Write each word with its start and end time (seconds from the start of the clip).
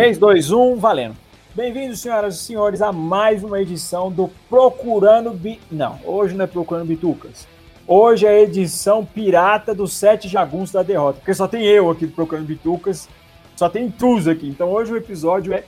3, 0.00 0.16
2, 0.16 0.50
1, 0.50 0.76
valendo. 0.76 1.14
Bem-vindos, 1.54 2.00
senhoras 2.00 2.36
e 2.36 2.38
senhores, 2.38 2.80
a 2.80 2.90
mais 2.90 3.44
uma 3.44 3.60
edição 3.60 4.10
do 4.10 4.30
Procurando 4.48 5.30
Bi... 5.30 5.60
Não, 5.70 6.00
hoje 6.06 6.34
não 6.34 6.46
é 6.46 6.48
Procurando 6.48 6.86
Bitucas. 6.86 7.46
Hoje 7.86 8.24
é 8.24 8.30
a 8.30 8.40
edição 8.40 9.04
pirata 9.04 9.74
dos 9.74 9.92
Sete 9.92 10.26
Jagunços 10.26 10.72
da 10.72 10.82
Derrota. 10.82 11.18
Porque 11.18 11.34
só 11.34 11.46
tem 11.46 11.66
eu 11.66 11.90
aqui 11.90 12.06
do 12.06 12.14
Procurando 12.14 12.46
Bitucas, 12.46 13.10
só 13.54 13.68
tem 13.68 13.84
intruso 13.84 14.30
aqui. 14.30 14.48
Então 14.48 14.70
hoje 14.70 14.90
o 14.90 14.96
episódio 14.96 15.52
é 15.52 15.64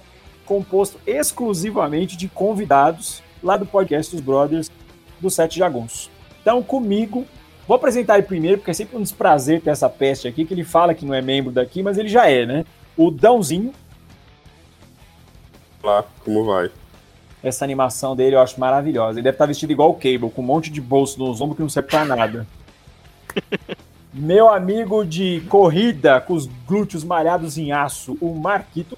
composto 0.47 0.99
exclusivamente 1.07 2.17
de 2.17 2.27
convidados 2.27 3.23
lá 3.43 3.59
do 3.59 3.67
podcast 3.67 4.17
dos 4.17 4.25
Brothers 4.25 4.71
dos 5.21 5.35
Sete 5.35 5.59
Jagunços. 5.59 6.11
Então, 6.41 6.63
comigo, 6.63 7.27
vou 7.69 7.75
apresentar 7.75 8.17
ele 8.17 8.27
primeiro, 8.27 8.57
porque 8.57 8.71
é 8.71 8.75
sempre 8.75 8.97
um 8.97 9.03
desprazer 9.03 9.61
ter 9.61 9.69
essa 9.69 9.91
peste 9.91 10.27
aqui, 10.27 10.47
que 10.47 10.55
ele 10.55 10.65
fala 10.65 10.95
que 10.95 11.05
não 11.05 11.13
é 11.13 11.21
membro 11.21 11.53
daqui, 11.53 11.83
mas 11.83 11.99
ele 11.99 12.09
já 12.09 12.31
é, 12.31 12.47
né? 12.47 12.65
O 12.97 13.11
Dãozinho. 13.11 13.75
Olá, 15.83 16.05
como 16.25 16.45
vai? 16.45 16.71
Essa 17.43 17.65
animação 17.65 18.15
dele 18.15 18.37
eu 18.37 18.41
acho 18.41 18.61
maravilhosa. 18.61 19.19
Ele 19.19 19.25
deve 19.25 19.35
estar 19.35 19.47
vestido 19.47 19.73
igual 19.73 19.91
o 19.91 19.95
Cable, 19.95 20.31
com 20.31 20.41
um 20.41 20.45
monte 20.45 20.71
de 20.71 20.81
bolso 20.81 21.19
nos 21.19 21.41
ombros 21.41 21.57
que 21.57 21.63
não 21.63 21.69
serve 21.69 21.89
pra 21.89 22.05
nada. 22.05 22.47
Meu 24.15 24.49
amigo 24.49 25.05
de 25.05 25.41
corrida, 25.49 26.21
com 26.21 26.35
os 26.35 26.47
glúteos 26.47 27.03
malhados 27.03 27.59
em 27.59 27.73
aço, 27.73 28.17
o 28.21 28.33
Marquito. 28.33 28.97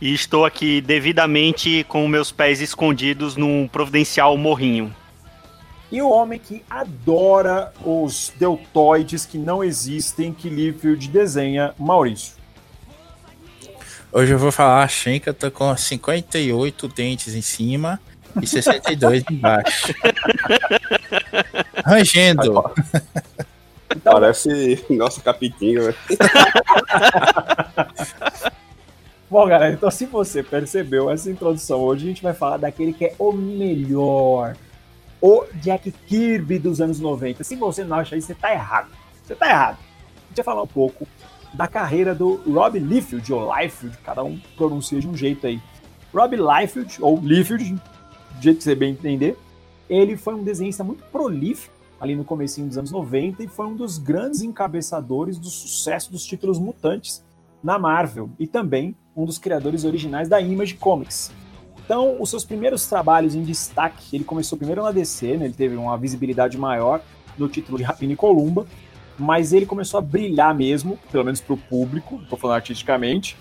E 0.00 0.14
estou 0.14 0.44
aqui 0.44 0.80
devidamente 0.80 1.84
com 1.88 2.06
meus 2.06 2.30
pés 2.30 2.60
escondidos 2.60 3.36
num 3.36 3.66
providencial 3.66 4.36
morrinho. 4.36 4.94
E 5.90 6.00
o 6.02 6.10
homem 6.10 6.38
que 6.38 6.62
adora 6.68 7.72
os 7.84 8.32
deltoides 8.38 9.26
que 9.26 9.38
não 9.38 9.64
existem, 9.64 10.32
que 10.32 10.48
Liefeld 10.48 11.08
desenha, 11.08 11.74
Maurício. 11.78 12.43
Hoje 14.16 14.32
eu 14.32 14.38
vou 14.38 14.52
falar 14.52 14.84
a 14.84 14.86
Shenka 14.86 15.34
tá 15.34 15.50
com 15.50 15.76
58 15.76 16.86
dentes 16.86 17.34
em 17.34 17.42
cima 17.42 18.00
e 18.40 18.46
62 18.46 19.24
embaixo. 19.28 19.92
Rangendo. 21.84 22.72
Então, 23.90 24.12
Parece 24.14 24.86
nosso 24.88 25.20
capitinho, 25.20 25.88
né? 25.88 25.94
Bom, 29.28 29.48
galera, 29.48 29.74
então 29.74 29.90
se 29.90 30.06
você 30.06 30.44
percebeu 30.44 31.10
essa 31.10 31.28
introdução, 31.28 31.80
hoje 31.80 32.04
a 32.04 32.08
gente 32.10 32.22
vai 32.22 32.34
falar 32.34 32.58
daquele 32.58 32.92
que 32.92 33.06
é 33.06 33.16
o 33.18 33.32
melhor. 33.32 34.56
O 35.20 35.44
Jack 35.54 35.90
Kirby 35.90 36.60
dos 36.60 36.80
anos 36.80 37.00
90. 37.00 37.42
Se 37.42 37.56
você 37.56 37.82
não 37.82 37.96
acha 37.96 38.16
isso, 38.16 38.28
você 38.28 38.34
tá 38.36 38.52
errado. 38.52 38.90
Você 39.24 39.34
tá 39.34 39.48
errado. 39.48 39.78
A 39.78 40.28
gente 40.28 40.36
vai 40.36 40.44
falar 40.44 40.62
um 40.62 40.68
pouco 40.68 41.04
da 41.54 41.68
carreira 41.68 42.14
do 42.14 42.40
Rob 42.52 42.78
Liefeld, 42.78 43.32
ou 43.32 43.54
Liefeld, 43.56 43.96
cada 43.98 44.22
um 44.22 44.38
pronuncia 44.56 45.00
de 45.00 45.08
um 45.08 45.16
jeito 45.16 45.46
aí. 45.46 45.60
Rob 46.12 46.36
Liefeld, 46.36 46.98
ou 47.00 47.18
Liefeld, 47.18 47.74
do 47.74 48.42
jeito 48.42 48.58
que 48.58 48.64
você 48.64 48.74
bem 48.74 48.92
entender, 48.92 49.38
ele 49.88 50.16
foi 50.16 50.34
um 50.34 50.42
desenhista 50.42 50.82
muito 50.82 51.04
prolífico 51.04 51.74
ali 52.00 52.14
no 52.14 52.24
comecinho 52.24 52.66
dos 52.66 52.76
anos 52.76 52.90
90 52.90 53.44
e 53.44 53.48
foi 53.48 53.66
um 53.66 53.76
dos 53.76 53.98
grandes 53.98 54.42
encabeçadores 54.42 55.38
do 55.38 55.48
sucesso 55.48 56.10
dos 56.10 56.24
títulos 56.24 56.58
mutantes 56.58 57.24
na 57.62 57.78
Marvel 57.78 58.30
e 58.38 58.46
também 58.46 58.94
um 59.16 59.24
dos 59.24 59.38
criadores 59.38 59.84
originais 59.84 60.28
da 60.28 60.40
Image 60.40 60.74
Comics. 60.74 61.32
Então, 61.84 62.20
os 62.20 62.30
seus 62.30 62.44
primeiros 62.44 62.86
trabalhos 62.86 63.34
em 63.34 63.42
destaque, 63.42 64.16
ele 64.16 64.24
começou 64.24 64.58
primeiro 64.58 64.82
na 64.82 64.90
DC, 64.90 65.36
né, 65.36 65.44
ele 65.44 65.54
teve 65.54 65.76
uma 65.76 65.96
visibilidade 65.96 66.58
maior 66.58 67.00
no 67.38 67.48
título 67.48 67.78
de 67.78 67.84
Rapina 67.84 68.12
e 68.12 68.16
Columba, 68.16 68.66
mas 69.18 69.52
ele 69.52 69.66
começou 69.66 69.98
a 69.98 70.00
brilhar 70.00 70.54
mesmo, 70.54 70.98
pelo 71.10 71.24
menos 71.24 71.40
para 71.40 71.54
o 71.54 71.56
público, 71.56 72.20
estou 72.22 72.38
falando 72.38 72.56
artisticamente, 72.56 73.36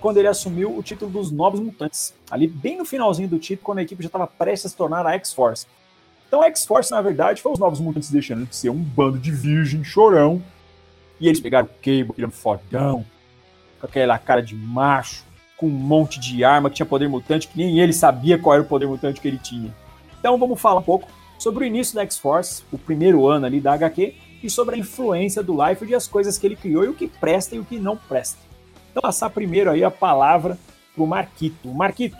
quando 0.00 0.16
ele 0.16 0.28
assumiu 0.28 0.76
o 0.76 0.82
título 0.82 1.10
dos 1.10 1.30
Novos 1.30 1.60
Mutantes. 1.60 2.12
Ali, 2.30 2.48
bem 2.48 2.76
no 2.76 2.84
finalzinho 2.84 3.28
do 3.28 3.38
título, 3.38 3.64
quando 3.64 3.78
a 3.78 3.82
equipe 3.82 4.02
já 4.02 4.08
estava 4.08 4.26
prestes 4.26 4.66
a 4.66 4.68
se 4.70 4.76
tornar 4.76 5.06
a 5.06 5.12
X-Force. 5.12 5.66
Então, 6.26 6.42
a 6.42 6.46
X-Force, 6.46 6.90
na 6.90 7.00
verdade, 7.00 7.40
foi 7.40 7.52
os 7.52 7.58
Novos 7.58 7.78
Mutantes 7.78 8.10
deixando 8.10 8.46
de 8.46 8.56
ser 8.56 8.70
um 8.70 8.78
bando 8.78 9.18
de 9.18 9.30
virgem 9.30 9.84
chorão. 9.84 10.42
E 11.20 11.28
eles 11.28 11.40
pegaram 11.40 11.66
o 11.66 11.68
Cable, 11.68 12.10
aquele 12.10 12.30
fodão, 12.32 13.04
com 13.78 13.86
aquela 13.86 14.18
cara 14.18 14.42
de 14.42 14.56
macho, 14.56 15.24
com 15.56 15.66
um 15.66 15.70
monte 15.70 16.18
de 16.18 16.42
arma, 16.42 16.68
que 16.68 16.76
tinha 16.76 16.86
poder 16.86 17.08
mutante, 17.08 17.46
que 17.46 17.56
nem 17.56 17.78
ele 17.78 17.92
sabia 17.92 18.36
qual 18.38 18.54
era 18.54 18.62
o 18.62 18.66
poder 18.66 18.86
mutante 18.86 19.20
que 19.20 19.28
ele 19.28 19.38
tinha. 19.38 19.72
Então, 20.18 20.36
vamos 20.36 20.60
falar 20.60 20.80
um 20.80 20.82
pouco 20.84 21.08
sobre 21.38 21.64
o 21.64 21.66
início 21.66 21.94
da 21.94 22.02
X-Force, 22.02 22.64
o 22.72 22.78
primeiro 22.78 23.28
ano 23.28 23.46
ali 23.46 23.60
da 23.60 23.74
HQ, 23.74 24.14
e 24.42 24.50
sobre 24.50 24.74
a 24.74 24.78
influência 24.78 25.42
do 25.42 25.52
Liefeld 25.52 25.92
e 25.92 25.94
as 25.94 26.08
coisas 26.08 26.36
que 26.36 26.46
ele 26.46 26.56
criou 26.56 26.84
e 26.84 26.88
o 26.88 26.94
que 26.94 27.06
presta 27.06 27.54
e 27.54 27.58
o 27.58 27.64
que 27.64 27.78
não 27.78 27.96
presta. 27.96 28.38
Então, 28.90 29.00
passar 29.00 29.30
primeiro 29.30 29.70
aí 29.70 29.82
a 29.82 29.90
palavra 29.90 30.58
para 30.94 31.02
o 31.02 31.06
Marquito. 31.06 31.68
Marquito, 31.68 32.18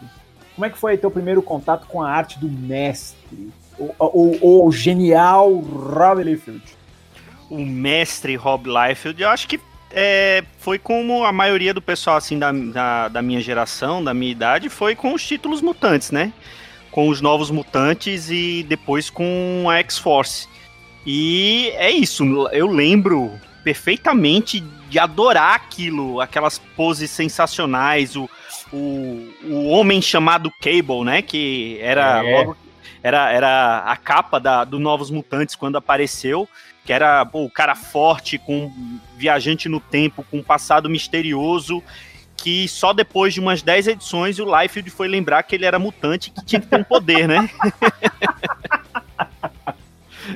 como 0.55 0.67
é 0.67 0.71
que 0.71 0.79
foi 0.79 0.97
teu 0.97 1.11
primeiro 1.11 1.43
contato 1.43 1.87
com 1.87 2.03
a 2.03 2.11
arte 2.11 2.39
do 2.39 2.49
mestre, 2.49 3.51
o, 3.79 3.93
o, 3.99 4.67
o 4.67 4.73
genial 4.73 5.55
Rob 5.59 6.23
Liefeld? 6.23 6.63
O 7.51 7.59
mestre 7.59 8.37
Rob 8.37 8.69
Liefeld, 8.69 9.23
eu 9.23 9.29
acho 9.29 9.47
que 9.47 9.61
é, 9.91 10.43
foi 10.59 10.79
como 10.79 11.25
a 11.25 11.33
maioria 11.33 11.75
do 11.75 11.83
pessoal 11.83 12.17
assim 12.17 12.39
da, 12.39 12.51
da, 12.51 13.09
da 13.09 13.23
minha 13.23 13.41
geração, 13.41 14.03
da 14.03 14.15
minha 14.15 14.33
idade, 14.33 14.69
foi 14.69 14.95
com 14.95 15.13
os 15.13 15.27
títulos 15.27 15.61
mutantes, 15.61 16.11
né? 16.11 16.33
Com 16.91 17.09
os 17.09 17.21
novos 17.21 17.51
mutantes 17.51 18.31
e 18.31 18.65
depois 18.67 19.11
com 19.11 19.67
a 19.69 19.77
X-Force. 19.79 20.49
E 21.07 21.73
é 21.77 21.91
isso, 21.91 22.25
eu 22.53 22.67
lembro 22.67 23.33
perfeitamente 23.65 24.61
de 24.61 24.99
adorar 24.99 25.55
aquilo, 25.55 26.21
aquelas 26.21 26.59
poses 26.59 27.11
sensacionais, 27.11 28.15
o, 28.17 28.29
o, 28.73 29.29
o 29.45 29.69
homem 29.69 30.03
chamado 30.03 30.53
Cable, 30.61 31.05
né? 31.05 31.23
Que 31.23 31.79
era 31.81 32.25
é. 32.25 32.37
logo, 32.39 32.57
era, 33.03 33.33
era 33.33 33.79
a 33.79 33.97
capa 33.97 34.39
da, 34.39 34.65
do 34.65 34.79
Novos 34.79 35.11
Mutantes 35.11 35.57
quando 35.57 35.77
apareceu, 35.77 36.49
que 36.85 36.93
era 36.93 37.25
pô, 37.25 37.45
o 37.45 37.51
cara 37.51 37.75
forte, 37.75 38.39
com 38.39 38.71
viajante 39.17 39.69
no 39.69 39.81
tempo, 39.81 40.25
com 40.31 40.39
um 40.39 40.43
passado 40.43 40.91
misterioso, 40.91 41.83
que 42.37 42.69
só 42.69 42.93
depois 42.93 43.33
de 43.33 43.41
umas 43.41 43.63
10 43.63 43.89
edições 43.89 44.39
o 44.39 44.45
Liefeld 44.45 44.91
foi 44.91 45.09
lembrar 45.09 45.43
que 45.45 45.55
ele 45.55 45.65
era 45.65 45.79
mutante 45.79 46.29
e 46.29 46.33
que 46.33 46.45
tinha 46.45 46.61
que 46.61 46.67
ter 46.67 46.77
um 46.77 46.85
poder, 46.85 47.27
né? 47.27 47.49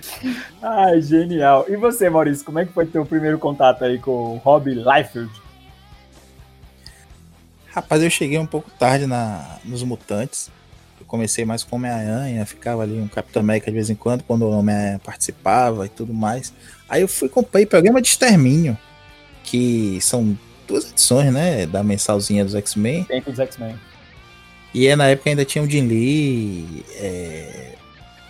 Ai, 0.62 1.01
genial. 1.01 1.67
E 1.69 1.77
você, 1.77 2.09
Maurício, 2.09 2.45
como 2.45 2.59
é 2.59 2.65
que 2.65 2.73
foi 2.73 2.87
teu 2.87 3.05
primeiro 3.05 3.39
contato 3.39 3.84
aí 3.84 3.99
com 3.99 4.11
o 4.11 4.37
Rob 4.37 4.71
Liefeld? 4.73 5.31
Rapaz, 7.69 8.03
eu 8.03 8.11
cheguei 8.11 8.39
um 8.39 8.47
pouco 8.47 8.71
tarde 8.71 9.07
na, 9.07 9.59
nos 9.65 9.83
Mutantes. 9.83 10.51
Eu 10.99 11.07
comecei 11.07 11.45
mais 11.45 11.62
com 11.62 11.77
Homem-Aranha, 11.77 12.47
ficava 12.47 12.83
ali 12.83 12.98
um 12.98 13.09
Capitão 13.09 13.41
América 13.41 13.71
de 13.71 13.75
vez 13.75 13.91
em 13.91 13.95
quando, 13.95 14.22
quando 14.22 14.43
o 14.43 14.51
Homem-Aranha 14.51 14.98
participava 15.04 15.84
e 15.84 15.89
tudo 15.89 16.15
mais. 16.15 16.54
Aí 16.89 17.03
eu 17.03 17.09
fui 17.09 17.28
comprei 17.28 17.66
programa 17.66 18.01
de 18.01 18.09
extermínio, 18.09 18.78
que 19.45 19.99
são 20.01 20.37
duas 20.66 20.91
edições, 20.91 21.33
né, 21.33 21.66
da 21.66 21.83
mensalzinha 21.83 22.45
dos 22.45 22.54
X-Men. 22.54 23.04
Tempo 23.04 23.31
dos 23.31 23.41
X-Men. 23.41 23.77
E 24.72 24.87
é, 24.87 24.97
na 24.97 25.09
época 25.09 25.31
ainda 25.31 25.45
tinha 25.45 25.63
o 25.63 25.71
Jim 25.71 25.87
Lee, 25.87 26.84
é, 26.97 27.76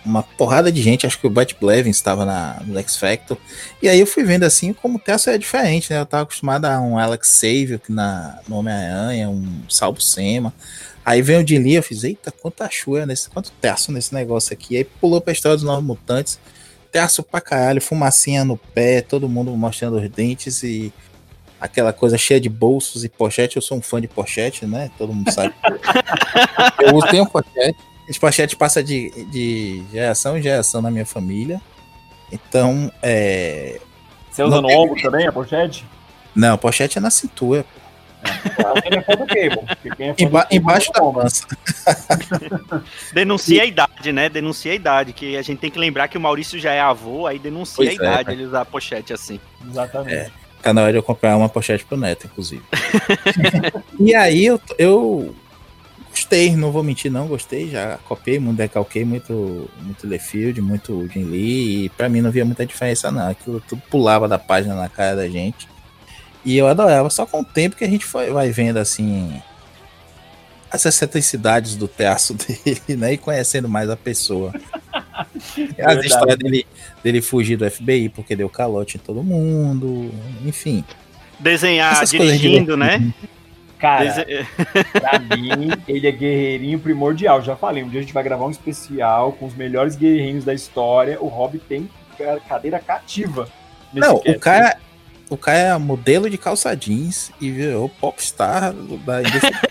uma 0.07 0.23
porrada 0.23 0.71
de 0.71 0.81
gente, 0.81 1.05
acho 1.05 1.19
que 1.19 1.27
o 1.27 1.29
Bat 1.29 1.55
Blevins 1.59 1.97
estava 1.97 2.25
na, 2.25 2.61
no 2.65 2.77
X 2.79 2.97
Factor. 2.97 3.37
E 3.81 3.89
aí 3.89 3.99
eu 3.99 4.07
fui 4.07 4.23
vendo 4.23 4.43
assim 4.43 4.73
como 4.73 4.97
o 4.97 4.99
Terço 4.99 5.29
é 5.29 5.37
diferente, 5.37 5.91
né? 5.91 5.99
Eu 5.99 6.05
tava 6.05 6.23
acostumado 6.23 6.65
a 6.65 6.79
um 6.79 6.97
Alex 6.97 7.27
Save 7.27 7.79
na, 7.89 8.39
no 8.47 8.57
Homem-Aranha, 8.57 9.29
um 9.29 9.61
Salvo 9.69 10.01
Sema. 10.01 10.53
Aí 11.05 11.21
vem 11.21 11.43
o 11.43 11.47
Jim 11.47 11.59
Lee, 11.59 11.75
eu 11.75 11.83
fiz, 11.83 12.03
eita, 12.03 12.31
quanta 12.31 12.69
chua 12.69 13.05
nesse, 13.05 13.29
quanto 13.29 13.51
terço 13.61 13.91
nesse 13.91 14.13
negócio 14.13 14.53
aqui. 14.53 14.77
Aí 14.77 14.83
pulou 14.83 15.21
pra 15.21 15.33
história 15.33 15.55
dos 15.55 15.65
Novos 15.65 15.83
Mutantes. 15.83 16.39
Terço 16.91 17.21
pra 17.21 17.41
caralho, 17.41 17.81
fumacinha 17.81 18.43
no 18.43 18.57
pé, 18.57 19.01
todo 19.01 19.27
mundo 19.27 19.51
mostrando 19.51 19.97
os 19.97 20.09
dentes 20.09 20.63
e 20.63 20.91
aquela 21.59 21.91
coisa 21.91 22.17
cheia 22.17 22.39
de 22.39 22.49
bolsos 22.49 23.03
e 23.03 23.09
pochete. 23.09 23.57
Eu 23.57 23.61
sou 23.61 23.77
um 23.77 23.81
fã 23.81 23.99
de 23.99 24.07
pochete, 24.07 24.65
né? 24.65 24.89
Todo 24.97 25.13
mundo 25.13 25.31
sabe. 25.31 25.53
eu 26.81 26.99
tenho 27.09 27.25
pochete. 27.25 27.77
Esse 28.07 28.19
pochete 28.19 28.55
passa 28.55 28.83
de, 28.83 29.09
de 29.25 29.83
geração 29.91 30.37
em 30.37 30.41
geração 30.41 30.81
na 30.81 30.89
minha 30.89 31.05
família. 31.05 31.61
Então, 32.31 32.91
é. 33.01 33.79
Você 34.31 34.43
usa 34.43 34.61
no 34.61 34.69
ombro 34.69 35.01
também 35.01 35.27
a 35.27 35.31
pochete? 35.31 35.85
Não, 36.35 36.53
a 36.53 36.57
pochete 36.57 36.97
é 36.97 37.01
na 37.01 37.09
cintura. 37.09 37.65
É, 38.23 40.13
Emba 40.23 40.47
embaixo 40.49 40.91
da 40.91 41.01
pança. 41.01 41.45
denuncia 43.13 43.61
a 43.61 43.65
idade, 43.65 44.11
né? 44.11 44.29
Denuncia 44.29 44.71
a 44.71 44.75
idade, 44.75 45.13
que 45.13 45.37
a 45.37 45.41
gente 45.41 45.59
tem 45.59 45.71
que 45.71 45.79
lembrar 45.79 46.07
que 46.07 46.17
o 46.17 46.21
Maurício 46.21 46.59
já 46.59 46.73
é 46.73 46.79
avô, 46.79 47.27
aí 47.27 47.39
denuncia 47.39 47.75
pois 47.75 47.89
a 47.89 47.91
é, 47.91 47.95
idade 47.95 48.29
é, 48.29 48.33
ele 48.33 48.45
usar 48.45 48.61
a 48.61 48.65
pochete 48.65 49.13
assim. 49.13 49.39
Exatamente. 49.67 50.15
É, 50.15 50.31
tá 50.61 50.73
na 50.73 50.81
hora 50.81 50.91
de 50.91 50.97
eu 50.97 51.03
comprar 51.03 51.37
uma 51.37 51.49
pochete 51.49 51.85
pro 51.85 51.97
neto, 51.97 52.25
inclusive. 52.25 52.63
e 53.99 54.15
aí 54.15 54.45
eu, 54.45 54.59
eu 54.77 55.35
gostei, 56.17 56.55
não 56.55 56.71
vou 56.71 56.83
mentir, 56.83 57.11
não 57.11 57.27
gostei. 57.27 57.69
Já 57.69 57.97
copiei 58.07 58.39
muito, 58.39 58.57
decalquei 58.57 59.05
muito, 59.05 59.69
muito 59.81 60.07
Lefield, 60.07 60.59
muito 60.61 61.07
Jim 61.13 61.25
Lee, 61.25 61.85
e 61.85 61.89
pra 61.89 62.09
mim 62.09 62.21
não 62.21 62.31
via 62.31 62.43
muita 62.43 62.65
diferença, 62.65 63.11
não. 63.11 63.29
Aquilo 63.29 63.61
tudo 63.61 63.81
pulava 63.89 64.27
da 64.27 64.39
página 64.39 64.73
na 64.75 64.89
cara 64.89 65.15
da 65.15 65.29
gente. 65.29 65.67
E 66.43 66.57
eu 66.57 66.67
adorava, 66.67 67.09
só 67.09 67.25
com 67.25 67.41
o 67.41 67.45
tempo 67.45 67.75
que 67.75 67.83
a 67.83 67.89
gente 67.89 68.05
foi, 68.05 68.31
vai 68.31 68.49
vendo 68.49 68.77
assim 68.77 69.41
as 70.69 70.85
excentricidades 70.85 71.75
do 71.75 71.87
traço 71.87 72.33
dele, 72.65 72.97
né? 72.97 73.13
E 73.13 73.17
conhecendo 73.17 73.69
mais 73.69 73.89
a 73.89 73.95
pessoa. 73.95 74.53
As 75.83 76.05
histórias 76.05 76.37
dele, 76.37 76.67
dele 77.03 77.21
fugir 77.21 77.57
do 77.57 77.69
FBI 77.69 78.09
porque 78.09 78.35
deu 78.35 78.47
calote 78.49 78.97
em 78.97 78.99
todo 78.99 79.23
mundo, 79.23 80.11
enfim. 80.45 80.83
Desenhar 81.39 82.05
dirigindo, 82.05 82.77
né? 82.77 83.11
Cara, 83.79 84.05
Dese... 84.05 84.47
pra 84.91 85.19
mim, 85.37 85.69
ele 85.87 86.07
é 86.07 86.11
guerreirinho 86.11 86.79
primordial. 86.79 87.41
Já 87.41 87.55
falei, 87.55 87.83
um 87.83 87.89
dia 87.89 87.99
a 87.99 88.03
gente 88.03 88.13
vai 88.13 88.23
gravar 88.23 88.45
um 88.45 88.51
especial 88.51 89.33
com 89.33 89.45
os 89.45 89.55
melhores 89.55 89.95
guerreirinhos 89.95 90.43
da 90.43 90.53
história. 90.53 91.21
O 91.21 91.27
Rob 91.27 91.59
tem 91.59 91.89
cadeira 92.47 92.79
cativa. 92.79 93.47
Não, 93.93 94.19
cast. 94.19 94.37
o 94.37 94.39
cara, 94.39 94.77
o 95.29 95.37
cara 95.37 95.57
é 95.57 95.77
modelo 95.77 96.29
de 96.29 96.37
calça 96.37 96.75
jeans 96.75 97.31
e 97.39 97.51
virou 97.51 97.89
popstar 97.89 98.73
da 98.73 99.21
indústria. 99.21 99.61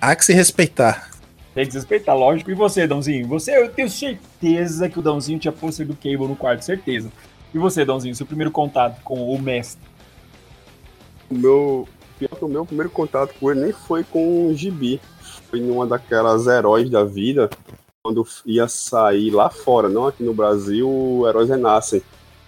Há 0.00 0.14
que 0.14 0.24
se 0.24 0.32
respeitar. 0.32 1.10
Tem 1.54 1.64
que 1.64 1.72
se 1.72 1.78
respeitar, 1.78 2.14
lógico. 2.14 2.50
E 2.50 2.54
você, 2.54 2.86
Dãozinho? 2.86 3.26
Você, 3.28 3.56
eu 3.56 3.68
tenho 3.70 3.88
certeza 3.88 4.88
que 4.88 4.98
o 4.98 5.02
Dãozinho 5.02 5.38
tinha 5.38 5.50
pôster 5.50 5.86
do 5.86 5.96
Cable 5.96 6.28
no 6.28 6.36
quarto, 6.36 6.62
certeza. 6.62 7.10
E 7.52 7.58
você, 7.58 7.84
Dãozinho, 7.84 8.14
seu 8.14 8.26
primeiro 8.26 8.50
contato 8.50 9.00
com 9.02 9.30
o 9.30 9.38
mestre? 9.40 9.82
O 11.30 11.34
meu, 11.34 11.88
pior 12.18 12.36
que 12.36 12.44
o 12.44 12.48
meu 12.48 12.64
primeiro 12.64 12.90
contato 12.90 13.34
com 13.38 13.50
ele 13.50 13.60
nem 13.60 13.72
foi 13.72 14.04
com 14.04 14.48
o 14.48 14.54
Gibi. 14.54 15.00
Foi 15.50 15.60
numa 15.60 15.86
daquelas 15.86 16.46
heróis 16.46 16.90
da 16.90 17.04
vida, 17.04 17.48
quando 18.02 18.26
ia 18.44 18.68
sair 18.68 19.30
lá 19.30 19.50
fora, 19.50 19.88
não 19.88 20.06
aqui 20.06 20.22
no 20.22 20.32
Brasil, 20.32 21.24
Heróis 21.26 21.48
Renascem 21.48 22.02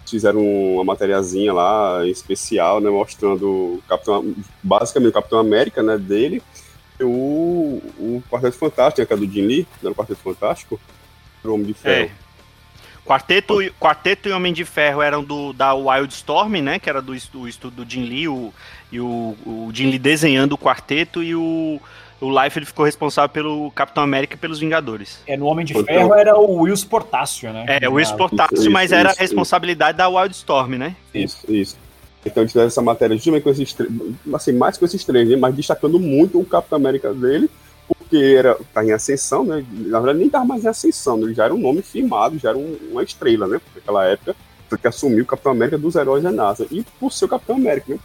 fizeram 0.07 0.41
uma 0.41 0.85
materiazinha 0.85 1.53
lá 1.53 2.07
especial, 2.07 2.81
né, 2.81 2.89
mostrando 2.89 3.83
Capitão, 3.89 4.35
basicamente 4.63 5.11
o 5.11 5.15
Capitão 5.15 5.39
América, 5.39 5.83
né, 5.83 5.99
dele, 5.99 6.43
o, 7.01 7.83
o 7.99 8.23
Quarteto 8.31 8.57
Fantástico, 8.57 9.01
né, 9.01 9.07
que 9.07 9.13
é 9.13 9.17
do 9.17 9.31
Jim 9.31 9.43
Lee, 9.43 9.67
né, 9.83 9.91
o 9.91 9.95
Quarteto 9.95 10.21
Fantástico, 10.21 10.81
o 11.45 11.53
Homem 11.53 11.67
de 11.67 11.75
Ferro. 11.75 12.11
É. 12.11 12.28
Quarteto, 13.09 13.55
Quarteto 13.81 14.29
e 14.29 14.33
Homem 14.33 14.53
de 14.53 14.67
Ferro 14.67 15.01
eram 15.01 15.25
do 15.25 15.55
da 15.55 15.73
Wildstorm, 15.73 16.61
né, 16.61 16.79
que 16.79 16.91
era 16.91 17.01
do, 17.01 17.15
do 17.33 17.49
estudo 17.49 17.83
do 17.83 17.91
Jim 17.91 18.05
Lee, 18.05 18.29
o, 18.29 18.53
e 18.93 19.01
o, 19.01 19.35
o 19.47 19.71
Jim 19.73 19.89
Lee 19.89 19.99
desenhando 19.99 20.53
o 20.53 20.59
quarteto 20.59 21.23
e 21.23 21.35
o 21.35 21.81
o 22.21 22.43
Life 22.43 22.59
ele 22.59 22.67
ficou 22.67 22.85
responsável 22.85 23.29
pelo 23.29 23.71
Capitão 23.71 24.03
América 24.03 24.35
e 24.35 24.37
pelos 24.37 24.59
Vingadores. 24.59 25.21
É, 25.25 25.37
no 25.37 25.47
Homem 25.47 25.65
de 25.65 25.73
Ferro 25.85 26.13
era 26.13 26.37
o 26.37 26.63
Will 26.63 26.75
Portácio, 26.91 27.53
né? 27.53 27.65
É, 27.81 27.89
o 27.89 27.93
Will 27.93 28.17
Portácio, 28.17 28.71
mas 28.73 28.91
era 28.91 29.11
a 29.11 29.15
responsabilidade 29.15 29.93
isso. 29.93 29.99
da 29.99 30.09
Wildstorm, 30.09 30.73
né? 30.73 30.97
Isso, 31.15 31.45
isso. 31.49 31.77
Então 32.27 32.43
eles 32.43 32.53
fizeram 32.53 32.67
essa 32.67 32.83
matéria 32.83 33.17
justamente 33.17 33.45
com 33.45 33.51
esses 33.51 33.73
três, 33.73 33.91
assim, 34.35 34.53
mais 34.53 34.77
com 34.77 34.85
esses 34.85 35.05
três, 35.05 35.29
né? 35.29 35.37
mas 35.37 35.55
destacando 35.55 35.99
muito 36.01 36.41
o 36.41 36.45
Capitão 36.45 36.77
América 36.77 37.15
dele, 37.15 37.49
porque 38.09 38.17
era, 38.17 38.59
tá 38.73 38.83
em 38.83 38.93
ascensão, 38.93 39.45
né? 39.45 39.65
Na 39.71 40.01
verdade 40.01 40.19
nem 40.19 40.31
tava 40.31 40.47
mais 40.47 40.65
em 40.65 40.69
ascensão, 40.69 41.19
né? 41.19 41.25
ele 41.25 41.35
já 41.35 41.45
era 41.45 41.55
um 41.55 41.59
nome 41.59 41.83
firmado, 41.83 42.39
já 42.39 42.49
era 42.49 42.59
um, 42.59 42.77
uma 42.91 43.03
estrela, 43.03 43.47
né? 43.47 43.61
Naquela 43.75 44.07
época, 44.07 44.35
que 44.81 44.89
assumiu 44.89 45.25
o 45.25 45.27
Capitão 45.27 45.53
América 45.53 45.77
dos 45.77 45.95
heróis 45.95 46.23
da 46.23 46.33
NASA. 46.33 46.67
E 46.71 46.83
por 46.99 47.13
ser 47.13 47.27
o 47.27 47.29
Capitão 47.29 47.57
América, 47.57 47.93
né? 47.93 47.99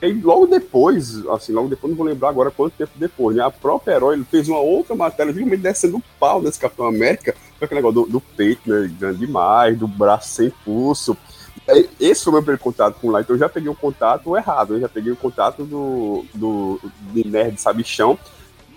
E 0.00 0.12
logo 0.12 0.46
depois, 0.46 1.26
assim, 1.26 1.52
logo 1.52 1.68
depois, 1.68 1.90
não 1.90 1.96
vou 1.96 2.06
lembrar 2.06 2.28
agora 2.28 2.52
quanto 2.52 2.74
tempo 2.74 2.92
depois, 2.94 3.36
né? 3.36 3.42
A 3.42 3.50
própria 3.50 3.94
herói 3.94 4.14
ele 4.14 4.24
fez 4.24 4.48
uma 4.48 4.60
outra 4.60 4.94
matéria, 4.94 5.32
justamente 5.32 5.60
descendo 5.60 5.96
o 5.96 6.02
pau 6.20 6.40
desse 6.40 6.60
Capitão 6.60 6.86
América, 6.86 7.34
aquele 7.60 7.80
negócio 7.80 8.02
do, 8.02 8.12
do, 8.12 8.20
peito, 8.20 8.70
né? 8.70 8.88
Grande 8.98 9.18
demais, 9.18 9.76
do 9.76 9.88
braço 9.88 10.30
sem 10.30 10.50
pulso. 10.64 11.16
Esse 11.98 12.22
foi 12.22 12.30
o 12.30 12.34
meu 12.34 12.42
primeiro 12.42 12.62
contato 12.62 12.94
com 13.00 13.08
o 13.08 13.10
Light. 13.10 13.28
Eu 13.28 13.36
já 13.36 13.48
peguei 13.48 13.68
o 13.68 13.74
contato 13.74 14.36
errado, 14.36 14.74
eu 14.74 14.80
já 14.80 14.88
peguei 14.88 15.12
o 15.12 15.16
contato 15.16 15.64
do, 15.64 16.24
do, 16.32 16.80
do 17.12 17.28
nerd 17.28 17.60
sabichão, 17.60 18.16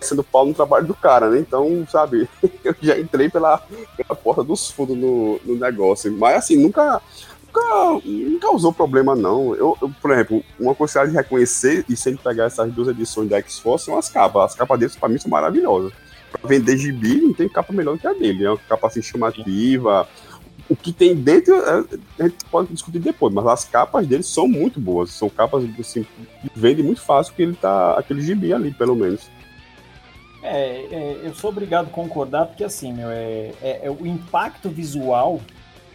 descendo 0.02 0.22
o 0.22 0.26
pau 0.26 0.46
no 0.46 0.54
trabalho 0.54 0.86
do 0.86 0.96
cara, 0.96 1.30
né? 1.30 1.40
Então, 1.40 1.88
sabe, 1.90 2.28
eu 2.66 2.76
já 2.82 3.00
entrei 3.00 3.30
pela, 3.30 3.60
pela 3.96 4.16
porta 4.16 4.44
dos 4.44 4.70
fundos 4.70 4.98
no, 4.98 5.40
no 5.46 5.56
negócio. 5.56 6.12
Mas 6.12 6.36
assim, 6.36 6.58
nunca 6.58 7.02
nunca, 7.52 8.02
não 8.06 8.40
causou 8.40 8.74
problema, 8.74 9.16
não. 9.16 9.54
Eu, 9.56 9.78
eu, 9.82 9.92
por 10.02 10.12
exemplo, 10.12 10.44
uma 10.60 10.74
coisa 10.74 11.06
de 11.06 11.14
reconhecer 11.14 11.86
e 11.88 11.96
sempre 11.96 12.24
pegar 12.24 12.46
essas 12.46 12.72
duas 12.72 12.88
edições 12.88 13.30
da 13.30 13.38
X-Force 13.38 13.86
são 13.86 13.98
as 13.98 14.10
capas. 14.10 14.52
As 14.52 14.56
capas 14.56 14.80
deles, 14.80 14.96
pra 14.96 15.10
mim, 15.10 15.18
são 15.18 15.30
maravilhosas. 15.30 15.92
Pra 16.32 16.48
vender 16.48 16.78
gibi, 16.78 17.22
não 17.22 17.34
tem 17.34 17.50
capa 17.50 17.74
melhor 17.74 17.98
que 17.98 18.08
a 18.08 18.14
dele. 18.14 18.46
É 18.46 18.50
uma 18.50 18.58
capa 18.58 18.88
assim 18.88 19.02
chamativa. 19.02 20.08
O 20.70 20.76
que 20.76 20.94
tem 20.94 21.14
dentro, 21.14 21.54
é, 21.56 21.84
a 22.20 22.24
gente 22.24 22.46
pode 22.46 22.70
discutir 22.70 23.00
depois, 23.00 23.34
mas 23.34 23.46
as 23.46 23.66
capas 23.66 24.08
deles 24.08 24.28
são 24.28 24.48
muito 24.48 24.80
boas. 24.80 25.12
São 25.12 25.30
capas 25.30 25.66
assim, 25.78 26.04
que 26.04 26.50
vendem 26.56 26.86
muito 26.86 27.02
fácil 27.02 27.34
que 27.34 27.42
ele 27.42 27.56
tá. 27.56 28.00
aquele 28.00 28.22
gibi 28.22 28.54
ali, 28.54 28.72
pelo 28.72 28.96
menos. 28.96 29.30
É, 30.44 30.88
é, 30.92 31.22
eu 31.24 31.36
sou 31.36 31.50
obrigado 31.52 31.88
a 31.88 31.90
concordar, 31.90 32.48
porque 32.48 32.64
assim, 32.64 32.94
meu, 32.94 33.10
é, 33.10 33.52
é, 33.62 33.80
é 33.84 33.92
o 33.92 34.06
impacto 34.06 34.70
visual 34.70 35.40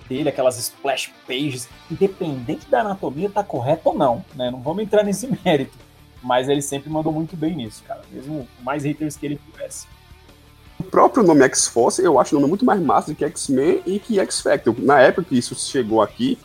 dele, 0.08 0.28
aquelas 0.28 0.58
splash 0.58 1.12
pages, 1.26 1.68
independente 1.90 2.68
da 2.68 2.80
anatomia 2.80 3.28
tá 3.28 3.42
correta 3.42 3.88
ou 3.88 3.94
não, 3.96 4.24
né? 4.34 4.50
Não 4.50 4.60
vamos 4.60 4.82
entrar 4.82 5.02
nesse 5.02 5.28
mérito. 5.44 5.76
Mas 6.22 6.48
ele 6.48 6.62
sempre 6.62 6.90
mandou 6.90 7.12
muito 7.12 7.36
bem 7.36 7.54
nisso, 7.54 7.82
cara. 7.86 8.02
Mesmo 8.10 8.48
mais 8.60 8.84
haters 8.84 9.16
que 9.16 9.26
ele 9.26 9.40
tivesse. 9.50 9.86
O 10.78 10.84
próprio 10.84 11.22
nome 11.22 11.42
X-Force, 11.44 12.02
eu 12.02 12.18
acho 12.18 12.36
o 12.36 12.40
nome 12.40 12.50
muito 12.50 12.64
mais 12.64 12.80
massa 12.80 13.12
do 13.12 13.16
que 13.16 13.24
X-Men 13.24 13.82
e 13.86 13.98
que 13.98 14.18
X-Factor. 14.20 14.74
Na 14.78 15.00
época 15.00 15.28
que 15.28 15.38
isso 15.38 15.54
chegou 15.54 16.02
aqui, 16.02 16.38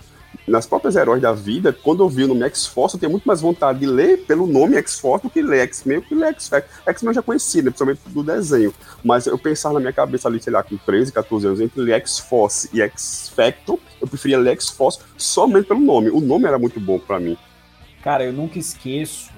nas 0.51 0.65
próprias 0.67 0.95
heróis 0.95 1.21
da 1.21 1.31
vida, 1.31 1.73
quando 1.73 2.03
eu 2.03 2.09
vi 2.09 2.25
o 2.25 2.27
nome 2.27 2.43
X-Force, 2.43 2.95
eu 2.95 2.99
tenho 2.99 3.11
muito 3.11 3.25
mais 3.25 3.41
vontade 3.41 3.79
de 3.79 3.85
ler 3.85 4.25
pelo 4.25 4.45
nome 4.45 4.75
X-Force 4.75 5.23
do 5.23 5.29
que 5.29 5.41
ler 5.41 5.61
X-Men 5.61 5.97
ou 5.97 6.03
que 6.03 6.13
ler 6.13 6.27
X-Factor. 6.33 6.69
X-Men 6.85 7.09
eu 7.09 7.15
já 7.15 7.21
conhecia, 7.21 7.61
né, 7.61 7.69
principalmente 7.71 8.01
do 8.05 8.21
desenho. 8.21 8.73
Mas 9.03 9.25
eu 9.25 9.37
pensava 9.37 9.75
na 9.75 9.79
minha 9.79 9.93
cabeça 9.93 10.27
ali, 10.27 10.41
sei 10.41 10.51
lá, 10.51 10.61
com 10.61 10.77
13, 10.77 11.11
14 11.11 11.47
anos, 11.47 11.61
entre 11.61 11.81
ler 11.81 11.93
X-Force 11.93 12.69
e 12.73 12.81
X-Factor, 12.81 13.79
eu 14.01 14.07
preferia 14.07 14.37
ler 14.37 14.51
X-Force 14.51 14.99
somente 15.17 15.67
pelo 15.67 15.79
nome. 15.79 16.09
O 16.09 16.19
nome 16.19 16.45
era 16.45 16.59
muito 16.59 16.79
bom 16.79 16.99
para 16.99 17.19
mim. 17.19 17.37
Cara, 18.03 18.23
eu 18.25 18.33
nunca 18.33 18.59
esqueço 18.59 19.31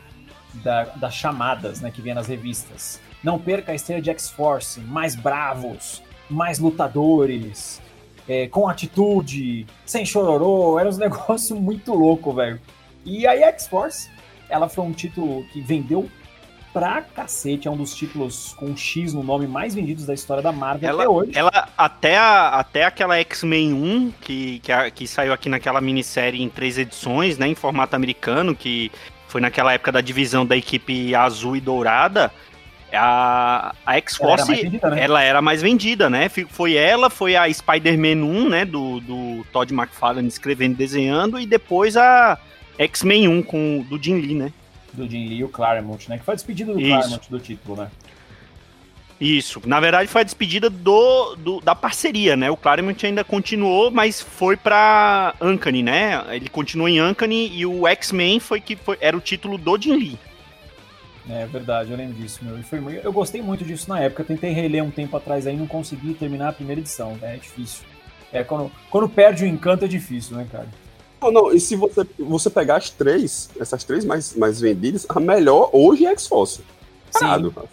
da, 0.53 0.85
das 0.85 1.13
chamadas 1.13 1.79
né, 1.79 1.91
que 1.91 2.01
vinha 2.01 2.15
nas 2.15 2.27
revistas. 2.27 2.99
Não 3.23 3.37
perca 3.37 3.71
a 3.71 3.75
estreia 3.75 4.01
de 4.01 4.09
X-Force, 4.09 4.79
mais 4.79 5.15
bravos, 5.15 6.01
mais 6.29 6.59
lutadores, 6.59 7.81
é, 8.27 8.47
com 8.47 8.67
atitude, 8.67 9.65
sem 9.85 10.05
chororô, 10.05 10.79
era 10.79 10.89
um 10.89 10.95
negócio 10.97 11.55
muito 11.55 11.93
louco, 11.93 12.33
velho. 12.33 12.59
E 13.05 13.27
a 13.27 13.35
X-Force, 13.49 14.09
ela 14.49 14.69
foi 14.69 14.83
um 14.83 14.93
título 14.93 15.45
que 15.51 15.61
vendeu 15.61 16.09
pra 16.73 17.03
cacete, 17.03 17.67
é 17.67 17.71
um 17.71 17.77
dos 17.77 17.93
títulos 17.93 18.53
com 18.53 18.75
X 18.75 19.13
no 19.13 19.21
nome 19.21 19.45
mais 19.45 19.75
vendidos 19.75 20.07
da 20.07 20.13
história 20.13 20.41
da 20.41 20.51
Marvel 20.51 20.89
ela, 20.89 21.03
até 21.03 21.09
hoje. 21.09 21.31
Ela, 21.35 21.69
até, 21.77 22.17
a, 22.17 22.47
até 22.49 22.83
aquela 22.83 23.15
X-Men 23.19 23.73
1, 23.73 24.13
que, 24.19 24.59
que, 24.59 24.71
a, 24.71 24.89
que 24.89 25.07
saiu 25.07 25.31
aqui 25.31 25.47
naquela 25.47 25.79
minissérie 25.79 26.41
em 26.41 26.49
três 26.49 26.79
edições, 26.79 27.37
né, 27.37 27.47
em 27.47 27.53
formato 27.53 27.95
americano, 27.95 28.55
que 28.55 28.91
foi 29.27 29.39
naquela 29.39 29.73
época 29.73 29.91
da 29.91 30.01
divisão 30.01 30.45
da 30.45 30.57
equipe 30.57 31.13
azul 31.13 31.55
e 31.55 31.61
dourada, 31.61 32.31
a, 32.93 33.75
a 33.85 33.97
X-Force, 33.97 34.51
ela, 34.51 34.95
né? 34.95 35.03
ela, 35.03 35.23
era 35.23 35.41
mais 35.41 35.61
vendida, 35.61 36.09
né? 36.09 36.29
Foi 36.29 36.75
ela, 36.75 37.09
foi 37.09 37.35
a 37.35 37.51
Spider-Man 37.51 38.23
1, 38.23 38.49
né? 38.49 38.65
Do, 38.65 38.99
do 38.99 39.45
Todd 39.51 39.73
McFarlane 39.73 40.27
escrevendo 40.27 40.73
e 40.73 40.77
desenhando, 40.77 41.39
e 41.39 41.45
depois 41.45 41.97
a 41.97 42.37
X-Men 42.77 43.27
1 43.27 43.43
com, 43.43 43.85
do 43.89 44.01
Jim 44.01 44.19
Lee, 44.19 44.35
né? 44.35 44.53
Do 44.93 45.09
Jim 45.09 45.27
Lee 45.27 45.39
e 45.39 45.43
o 45.43 45.49
Claremont, 45.49 46.07
né? 46.07 46.17
Que 46.17 46.23
foi 46.23 46.33
a 46.33 46.35
despedida 46.35 46.73
do 46.73 46.79
Isso. 46.79 46.89
Claremont 46.89 47.29
do 47.29 47.39
título, 47.39 47.77
né? 47.77 47.91
Isso. 49.19 49.61
Na 49.65 49.79
verdade, 49.79 50.09
foi 50.09 50.21
a 50.21 50.23
despedida 50.23 50.69
do, 50.69 51.35
do, 51.35 51.61
da 51.61 51.73
parceria, 51.73 52.35
né? 52.35 52.51
O 52.51 52.57
Claremont 52.57 53.05
ainda 53.05 53.23
continuou, 53.23 53.89
mas 53.89 54.21
foi 54.21 54.57
pra 54.57 55.33
Uncanny, 55.41 55.81
né? 55.81 56.23
Ele 56.29 56.49
continuou 56.49 56.89
em 56.89 57.01
Uncanny 57.01 57.49
e 57.53 57.65
o 57.65 57.87
X-Men 57.87 58.39
foi 58.39 58.59
que 58.59 58.75
foi, 58.75 58.97
era 58.99 59.15
o 59.15 59.21
título 59.21 59.57
do 59.57 59.79
Jim 59.79 59.95
Lee. 59.95 60.19
É 61.29 61.45
verdade, 61.45 61.91
eu 61.91 61.97
lembro 61.97 62.15
disso, 62.15 62.39
meu. 62.43 62.59
E 62.59 62.63
foi, 62.63 63.01
eu 63.01 63.13
gostei 63.13 63.41
muito 63.41 63.63
disso 63.63 63.87
na 63.87 63.99
época. 63.99 64.23
Eu 64.23 64.27
tentei 64.27 64.51
reler 64.51 64.83
um 64.83 64.91
tempo 64.91 65.15
atrás 65.15 65.47
aí, 65.47 65.55
não 65.55 65.67
consegui 65.67 66.13
terminar 66.13 66.49
a 66.49 66.53
primeira 66.53 66.81
edição, 66.81 67.15
né? 67.15 67.35
É 67.35 67.37
difícil. 67.37 67.85
É, 68.31 68.43
quando, 68.43 68.71
quando 68.89 69.07
perde 69.07 69.43
o 69.43 69.47
encanto 69.47 69.85
é 69.85 69.87
difícil, 69.87 70.35
né, 70.35 70.47
cara? 70.51 70.67
Não, 71.21 71.31
não, 71.31 71.53
e 71.53 71.59
se 71.59 71.75
você, 71.75 72.05
você 72.19 72.49
pegar 72.49 72.77
as 72.77 72.89
três, 72.89 73.49
essas 73.57 73.83
três 73.83 74.03
mais, 74.03 74.35
mais 74.35 74.59
vendidas, 74.59 75.05
a 75.07 75.19
melhor 75.19 75.69
hoje 75.71 76.05
é 76.05 76.09
X-Force. 76.09 76.61
Sim. 77.11 77.25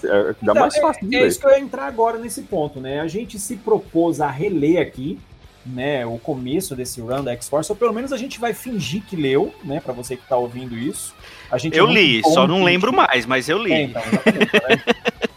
É, 0.05 0.31
é, 0.31 0.35
dá 0.43 0.55
mais 0.55 0.77
então, 0.77 0.89
fácil 0.89 1.09
de 1.09 1.17
é, 1.17 1.23
é 1.23 1.27
isso 1.27 1.41
que 1.41 1.47
eu 1.47 1.51
ia 1.51 1.59
entrar 1.59 1.87
agora 1.87 2.19
nesse 2.19 2.43
ponto, 2.43 2.79
né? 2.79 3.01
A 3.01 3.09
gente 3.09 3.39
se 3.39 3.57
propôs 3.57 4.21
a 4.21 4.31
reler 4.31 4.81
aqui, 4.81 5.19
né, 5.65 6.07
o 6.07 6.19
começo 6.19 6.75
desse 6.75 7.01
run 7.01 7.23
da 7.23 7.33
X-Force, 7.33 7.71
ou 7.71 7.77
pelo 7.77 7.93
menos 7.93 8.13
a 8.13 8.17
gente 8.17 8.41
vai 8.41 8.55
fingir 8.55 9.03
que 9.05 9.17
leu, 9.17 9.55
né, 9.65 9.81
para 9.81 9.93
você 9.93 10.17
que 10.17 10.27
tá 10.27 10.37
ouvindo 10.37 10.77
isso. 10.77 11.15
A 11.51 11.59
gente 11.59 11.77
eu 11.77 11.87
li, 11.87 12.23
só 12.23 12.47
não 12.47 12.65
lembro 12.65 12.93
mais, 12.93 13.27
mas 13.27 13.49
eu 13.49 13.59
li. 13.59 13.73
É, 13.73 13.83
então, 13.83 14.03
né? 14.03 14.83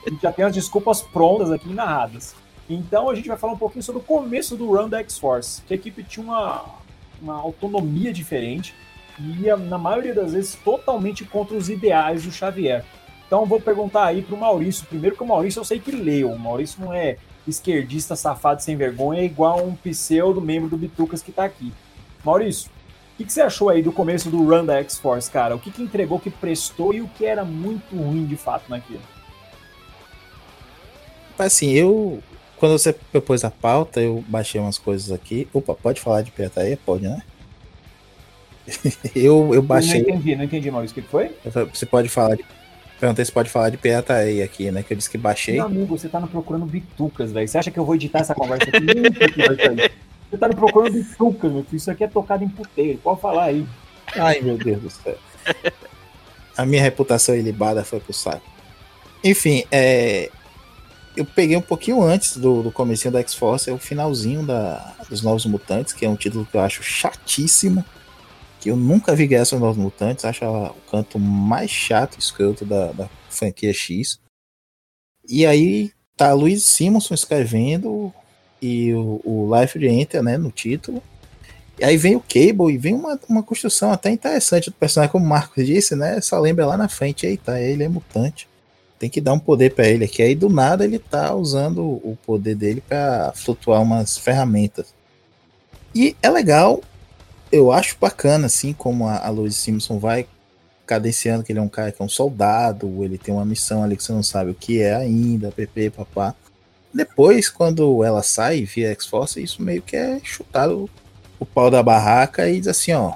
a 0.05 0.09
gente 0.09 0.21
já 0.21 0.31
tem 0.31 0.45
as 0.45 0.53
desculpas 0.53 1.01
prontas 1.01 1.51
aqui 1.51 1.69
narradas. 1.69 2.35
Então 2.69 3.09
a 3.09 3.15
gente 3.15 3.27
vai 3.27 3.37
falar 3.37 3.53
um 3.53 3.57
pouquinho 3.57 3.83
sobre 3.83 4.01
o 4.01 4.03
começo 4.03 4.55
do 4.55 4.67
run 4.67 4.87
da 4.87 4.99
X-Force, 4.99 5.61
que 5.63 5.73
a 5.73 5.75
equipe 5.75 6.03
tinha 6.03 6.25
uma, 6.25 6.63
uma 7.21 7.35
autonomia 7.35 8.13
diferente. 8.13 8.73
ia, 9.19 9.57
na 9.57 9.77
maioria 9.77 10.13
das 10.13 10.31
vezes, 10.33 10.55
totalmente 10.55 11.25
contra 11.25 11.55
os 11.55 11.69
ideais 11.69 12.23
do 12.23 12.31
Xavier. 12.31 12.85
Então 13.27 13.45
vou 13.45 13.59
perguntar 13.59 14.05
aí 14.05 14.21
pro 14.21 14.37
Maurício. 14.37 14.85
Primeiro 14.85 15.15
que 15.15 15.23
o 15.23 15.27
Maurício 15.27 15.59
eu 15.59 15.65
sei 15.65 15.79
que 15.79 15.91
leu. 15.91 16.31
O 16.31 16.39
Maurício 16.39 16.79
não 16.79 16.93
é 16.93 17.17
esquerdista, 17.47 18.15
safado, 18.15 18.61
sem 18.61 18.75
vergonha, 18.75 19.21
é 19.21 19.25
igual 19.25 19.65
um 19.65 19.75
pseudo 19.75 20.41
membro 20.41 20.69
do 20.69 20.77
Bitucas 20.77 21.21
que 21.21 21.31
tá 21.31 21.43
aqui. 21.43 21.73
Maurício, 22.23 22.69
o 23.13 23.17
que, 23.17 23.25
que, 23.25 23.33
você 23.33 23.41
achou 23.41 23.69
aí 23.69 23.83
do 23.83 23.91
começo 23.91 24.29
do 24.29 24.43
run 24.43 24.65
da 24.65 24.79
X-Force, 24.79 25.29
cara? 25.29 25.55
O 25.55 25.59
que, 25.59 25.71
que 25.71 25.83
entregou, 25.83 26.19
que 26.19 26.29
prestou 26.29 26.93
e 26.93 27.01
o 27.01 27.07
que 27.07 27.25
era 27.25 27.45
muito 27.45 27.95
ruim 27.95 28.25
de 28.25 28.35
fato 28.35 28.69
naquilo? 28.69 29.01
Assim, 31.37 31.71
eu. 31.71 32.21
Quando 32.57 32.77
você 32.77 32.93
propôs 32.93 33.43
a 33.43 33.51
pauta, 33.51 33.99
eu 33.99 34.23
baixei 34.27 34.59
umas 34.59 34.77
coisas 34.77 35.11
aqui. 35.11 35.47
Opa, 35.53 35.75
pode 35.75 35.99
falar 35.99 36.21
de 36.21 36.31
pirataria? 36.31 36.79
Pode, 36.85 37.03
né? 37.03 37.21
eu, 39.13 39.53
eu 39.53 39.61
baixei. 39.61 40.01
Não 40.01 40.09
entendi, 40.09 40.35
não 40.35 40.43
entendi, 40.45 40.71
Maurício. 40.71 40.97
O 40.97 41.01
que 41.03 41.09
foi? 41.09 41.35
Você 41.73 41.85
pode 41.85 42.07
falar 42.07 42.35
de 42.35 42.45
Perguntei 43.03 43.25
se 43.25 43.33
pode 43.33 43.49
falar 43.49 43.69
de 43.69 43.75
pirataria 43.75 44.45
aqui, 44.45 44.71
né? 44.71 44.81
Que 44.81 44.93
eu 44.93 44.97
disse 44.97 45.09
que 45.09 45.17
baixei. 45.17 45.55
Meu 45.55 45.65
amigo, 45.65 45.97
você 45.97 46.07
tá 46.07 46.21
no 46.21 46.27
procurando 46.29 46.65
bitucas, 46.65 47.33
velho. 47.33 47.45
Você 47.45 47.57
acha 47.57 47.69
que 47.69 47.77
eu 47.77 47.83
vou 47.83 47.95
editar 47.95 48.19
essa 48.19 48.33
conversa 48.33 48.69
aqui? 48.69 48.79
você 50.31 50.37
tá 50.37 50.47
no 50.47 50.55
procurando 50.55 50.93
bitucas, 50.93 51.51
meu 51.51 51.65
filho. 51.65 51.75
Isso 51.75 51.91
aqui 51.91 52.05
é 52.05 52.07
tocado 52.07 52.45
em 52.45 52.47
puteiro. 52.47 52.97
Pode 52.99 53.19
falar 53.19 53.43
aí. 53.43 53.67
Ai, 54.15 54.39
meu 54.39 54.57
Deus 54.57 54.81
do 54.83 54.89
céu. 54.89 55.17
A 56.55 56.65
minha 56.65 56.81
reputação 56.81 57.35
ilibada 57.35 57.83
foi 57.83 57.99
pro 57.99 58.13
saco. 58.13 58.49
Enfim, 59.21 59.65
é... 59.69 60.29
eu 61.17 61.25
peguei 61.25 61.57
um 61.57 61.61
pouquinho 61.61 62.01
antes 62.01 62.37
do, 62.37 62.63
do 62.63 62.71
comecinho 62.71 63.11
da 63.11 63.19
X-Force, 63.19 63.69
é 63.69 63.73
o 63.73 63.77
finalzinho 63.77 64.45
da, 64.45 64.93
dos 65.09 65.21
Novos 65.21 65.45
Mutantes, 65.45 65.91
que 65.91 66.05
é 66.05 66.09
um 66.09 66.15
título 66.15 66.47
que 66.49 66.55
eu 66.55 66.61
acho 66.61 66.81
chatíssimo 66.81 67.83
que 68.63 68.69
eu 68.69 68.77
nunca 68.77 69.13
vi 69.13 69.27
Guerra 69.27 69.43
Novos 69.59 69.75
Mutantes, 69.75 70.23
acho 70.23 70.45
o 70.45 70.73
canto 70.89 71.19
mais 71.19 71.69
chato 71.69 72.15
e 72.15 72.19
escroto 72.19 72.63
da, 72.63 72.93
da 72.93 73.09
franquia 73.29 73.73
X. 73.73 74.21
E 75.27 75.45
aí 75.45 75.91
tá 76.15 76.31
Luiz 76.31 76.63
Simonson 76.63 77.13
escrevendo 77.13 78.13
e 78.61 78.93
o, 78.93 79.19
o 79.25 79.51
Life 79.53 79.85
Enter, 79.85 80.23
né, 80.23 80.37
no 80.37 80.49
título. 80.49 81.03
E 81.77 81.83
aí 81.83 81.97
vem 81.97 82.15
o 82.15 82.21
Cable 82.21 82.73
e 82.73 82.77
vem 82.77 82.93
uma, 82.93 83.19
uma 83.27 83.43
construção 83.43 83.91
até 83.91 84.09
interessante 84.09 84.69
do 84.69 84.75
personagem, 84.77 85.11
como 85.11 85.25
o 85.25 85.27
Marcos 85.29 85.65
disse, 85.65 85.93
né? 85.93 86.21
Só 86.21 86.39
lembra 86.39 86.65
lá 86.65 86.77
na 86.77 86.87
frente, 86.87 87.25
eita, 87.25 87.59
ele 87.59 87.83
é 87.83 87.89
mutante. 87.89 88.47
Tem 88.97 89.09
que 89.09 89.19
dar 89.19 89.33
um 89.33 89.39
poder 89.39 89.75
para 89.75 89.89
ele 89.89 90.05
aqui. 90.05 90.21
Aí 90.21 90.35
do 90.35 90.47
nada 90.47 90.85
ele 90.85 90.99
tá 90.99 91.35
usando 91.35 91.81
o 91.81 92.17
poder 92.25 92.55
dele 92.55 92.79
para 92.79 93.33
flutuar 93.35 93.81
umas 93.81 94.17
ferramentas. 94.17 94.93
E 95.93 96.15
é 96.21 96.29
legal 96.29 96.81
eu 97.53 97.71
acho 97.71 97.95
bacana, 98.01 98.47
assim, 98.47 98.73
como 98.73 99.07
a, 99.07 99.19
a 99.19 99.29
Louise 99.29 99.55
Simpson 99.55 99.99
vai 99.99 100.25
cadenciando 100.87 101.43
que 101.43 101.51
ele 101.51 101.59
é 101.59 101.61
um 101.61 101.69
cara 101.69 101.91
que 101.91 102.01
é 102.01 102.05
um 102.05 102.09
soldado, 102.09 103.03
ele 103.03 103.15
tem 103.15 103.31
uma 103.31 103.45
missão 103.45 103.83
ali 103.83 103.95
que 103.95 104.03
você 104.03 104.11
não 104.11 104.23
sabe 104.23 104.49
o 104.49 104.55
que 104.55 104.81
é 104.81 104.95
ainda, 104.95 105.51
pp, 105.51 105.91
papá. 105.91 106.33
Depois, 106.91 107.49
quando 107.49 108.03
ela 108.03 108.23
sai 108.23 108.63
via 108.63 108.91
X-Force, 108.91 109.41
isso 109.41 109.61
meio 109.61 109.83
que 109.83 109.95
é 109.95 110.19
chutado 110.23 110.89
o 111.39 111.45
pau 111.45 111.69
da 111.69 111.83
barraca 111.83 112.49
e 112.49 112.57
diz 112.57 112.67
assim, 112.67 112.91
ó, 112.93 113.13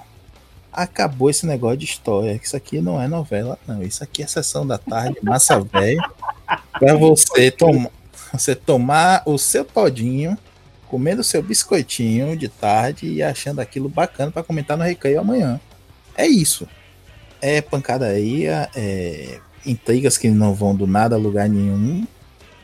acabou 0.72 1.32
esse 1.32 1.48
negócio 1.48 1.77
de 1.77 1.86
história, 1.86 2.38
que 2.38 2.46
isso 2.46 2.56
aqui 2.56 2.79
não 2.79 3.01
é 3.01 3.08
novela, 3.08 3.58
não, 3.67 3.82
isso 3.82 4.03
aqui 4.03 4.22
é 4.22 4.27
sessão 4.27 4.67
da 4.67 4.77
tarde, 4.77 5.17
massa 5.24 5.60
velho, 5.60 6.01
pra 6.79 6.96
você, 6.96 7.51
você 8.32 8.53
tomar 8.53 9.24
o 9.25 9.39
seu 9.39 9.65
todinho 9.65 10.38
comendo 10.89 11.24
seu 11.24 11.41
biscoitinho 11.41 12.36
de 12.36 12.48
tarde 12.48 13.08
e 13.08 13.24
achando 13.24 13.60
aquilo 13.60 13.89
bacana 13.89 14.32
para 14.32 14.44
comentar 14.44 14.77
no 14.77 14.84
recreio 14.84 15.20
amanhã. 15.20 15.60
É 16.15 16.25
isso. 16.25 16.67
É 17.41 17.62
pancadaria, 17.62 18.70
é 18.75 19.39
intrigas 19.65 20.17
que 20.17 20.29
não 20.29 20.53
vão 20.53 20.75
do 20.75 20.88
nada 20.88 21.15
a 21.15 21.20
lugar 21.20 21.48
nenhum, 21.50 22.08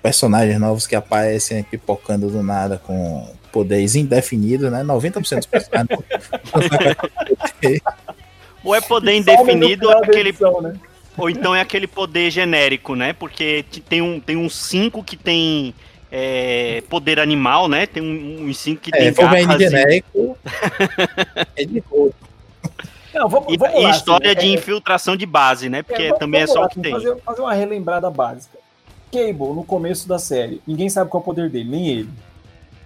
personagens 0.02 0.60
novos 0.60 0.88
que 0.88 0.96
aparecem 0.96 1.64
pipocando 1.64 2.30
do 2.30 2.42
nada 2.42 2.78
com 2.78 3.28
poderes 3.52 3.96
indefinidos, 3.96 4.72
né? 4.72 4.84
90% 4.84 5.38
dos 5.38 5.46
personagens. 5.46 6.00
ou 8.64 8.74
é 8.74 8.82
poder 8.82 9.14
indefinido 9.14 9.88
ou 9.88 9.94
é 9.94 9.98
aquele. 9.98 10.30
Edição, 10.30 10.62
né? 10.62 10.74
Ou 11.16 11.30
então 11.30 11.54
é 11.54 11.62
aquele 11.62 11.86
poder 11.86 12.32
genérico, 12.32 12.96
né? 12.96 13.14
Porque 13.14 13.64
tem 13.88 14.02
um 14.02 14.16
5 14.16 14.26
tem 14.26 14.36
um 14.36 14.50
cinco 14.50 15.04
que 15.04 15.16
tem 15.16 15.76
é, 16.16 16.84
poder 16.88 17.20
animal, 17.20 17.68
né? 17.68 17.88
Tem 17.88 18.04
um, 18.04 18.48
um 18.48 18.76
que 18.76 18.92
é, 18.94 19.12
tem 19.12 19.14
garras. 19.14 19.58
Genérico, 19.60 20.38
é 21.58 21.66
de 21.66 21.82
boa. 21.82 22.12
Não, 23.16 23.28
vamos, 23.28 23.52
e, 23.52 23.58
vamos 23.58 23.82
lá, 23.82 23.90
e 23.90 23.92
história 23.92 24.32
assim, 24.32 24.40
de 24.40 24.46
é, 24.46 24.54
infiltração 24.54 25.18
de 25.18 25.26
base, 25.26 25.70
né? 25.70 25.82
Porque 25.82 26.04
é, 26.04 26.14
também 26.14 26.42
é 26.42 26.48
só 26.48 26.60
lá, 26.60 26.66
o 26.68 26.70
que 26.70 26.80
tem. 26.80 26.92
Fazer, 26.92 27.18
fazer 27.18 27.42
uma 27.42 27.54
relembrada 27.56 28.12
básica. 28.12 28.60
Cable, 29.12 29.54
no 29.56 29.64
começo 29.64 30.08
da 30.08 30.20
série, 30.20 30.62
ninguém 30.68 30.88
sabe 30.88 31.10
qual 31.10 31.22
é 31.22 31.24
o 31.24 31.26
poder 31.26 31.50
dele, 31.50 31.70
nem 31.70 31.88
ele. 31.88 32.10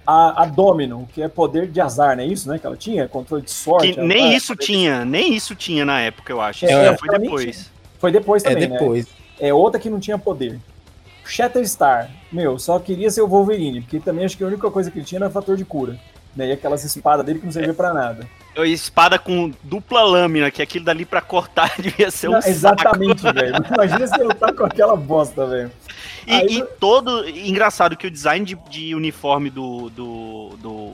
A, 0.05 0.43
a 0.43 0.45
Domino, 0.45 1.05
que 1.13 1.21
é 1.21 1.27
poder 1.27 1.67
de 1.67 1.81
azar, 1.81 2.15
não 2.15 2.23
é 2.23 2.27
isso, 2.27 2.47
né? 2.47 2.57
Que 2.57 2.65
ela 2.65 2.77
tinha, 2.77 3.09
controle 3.09 3.43
de 3.43 3.51
sorte. 3.51 3.91
Que 3.91 4.01
nem 4.01 4.33
isso 4.33 4.55
tinha, 4.55 5.03
nem 5.03 5.33
isso 5.33 5.53
tinha 5.53 5.83
na 5.83 5.99
época, 5.99 6.31
eu 6.31 6.39
acho. 6.39 6.65
É, 6.65 6.95
foi 6.95 7.19
depois. 7.19 7.71
Foi 7.99 8.09
depois 8.09 8.41
também, 8.41 8.63
é 8.63 8.67
depois. 8.67 9.05
Né? 9.05 9.11
É 9.39 9.53
outra 9.53 9.81
que 9.81 9.89
não 9.89 9.99
tinha 9.99 10.17
poder. 10.17 10.57
Shatterstar, 11.29 12.09
meu, 12.31 12.57
só 12.57 12.79
queria 12.79 13.09
ser 13.09 13.21
o 13.21 13.27
Wolverine, 13.27 13.81
porque 13.81 13.99
também 13.99 14.25
acho 14.25 14.37
que 14.37 14.43
a 14.43 14.47
única 14.47 14.69
coisa 14.71 14.89
que 14.89 14.99
ele 14.99 15.05
tinha 15.05 15.19
era 15.19 15.29
fator 15.29 15.55
de 15.55 15.65
cura. 15.65 15.99
Né? 16.35 16.49
E 16.49 16.51
aquelas 16.51 16.83
espadas 16.83 17.25
dele 17.25 17.39
que 17.39 17.45
não 17.45 17.51
servia 17.51 17.73
pra 17.73 17.93
nada. 17.93 18.27
É, 18.55 18.67
espada 18.67 19.17
com 19.17 19.51
dupla 19.63 20.03
lâmina, 20.03 20.51
que 20.51 20.61
aquilo 20.61 20.85
dali 20.85 21.05
pra 21.05 21.21
cortar 21.21 21.73
devia 21.81 22.11
ser 22.11 22.27
um 22.27 22.33
não, 22.33 22.39
Exatamente, 22.39 23.23
velho. 23.23 23.55
Imagina 23.73 24.07
se 24.07 24.21
ele 24.21 24.33
tá 24.33 24.53
com 24.53 24.65
aquela 24.65 24.95
bosta, 24.95 25.45
velho. 25.45 25.71
E, 26.27 26.33
Aí... 26.33 26.57
e, 26.57 26.63
todo. 26.79 27.27
Engraçado 27.27 27.97
que 27.97 28.05
o 28.05 28.11
design 28.11 28.45
de, 28.45 28.55
de 28.69 28.93
uniforme 28.93 29.49
do, 29.49 29.89
do, 29.89 30.49
do 30.57 30.93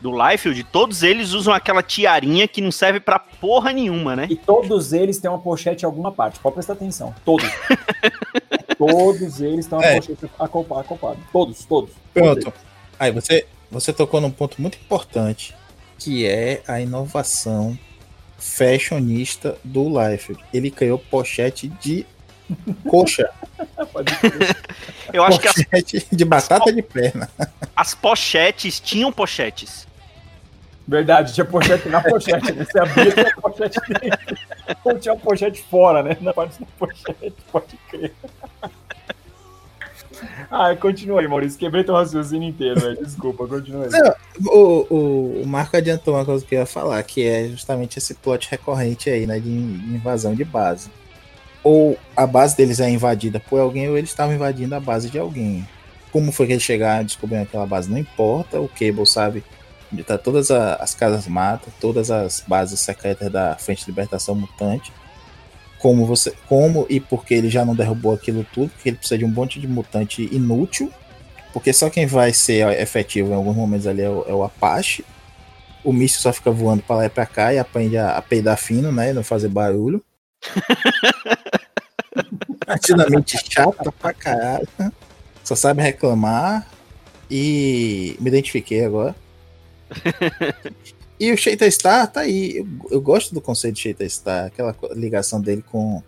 do 0.00 0.10
Liefeld, 0.10 0.64
todos 0.64 1.02
eles 1.02 1.32
usam 1.32 1.52
aquela 1.52 1.82
tiarinha 1.82 2.48
que 2.48 2.62
não 2.62 2.72
serve 2.72 3.00
para 3.00 3.18
porra 3.18 3.72
nenhuma, 3.72 4.16
né? 4.16 4.26
E 4.30 4.36
todos 4.36 4.92
eles 4.92 5.18
têm 5.18 5.30
uma 5.30 5.38
pochete 5.38 5.84
em 5.84 5.86
alguma 5.86 6.10
parte. 6.10 6.38
Pode 6.40 6.54
prestar 6.54 6.72
atenção. 6.72 7.14
Todos. 7.24 7.46
todos 8.86 9.40
eles 9.40 9.66
uma 9.70 9.84
é. 9.84 10.00
Todos, 11.32 11.64
todos. 11.64 11.90
Pronto. 12.14 12.40
Todos 12.40 12.70
Aí 13.00 13.10
você, 13.10 13.46
você 13.70 13.94
tocou 13.94 14.20
num 14.20 14.30
ponto 14.30 14.60
muito 14.60 14.76
importante, 14.76 15.56
que 15.98 16.26
é 16.26 16.62
a 16.68 16.80
inovação 16.82 17.78
fashionista 18.38 19.56
do 19.64 19.88
Liefeld. 19.88 20.42
Ele 20.52 20.70
criou 20.70 20.98
pochete 20.98 21.68
de 21.68 22.06
coxa. 22.88 23.30
Eu 25.12 25.24
acho 25.24 25.40
pochete 25.40 25.82
que 25.82 25.96
as... 25.96 26.04
de 26.18 26.24
batata 26.26 26.70
de 26.70 26.82
perna. 26.82 27.30
As 27.74 27.94
pochetes 27.94 28.80
tinham 28.80 29.10
pochetes. 29.10 29.86
Verdade, 30.86 31.32
tinha 31.32 31.44
pochete 31.44 31.88
na 31.88 32.02
pochete, 32.02 32.52
né? 32.52 32.64
Você 32.64 32.78
abria 32.80 33.12
tinha 33.12 33.36
pochete 33.36 33.80
dentro. 34.00 34.36
Ou 34.84 34.98
tinha 34.98 35.16
pochete 35.16 35.62
fora, 35.62 36.02
né? 36.02 36.16
Na 36.20 36.34
parte 36.34 36.60
da 36.60 36.66
pochete, 36.78 37.34
pode 37.50 37.76
crer. 37.88 38.12
Ah, 40.50 40.74
continua 40.74 41.20
aí, 41.20 41.28
Maurício. 41.28 41.58
Quebrei 41.58 41.84
teu 41.84 41.94
raciocínio 41.94 42.48
inteiro, 42.48 42.80
velho. 42.80 43.04
Desculpa, 43.04 43.46
continua 43.46 43.84
aí. 43.84 43.90
Não, 43.90 44.14
o, 44.52 45.42
o, 45.42 45.46
Marco 45.46 45.76
adiantou 45.76 46.14
uma 46.14 46.24
coisa 46.24 46.44
que 46.44 46.56
eu 46.56 46.58
ia 46.58 46.66
falar, 46.66 47.00
que 47.04 47.24
é 47.24 47.48
justamente 47.48 47.98
esse 47.98 48.14
plot 48.14 48.48
recorrente 48.50 49.08
aí, 49.08 49.26
né? 49.26 49.38
De 49.38 49.48
invasão 49.48 50.34
de 50.34 50.44
base. 50.44 50.90
Ou 51.62 51.96
a 52.16 52.26
base 52.26 52.56
deles 52.56 52.80
é 52.80 52.90
invadida 52.90 53.38
por 53.38 53.60
alguém, 53.60 53.88
ou 53.88 53.96
eles 53.96 54.10
estavam 54.10 54.34
invadindo 54.34 54.74
a 54.74 54.80
base 54.80 55.08
de 55.08 55.18
alguém. 55.18 55.66
Como 56.10 56.32
foi 56.32 56.46
que 56.46 56.54
eles 56.54 56.64
chegaram 56.64 57.04
descobrindo 57.04 57.44
aquela 57.44 57.66
base? 57.66 57.88
Não 57.88 57.98
importa, 57.98 58.60
o 58.60 58.68
Cable 58.68 59.06
sabe 59.06 59.44
onde 59.92 60.02
tá 60.02 60.18
todas 60.18 60.50
as 60.50 60.94
casas 60.94 61.28
mata, 61.28 61.70
todas 61.80 62.10
as 62.10 62.42
bases 62.46 62.80
secretas 62.80 63.30
da 63.30 63.56
Frente 63.56 63.84
de 63.84 63.90
Libertação 63.90 64.34
Mutante. 64.34 64.92
Como 65.80 66.04
você, 66.04 66.32
como 66.48 66.86
e 66.88 67.00
porque 67.00 67.34
ele 67.34 67.48
já 67.48 67.64
não 67.64 67.74
derrubou 67.74 68.12
aquilo 68.12 68.44
tudo, 68.52 68.70
porque 68.70 68.90
ele 68.90 68.96
precisa 68.96 69.18
de 69.18 69.24
um 69.24 69.28
monte 69.28 69.58
de 69.58 69.66
mutante 69.66 70.28
inútil, 70.30 70.92
porque 71.52 71.72
só 71.72 71.88
quem 71.88 72.06
vai 72.06 72.32
ser 72.32 72.68
efetivo 72.80 73.30
em 73.30 73.34
alguns 73.34 73.56
momentos 73.56 73.86
ali 73.86 74.02
é 74.02 74.08
o, 74.08 74.24
é 74.28 74.32
o 74.32 74.44
Apache. 74.44 75.04
O 75.82 75.92
míssil 75.92 76.20
só 76.20 76.32
fica 76.32 76.50
voando 76.50 76.82
para 76.82 76.96
lá 76.96 77.06
e 77.06 77.08
para 77.08 77.24
cá 77.24 77.54
e 77.54 77.58
aprende 77.58 77.96
a, 77.96 78.16
a 78.16 78.22
peidar 78.22 78.58
fino, 78.58 78.92
né, 78.92 79.10
e 79.10 79.14
não 79.14 79.24
fazer 79.24 79.48
barulho. 79.48 80.04
Atinamente 82.66 83.38
chata 83.50 83.90
pra 83.90 84.12
caralho. 84.12 84.68
Só 85.42 85.56
sabe 85.56 85.82
reclamar. 85.82 86.66
E 87.30 88.16
me 88.20 88.28
identifiquei 88.28 88.84
agora. 88.84 89.14
e 91.20 91.30
o 91.30 91.36
Sheita 91.36 91.70
Star 91.70 92.10
tá 92.10 92.20
aí. 92.20 92.56
Eu, 92.56 92.66
eu, 92.90 93.00
gosto 93.00 93.34
do 93.34 93.42
conceito 93.42 93.74
de 93.74 93.82
Sheita 93.82 94.08
Star, 94.08 94.46
aquela 94.46 94.74
ligação 94.94 95.38
dele 95.38 95.62
com, 95.62 96.02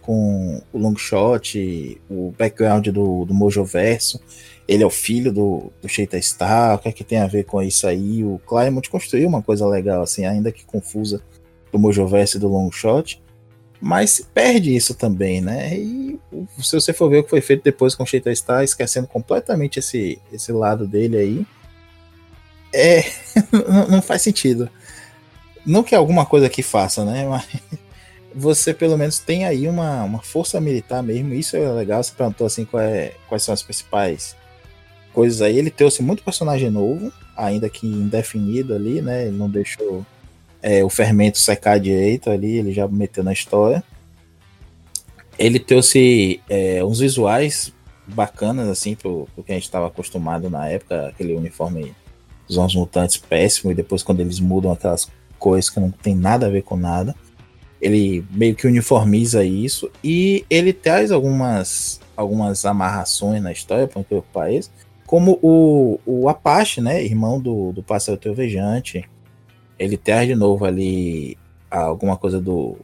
com 0.00 0.62
o 0.72 0.78
Longshot, 0.78 2.00
o 2.08 2.32
background 2.38 2.88
do, 2.88 3.26
do 3.26 3.34
Mojo 3.34 3.62
Verso. 3.62 4.18
Ele 4.66 4.82
é 4.82 4.86
o 4.86 4.90
filho 4.90 5.30
do, 5.30 5.70
do 5.82 5.88
Sheita 5.88 6.20
Star, 6.22 6.76
o 6.76 6.78
que 6.78 6.88
é 6.88 6.92
que 6.92 7.04
tem 7.04 7.18
a 7.18 7.26
ver 7.26 7.44
com 7.44 7.62
isso 7.62 7.86
aí? 7.86 8.24
O 8.24 8.40
Claremont 8.46 8.88
construiu 8.88 9.28
uma 9.28 9.42
coisa 9.42 9.66
legal, 9.66 10.02
assim, 10.02 10.24
ainda 10.24 10.50
que 10.50 10.64
confusa 10.64 11.22
do 11.70 11.78
Mojoverse 11.78 12.36
e 12.36 12.40
do 12.40 12.48
Long 12.48 12.70
Shot, 12.70 13.20
mas 13.80 14.26
perde 14.32 14.74
isso 14.74 14.94
também, 14.94 15.40
né? 15.40 15.76
E 15.76 16.18
se 16.58 16.72
você 16.72 16.92
for 16.92 17.10
ver 17.10 17.18
o 17.18 17.24
que 17.24 17.30
foi 17.30 17.40
feito 17.40 17.64
depois 17.64 17.94
com 17.94 18.04
o 18.04 18.06
Cheetah 18.06 18.34
Star, 18.34 18.62
esquecendo 18.62 19.08
completamente 19.08 19.80
esse, 19.80 20.18
esse 20.32 20.52
lado 20.52 20.86
dele 20.86 21.18
aí, 21.18 21.46
é, 22.74 23.04
não 23.88 24.02
faz 24.02 24.22
sentido. 24.22 24.68
Não 25.64 25.82
que 25.82 25.94
alguma 25.94 26.26
coisa 26.26 26.46
aqui 26.46 26.62
faça, 26.62 27.04
né? 27.04 27.26
Mas 27.28 27.46
você 28.34 28.74
pelo 28.74 28.98
menos 28.98 29.20
tem 29.20 29.44
aí 29.44 29.68
uma, 29.68 30.02
uma 30.02 30.20
força 30.20 30.60
militar 30.60 31.02
mesmo, 31.02 31.32
isso 31.32 31.56
é 31.56 31.70
legal. 31.72 32.02
Você 32.02 32.12
perguntou 32.14 32.46
assim 32.46 32.64
qual 32.64 32.82
é, 32.82 33.12
quais 33.28 33.44
são 33.44 33.54
as 33.54 33.62
principais 33.62 34.36
coisas 35.12 35.40
aí. 35.40 35.56
Ele 35.56 35.70
trouxe 35.70 36.02
muito 36.02 36.24
personagem 36.24 36.70
novo, 36.70 37.12
ainda 37.36 37.70
que 37.70 37.86
indefinido 37.86 38.74
ali, 38.74 39.00
né? 39.00 39.28
Ele 39.28 39.36
não 39.36 39.48
deixou 39.48 40.04
é, 40.60 40.82
o 40.82 40.90
fermento 40.90 41.38
secar 41.38 41.78
direito 41.78 42.28
ali, 42.28 42.58
ele 42.58 42.72
já 42.72 42.88
meteu 42.88 43.22
na 43.22 43.32
história. 43.32 43.82
Ele 45.38 45.58
trouxe 45.58 46.40
é, 46.48 46.84
uns 46.84 47.00
visuais 47.00 47.72
bacanas, 48.06 48.68
assim, 48.68 48.94
pro, 48.94 49.28
pro 49.34 49.42
que 49.42 49.52
a 49.52 49.54
gente 49.54 49.64
estava 49.64 49.86
acostumado 49.86 50.50
na 50.50 50.68
época, 50.68 51.08
aquele 51.08 51.34
uniforme 51.34 51.94
dos 52.46 52.56
Homens 52.56 52.74
Mutantes 52.74 53.16
péssimo, 53.16 53.72
e 53.72 53.74
depois 53.74 54.02
quando 54.02 54.20
eles 54.20 54.40
mudam 54.40 54.72
aquelas 54.72 55.10
coisas 55.38 55.70
que 55.70 55.80
não 55.80 55.90
tem 55.90 56.14
nada 56.14 56.46
a 56.46 56.50
ver 56.50 56.62
com 56.62 56.76
nada. 56.76 57.14
Ele 57.80 58.24
meio 58.30 58.54
que 58.54 58.66
uniformiza 58.66 59.44
isso 59.44 59.90
e 60.02 60.44
ele 60.48 60.72
traz 60.72 61.12
algumas, 61.12 62.00
algumas 62.16 62.64
amarrações 62.64 63.42
na 63.42 63.52
história, 63.52 63.86
para 63.86 64.00
o 64.10 64.22
país, 64.22 64.70
como 65.06 65.38
o, 65.42 66.00
o 66.06 66.28
Apache, 66.28 66.80
né, 66.80 67.04
irmão 67.04 67.38
do, 67.38 67.72
do 67.72 67.82
Pássaro 67.82 68.16
Trovejante. 68.16 69.04
Ele 69.78 69.96
traz 69.98 70.26
de 70.26 70.34
novo 70.34 70.64
ali 70.64 71.36
alguma 71.70 72.16
coisa 72.16 72.40
do, 72.40 72.78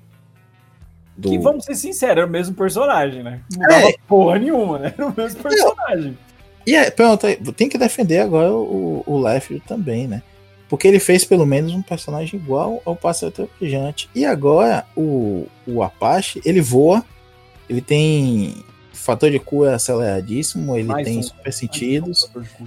do... 1.17 1.31
Que 1.31 1.38
vamos 1.38 1.64
ser 1.64 1.75
sinceros, 1.76 2.19
era 2.19 2.26
o 2.26 2.31
mesmo 2.31 2.55
personagem, 2.55 3.23
né? 3.23 3.40
Não 3.57 3.67
dava 3.67 3.88
é. 3.88 3.95
porra 4.07 4.38
nenhuma, 4.38 4.79
né? 4.79 4.95
Era 4.99 5.07
o 5.07 5.14
mesmo 5.17 5.43
personagem. 5.43 6.19
E 6.67 6.75
é, 6.75 6.90
pronto, 6.90 7.26
tem 7.55 7.69
que 7.69 7.79
defender 7.79 8.19
agora 8.19 8.52
o, 8.52 9.02
o 9.07 9.19
Leffler 9.21 9.61
também, 9.67 10.07
né? 10.07 10.23
Porque 10.69 10.87
ele 10.87 11.00
fez 11.00 11.25
pelo 11.25 11.45
menos 11.45 11.73
um 11.73 11.83
personagem 11.83 12.38
igual 12.38 12.81
ao 12.85 12.95
Pássaro 12.95 13.33
Tropejante. 13.33 14.09
E 14.14 14.25
agora 14.25 14.87
o, 14.97 15.47
o 15.67 15.83
Apache, 15.83 16.40
ele 16.45 16.61
voa, 16.61 17.05
ele 17.69 17.81
tem 17.81 18.62
fator 18.93 19.31
de 19.31 19.38
cura 19.38 19.75
aceleradíssimo, 19.75 20.76
ele 20.76 20.87
mais 20.88 21.05
tem 21.05 21.19
um, 21.19 21.23
super 21.23 21.52
sentidos. 21.52 22.31
Um 22.37 22.64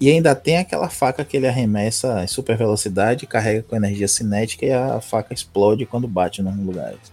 e 0.00 0.10
ainda 0.10 0.34
tem 0.34 0.58
aquela 0.58 0.88
faca 0.90 1.24
que 1.24 1.36
ele 1.36 1.46
arremessa 1.46 2.22
em 2.22 2.26
super 2.26 2.56
velocidade, 2.56 3.26
carrega 3.26 3.62
com 3.62 3.74
energia 3.74 4.06
cinética 4.06 4.66
e 4.66 4.72
a 4.72 5.00
faca 5.00 5.32
explode 5.32 5.86
quando 5.86 6.06
bate 6.06 6.42
nos 6.42 6.56
lugares. 6.56 7.12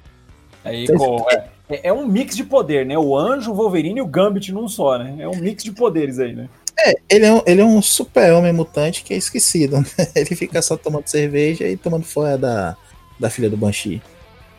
Aí, 0.64 0.86
pô, 0.86 1.26
é, 1.32 1.36
é, 1.36 1.50
é, 1.84 1.94
um 1.94 2.08
mix 2.08 2.36
de 2.36 2.44
poder, 2.44 2.86
né? 2.86 2.98
O 2.98 3.18
anjo, 3.18 3.52
o 3.52 3.56
Wolverine 3.56 4.00
e 4.00 4.02
o 4.02 4.08
Gambit 4.08 4.52
num 4.52 4.68
só, 4.68 4.98
né? 4.98 5.16
É 5.20 5.28
um 5.28 5.36
mix 5.36 5.64
de 5.64 5.72
poderes 5.72 6.20
aí, 6.20 6.34
né? 6.34 6.50
É, 6.80 6.96
ele 7.10 7.26
é 7.26 7.34
um, 7.34 7.42
ele 7.46 7.62
é 7.62 7.66
um 7.66 7.82
super-homem 7.82 8.52
mutante 8.52 9.04
que 9.04 9.14
é 9.14 9.18
esquecido, 9.18 9.80
né? 9.80 9.86
Ele 10.16 10.36
fica 10.36 10.62
só 10.62 10.76
tomando 10.76 11.08
cerveja 11.08 11.68
e 11.68 11.78
tomando 11.78 12.06
fora 12.06 12.38
da, 12.38 12.76
da 13.20 13.30
filha 13.30 13.50
do 13.50 13.58
Banshee. 13.58 14.02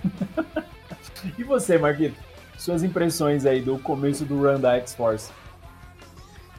e 1.37 1.43
você, 1.43 1.79
Marquito? 1.79 2.15
Suas 2.57 2.85
impressões 2.85 3.45
aí 3.45 3.61
do 3.61 3.77
começo 3.79 4.25
do 4.25 4.41
run 4.41 4.61
da 4.61 4.77
X-Force? 4.77 5.31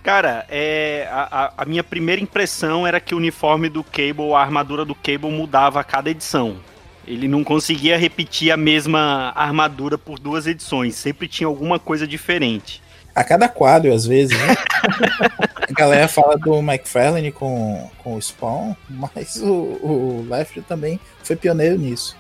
Cara, 0.04 0.46
é, 0.50 1.08
a, 1.10 1.54
a, 1.60 1.66
minha 1.66 1.82
primeira 1.82 2.22
impressão 2.22 2.86
era 2.86 3.00
que 3.00 3.16
o 3.16 3.18
uniforme 3.18 3.70
do 3.70 3.86
Cable, 3.86 4.34
a 4.34 4.40
armadura 4.40 4.84
do 4.84 4.94
Cable 4.94 5.32
mudava 5.32 5.80
a 5.80 5.84
cada 5.84 6.10
edição. 6.10 6.58
Ele 7.08 7.28
não 7.28 7.44
conseguia 7.44 7.98
repetir 7.98 8.52
a 8.52 8.58
mesma 8.58 9.32
armadura 9.36 9.98
por 9.98 10.20
duas 10.20 10.48
edições, 10.48 10.96
sempre 10.96 11.28
tinha 11.28 11.48
alguma 11.48 11.78
coisa 11.80 12.08
diferente 12.08 12.82
a 13.16 13.24
cada 13.24 13.48
quadro, 13.48 13.94
às 13.94 14.06
vezes, 14.06 14.38
né? 14.38 14.56
a 15.70 15.74
galera 15.74 16.08
fala 16.08 16.38
do 16.38 16.58
McFarlane 16.60 17.32
com, 17.32 17.90
com 18.00 18.16
o 18.16 18.22
Spawn, 18.22 18.76
mas 18.90 19.38
o, 19.38 19.52
o 19.52 20.28
também 20.68 21.00
foi 21.24 21.36
pioneiro 21.36 21.78
nisso. 21.78 22.18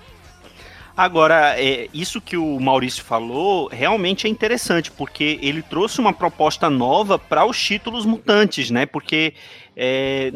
Agora, 0.95 1.59
é, 1.59 1.87
isso 1.91 2.21
que 2.21 2.37
o 2.37 2.59
Maurício 2.59 3.03
falou 3.03 3.67
realmente 3.67 4.27
é 4.27 4.29
interessante, 4.29 4.91
porque 4.91 5.39
ele 5.41 5.63
trouxe 5.63 5.99
uma 5.99 6.13
proposta 6.13 6.69
nova 6.69 7.17
para 7.17 7.43
os 7.45 7.59
títulos 7.59 8.05
mutantes, 8.05 8.69
né? 8.69 8.85
Porque 8.85 9.33
é, 9.75 10.31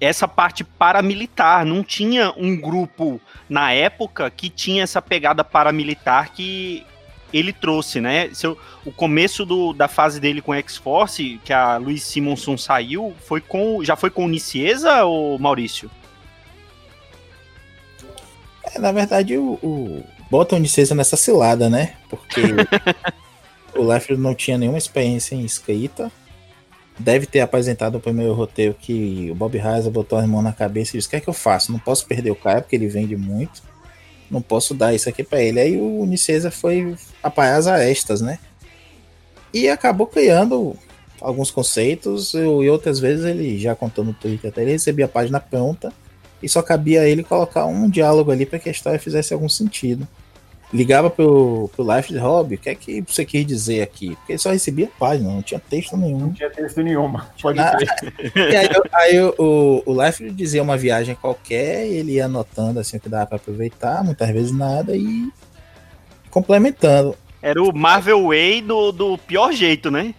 essa 0.00 0.28
parte 0.28 0.62
paramilitar, 0.62 1.64
não 1.64 1.82
tinha 1.82 2.32
um 2.36 2.56
grupo 2.56 3.20
na 3.48 3.72
época 3.72 4.30
que 4.30 4.50
tinha 4.50 4.82
essa 4.82 5.00
pegada 5.00 5.42
paramilitar 5.42 6.32
que 6.32 6.84
ele 7.32 7.52
trouxe, 7.52 8.00
né? 8.00 8.30
Seu, 8.32 8.56
o 8.84 8.92
começo 8.92 9.44
do, 9.44 9.72
da 9.72 9.88
fase 9.88 10.20
dele 10.20 10.40
com 10.40 10.54
X-Force, 10.54 11.40
que 11.44 11.52
a 11.52 11.76
Luiz 11.76 12.02
Simonson 12.02 12.56
saiu, 12.56 13.14
foi 13.26 13.40
com, 13.40 13.82
já 13.82 13.96
foi 13.96 14.10
com 14.10 14.24
o 14.24 14.28
Nicieza 14.28 15.04
ou 15.04 15.38
Maurício? 15.38 15.90
É, 18.62 18.78
na 18.78 18.92
verdade, 18.92 19.36
o, 19.36 19.58
o 19.62 20.04
bota 20.30 20.56
o 20.56 20.58
Nicieza 20.58 20.94
nessa 20.94 21.16
cilada, 21.16 21.68
né? 21.68 21.94
Porque 22.08 22.42
o 23.74 23.82
Leffler 23.82 24.18
não 24.18 24.34
tinha 24.34 24.58
nenhuma 24.58 24.78
experiência 24.78 25.34
em 25.34 25.44
escrita. 25.44 26.10
Deve 26.98 27.26
ter 27.26 27.40
apresentado 27.40 27.96
o 27.96 28.00
primeiro 28.00 28.32
roteiro 28.32 28.74
que 28.74 29.28
o 29.30 29.34
Bob 29.34 29.56
Heiser 29.56 29.90
botou 29.90 30.18
as 30.18 30.26
mãos 30.26 30.42
na 30.42 30.52
cabeça 30.52 30.96
e 30.96 30.98
disse: 30.98 31.08
O 31.08 31.10
que 31.10 31.16
é 31.16 31.20
que 31.20 31.28
eu 31.28 31.34
faço? 31.34 31.70
Não 31.70 31.78
posso 31.78 32.06
perder 32.06 32.30
o 32.30 32.36
cara 32.36 32.62
porque 32.62 32.74
ele 32.74 32.88
vende 32.88 33.16
muito 33.16 33.62
não 34.30 34.42
posso 34.42 34.74
dar 34.74 34.94
isso 34.94 35.08
aqui 35.08 35.22
para 35.22 35.40
ele. 35.40 35.60
Aí 35.60 35.76
o 35.76 36.00
Unicesa 36.00 36.50
foi 36.50 36.96
apagar 37.22 37.58
as 37.58 37.66
arestas, 37.66 38.20
né? 38.20 38.38
E 39.52 39.68
acabou 39.68 40.06
criando 40.06 40.76
alguns 41.20 41.50
conceitos 41.50 42.34
e 42.34 42.68
outras 42.68 42.98
vezes 42.98 43.24
ele 43.24 43.58
já 43.58 43.74
contou 43.74 44.04
no 44.04 44.12
Twitter 44.12 44.50
até 44.50 44.62
ele 44.62 44.72
recebia 44.72 45.06
a 45.06 45.08
página 45.08 45.40
pronta 45.40 45.90
e 46.42 46.48
só 46.48 46.60
cabia 46.60 47.00
a 47.00 47.08
ele 47.08 47.24
colocar 47.24 47.64
um 47.64 47.88
diálogo 47.88 48.30
ali 48.30 48.44
para 48.44 48.58
que 48.58 48.68
a 48.68 48.72
história 48.72 48.98
fizesse 48.98 49.32
algum 49.32 49.48
sentido 49.48 50.06
ligava 50.72 51.08
pro, 51.08 51.70
pro 51.74 51.96
Life 51.96 52.12
de 52.12 52.18
Hobby, 52.18 52.56
o 52.56 52.58
que 52.58 52.70
é 52.70 52.74
que 52.74 53.00
você 53.00 53.24
quis 53.24 53.46
dizer 53.46 53.82
aqui? 53.82 54.16
Porque 54.16 54.32
ele 54.32 54.38
só 54.38 54.50
recebia 54.50 54.90
página, 54.98 55.30
não 55.30 55.42
tinha 55.42 55.60
texto 55.60 55.96
nenhum. 55.96 56.18
Não 56.18 56.32
tinha 56.32 56.50
texto 56.50 56.82
nenhuma, 56.82 57.28
pode 57.40 57.60
ah, 57.60 57.76
E 58.34 58.56
aí, 58.56 58.68
aí 58.94 59.20
o, 59.20 59.82
o 59.86 60.04
Life 60.04 60.30
dizia 60.30 60.62
uma 60.62 60.76
viagem 60.76 61.14
qualquer, 61.14 61.86
ele 61.86 62.12
ia 62.12 62.26
anotando 62.26 62.80
assim 62.80 62.96
o 62.96 63.00
que 63.00 63.08
dava 63.08 63.26
para 63.26 63.36
aproveitar, 63.36 64.04
muitas 64.04 64.28
vezes 64.30 64.52
nada, 64.52 64.96
e 64.96 65.30
complementando. 66.30 67.16
Era 67.40 67.62
o 67.62 67.72
Marvel 67.72 68.28
Way 68.28 68.62
do, 68.62 68.92
do 68.92 69.18
pior 69.18 69.52
jeito, 69.52 69.90
né? 69.90 70.14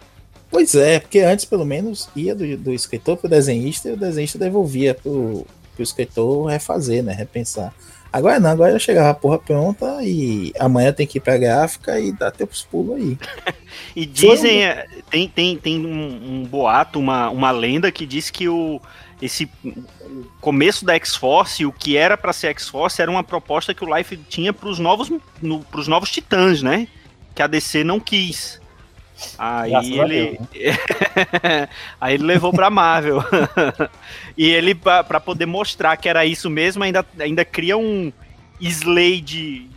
Pois 0.49 0.73
é, 0.75 0.99
porque 0.99 1.19
antes 1.19 1.43
pelo 1.43 1.65
menos 1.65 2.09
ia 2.15 2.33
do, 2.33 2.57
do 2.57 2.73
escritor 2.73 3.17
pro 3.17 3.29
desenhista 3.29 3.89
e 3.89 3.93
o 3.93 3.97
desenhista 3.97 4.39
devolvia 4.39 4.93
pro, 4.93 5.45
pro 5.75 5.83
escritor 5.83 6.47
refazer, 6.47 7.03
né? 7.03 7.13
Repensar. 7.13 7.73
Agora 8.11 8.39
não, 8.39 8.49
agora 8.49 8.71
eu 8.71 8.79
chegava 8.79 9.09
a 9.09 9.13
porra 9.13 9.39
pronta 9.39 9.99
e 10.01 10.53
amanhã 10.59 10.91
tem 10.93 11.05
que 11.05 11.17
ir 11.17 11.21
pra 11.21 11.37
gráfica 11.37 11.99
e 11.99 12.11
dar 12.11 12.31
teus 12.31 12.63
pulos 12.63 12.95
aí. 12.95 13.17
e 13.95 14.05
dizem. 14.05 14.63
É, 14.63 14.87
tem, 15.09 15.27
tem, 15.27 15.57
tem 15.57 15.85
um, 15.85 16.41
um, 16.41 16.43
boato, 16.45 16.99
uma, 16.99 17.29
uma 17.29 17.51
lenda 17.51 17.91
que 17.91 18.05
diz 18.05 18.29
que 18.29 18.47
o, 18.47 18.81
esse 19.21 19.49
o 19.63 20.25
começo 20.39 20.85
da 20.85 20.95
X-Force, 20.95 21.65
o 21.65 21.71
que 21.71 21.97
era 21.97 22.17
para 22.17 22.33
ser 22.33 22.47
X-Force, 22.47 23.01
era 23.01 23.11
uma 23.11 23.23
proposta 23.23 23.73
que 23.73 23.83
o 23.83 23.95
Life 23.95 24.15
tinha 24.29 24.53
pros 24.53 24.79
novos, 24.79 25.11
no, 25.41 25.59
pros 25.65 25.87
novos 25.87 26.09
titãs, 26.09 26.61
né? 26.61 26.87
Que 27.35 27.41
a 27.41 27.47
DC 27.47 27.83
não 27.83 27.99
quis. 27.99 28.59
Aí 29.37 29.99
ele. 29.99 30.39
Né? 30.39 31.69
Aí 31.99 32.13
ele 32.15 32.23
levou 32.23 32.51
pra 32.51 32.69
Marvel. 32.69 33.23
e 34.37 34.47
ele, 34.47 34.75
para 34.75 35.19
poder 35.19 35.45
mostrar 35.45 35.97
que 35.97 36.09
era 36.09 36.25
isso 36.25 36.49
mesmo, 36.49 36.83
ainda, 36.83 37.05
ainda 37.19 37.43
cria 37.43 37.77
um 37.77 38.11
Slade. 38.59 39.69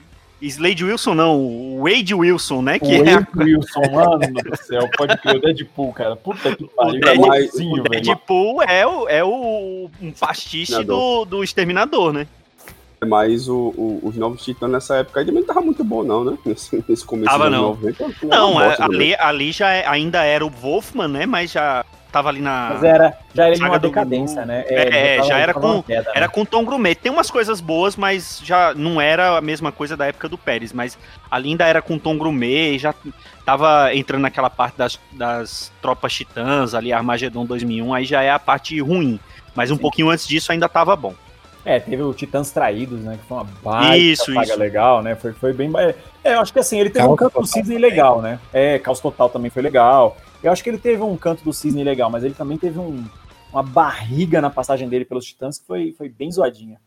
Slade 0.42 0.82
Wilson, 0.82 1.14
não, 1.14 1.36
o 1.38 1.82
Wade 1.82 2.14
Wilson, 2.14 2.62
né? 2.62 2.78
Que 2.78 2.86
o 2.86 3.06
é 3.06 3.14
Wade 3.14 3.26
a... 3.38 3.44
Wilson, 3.44 3.80
mano 3.92 4.18
do 4.18 4.56
céu, 4.56 4.88
pode 4.96 5.16
crer, 5.18 5.36
o 5.36 5.40
Deadpool, 5.40 5.92
cara. 5.92 6.16
Puta 6.16 6.56
que 6.56 6.66
pariu. 6.68 6.98
O, 6.98 7.00
Deadpool, 7.00 7.72
o 7.72 7.82
Deadpool 7.82 8.62
é, 8.62 8.86
o, 8.86 9.08
é 9.08 9.22
o 9.22 9.90
um 10.00 10.10
pastiche 10.12 10.82
do, 10.82 11.26
do 11.26 11.44
Exterminador, 11.44 12.14
né? 12.14 12.26
Mas 13.06 13.48
o, 13.48 13.72
o, 13.76 14.00
os 14.02 14.16
novos 14.16 14.44
titãs 14.44 14.70
nessa 14.70 14.96
época 14.96 15.24
também 15.24 15.40
não 15.40 15.46
tava 15.46 15.62
muito 15.62 15.82
bom, 15.82 16.02
não, 16.02 16.24
né? 16.24 16.38
Nesse, 16.44 16.84
nesse 16.86 17.04
começo 17.04 17.30
tava, 17.30 17.48
não. 17.48 17.70
90. 17.70 18.04
Não, 18.24 18.54
não 18.54 18.60
é, 18.60 18.76
ali, 18.78 19.14
ali 19.14 19.52
já 19.52 19.70
é, 19.70 19.86
ainda 19.86 20.22
era 20.22 20.44
o 20.44 20.50
Wolfman, 20.50 21.08
né? 21.08 21.26
Mas 21.26 21.52
já 21.52 21.84
tava 22.12 22.28
ali 22.28 22.40
na. 22.40 22.70
Mas 22.74 22.84
era, 22.84 23.18
já 23.32 23.46
era 23.48 23.56
uma 23.56 23.78
decadência, 23.78 24.44
né? 24.44 24.64
É, 24.66 25.14
é 25.14 25.16
já, 25.18 25.22
já 25.24 25.38
era 25.38 25.54
com, 25.54 25.82
queda, 25.82 26.10
era 26.14 26.26
né? 26.26 26.28
com 26.28 26.44
Tom 26.44 26.64
Grumet. 26.64 27.00
Tem 27.00 27.10
umas 27.10 27.30
coisas 27.30 27.60
boas, 27.60 27.96
mas 27.96 28.40
já 28.44 28.74
não 28.74 29.00
era 29.00 29.38
a 29.38 29.40
mesma 29.40 29.72
coisa 29.72 29.96
da 29.96 30.06
época 30.06 30.28
do 30.28 30.36
Pérez. 30.36 30.72
Mas 30.72 30.98
ali 31.30 31.50
ainda 31.50 31.66
era 31.66 31.80
com 31.80 31.98
Tom 31.98 32.18
Grumet, 32.18 32.78
já 32.78 32.94
tava 33.46 33.94
entrando 33.94 34.22
naquela 34.22 34.50
parte 34.50 34.76
das, 34.76 35.00
das 35.12 35.72
tropas 35.80 36.12
titãs, 36.12 36.74
ali 36.74 36.92
Armagedon 36.92 37.46
2001, 37.46 37.94
aí 37.94 38.04
já 38.04 38.22
é 38.22 38.30
a 38.30 38.38
parte 38.38 38.78
ruim. 38.80 39.18
Mas 39.54 39.70
um 39.70 39.76
Sim. 39.76 39.80
pouquinho 39.80 40.10
antes 40.10 40.26
disso 40.26 40.52
ainda 40.52 40.68
tava 40.68 40.94
bom. 40.94 41.14
É, 41.64 41.78
teve 41.78 42.02
o 42.02 42.14
Titãs 42.14 42.50
Traídos, 42.50 43.00
né? 43.00 43.18
Que 43.20 43.26
foi 43.26 43.36
uma 43.36 43.44
baita 43.62 43.96
Isso, 43.98 44.24
saga 44.32 44.42
isso. 44.42 44.58
legal, 44.58 45.02
né? 45.02 45.14
Foi, 45.14 45.32
foi 45.32 45.52
bem. 45.52 45.70
É, 46.24 46.34
eu 46.34 46.40
acho 46.40 46.52
que 46.52 46.58
assim, 46.58 46.78
ele 46.80 46.88
teve 46.90 47.00
Caos 47.04 47.12
um 47.12 47.16
canto 47.16 47.32
do 47.32 47.34
Total 47.34 47.46
Cisne 47.46 47.78
legal, 47.78 48.22
né? 48.22 48.40
É, 48.52 48.78
Caos 48.78 49.00
Total 49.00 49.28
também 49.28 49.50
foi 49.50 49.62
legal. 49.62 50.16
Eu 50.42 50.50
acho 50.50 50.64
que 50.64 50.70
ele 50.70 50.78
teve 50.78 51.02
um 51.02 51.16
canto 51.16 51.44
do 51.44 51.52
Cisne 51.52 51.84
legal, 51.84 52.08
mas 52.10 52.24
ele 52.24 52.32
também 52.34 52.56
teve 52.56 52.78
um- 52.78 53.04
uma 53.52 53.62
barriga 53.62 54.40
na 54.40 54.48
passagem 54.48 54.88
dele 54.88 55.04
pelos 55.04 55.26
Titãs 55.26 55.58
que 55.58 55.66
foi, 55.66 55.92
foi 55.92 56.08
bem 56.08 56.30
zoadinha. 56.32 56.80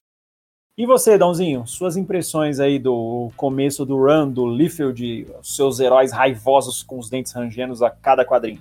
E 0.75 0.87
você, 0.87 1.19
Dãozinho, 1.19 1.67
suas 1.67 1.95
impressões 1.95 2.59
aí 2.59 2.79
do 2.79 3.31
começo 3.37 3.85
do 3.85 3.95
run 3.97 4.27
do 4.27 4.47
Liefeld, 4.47 5.27
os 5.39 5.55
seus 5.55 5.79
heróis 5.79 6.11
raivosos 6.11 6.81
com 6.81 6.97
os 6.97 7.11
dentes 7.11 7.31
rangendo 7.31 7.85
a 7.85 7.91
cada 7.91 8.25
quadrinho? 8.25 8.59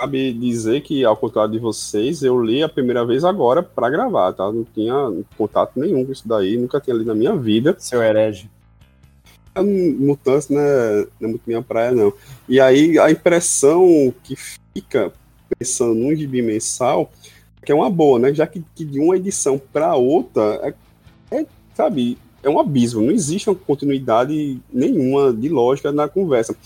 Cabe 0.00 0.32
dizer 0.32 0.80
que, 0.80 1.04
ao 1.04 1.14
contrário 1.14 1.52
de 1.52 1.58
vocês, 1.58 2.22
eu 2.22 2.42
li 2.42 2.62
a 2.62 2.68
primeira 2.70 3.04
vez 3.04 3.22
agora 3.22 3.62
pra 3.62 3.90
gravar, 3.90 4.32
tá? 4.32 4.50
Não 4.50 4.64
tinha 4.64 4.94
contato 5.36 5.78
nenhum 5.78 6.06
com 6.06 6.12
isso 6.12 6.26
daí, 6.26 6.56
nunca 6.56 6.80
tinha 6.80 6.96
lido 6.96 7.08
na 7.08 7.14
minha 7.14 7.36
vida. 7.36 7.76
Seu 7.78 8.02
herege. 8.02 8.48
A 9.54 9.62
Mutantes 9.62 10.48
não 10.48 10.58
é, 10.58 11.06
não 11.20 11.28
é 11.28 11.32
muito 11.32 11.42
minha 11.46 11.60
praia, 11.60 11.92
não. 11.92 12.14
E 12.48 12.58
aí 12.58 12.98
a 12.98 13.10
impressão 13.10 14.10
que 14.24 14.34
fica 14.36 15.12
pensando 15.58 15.94
num 15.94 16.16
gibi 16.16 16.40
mensal 16.40 17.12
é 17.60 17.66
que 17.66 17.70
é 17.70 17.74
uma 17.74 17.90
boa, 17.90 18.18
né? 18.18 18.32
Já 18.32 18.46
que, 18.46 18.64
que 18.74 18.86
de 18.86 18.98
uma 18.98 19.18
edição 19.18 19.60
para 19.70 19.94
outra 19.96 20.74
é, 21.30 21.40
é, 21.40 21.46
sabe, 21.74 22.16
é 22.42 22.48
um 22.48 22.58
abismo. 22.58 23.02
Não 23.02 23.12
existe 23.12 23.50
uma 23.50 23.54
continuidade 23.54 24.58
nenhuma 24.72 25.30
de 25.30 25.50
lógica 25.50 25.92
na 25.92 26.08
conversa. 26.08 26.56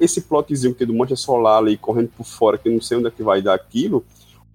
Esse 0.00 0.22
plotzinho 0.22 0.74
que 0.74 0.84
é 0.84 0.86
do 0.86 0.94
Mancha 0.94 1.16
Solar 1.16 1.58
ali 1.58 1.76
correndo 1.76 2.10
por 2.16 2.24
fora, 2.24 2.58
que 2.58 2.70
não 2.70 2.80
sei 2.80 2.96
onde 2.96 3.08
é 3.08 3.10
que 3.10 3.22
vai 3.22 3.42
dar 3.42 3.54
aquilo. 3.54 4.04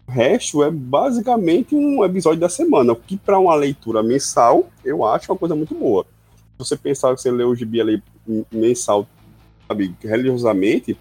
O 0.07 0.11
resto 0.11 0.63
é 0.63 0.71
basicamente 0.71 1.75
um 1.75 2.03
episódio 2.03 2.39
da 2.39 2.49
semana, 2.49 2.93
o 2.93 2.95
que 2.95 3.15
para 3.15 3.39
uma 3.39 3.55
leitura 3.55 4.01
mensal 4.01 4.69
eu 4.83 5.05
acho 5.05 5.31
uma 5.31 5.37
coisa 5.37 5.55
muito 5.55 5.75
boa 5.75 6.05
se 6.63 6.69
você 6.69 6.77
pensar 6.77 7.15
que 7.15 7.21
você 7.21 7.31
lê 7.31 7.43
o 7.43 7.55
gibi 7.55 7.81
ali 7.81 8.03
mensal, 8.51 9.07
sabe, 9.67 9.95
religiosamente, 10.01 10.97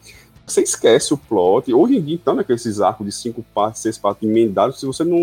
você 0.46 0.62
esquece 0.62 1.14
o 1.14 1.18
plot. 1.18 1.72
Hoje 1.72 1.96
em 1.96 2.02
dia, 2.02 2.14
então, 2.14 2.34
né, 2.34 2.44
esses 2.48 2.80
arcos 2.80 3.06
de 3.06 3.12
cinco 3.12 3.44
partes, 3.54 3.82
seis 3.82 3.98
partes 3.98 4.28
emendados, 4.28 4.80
se 4.80 4.86
você 4.86 5.04
não, 5.04 5.18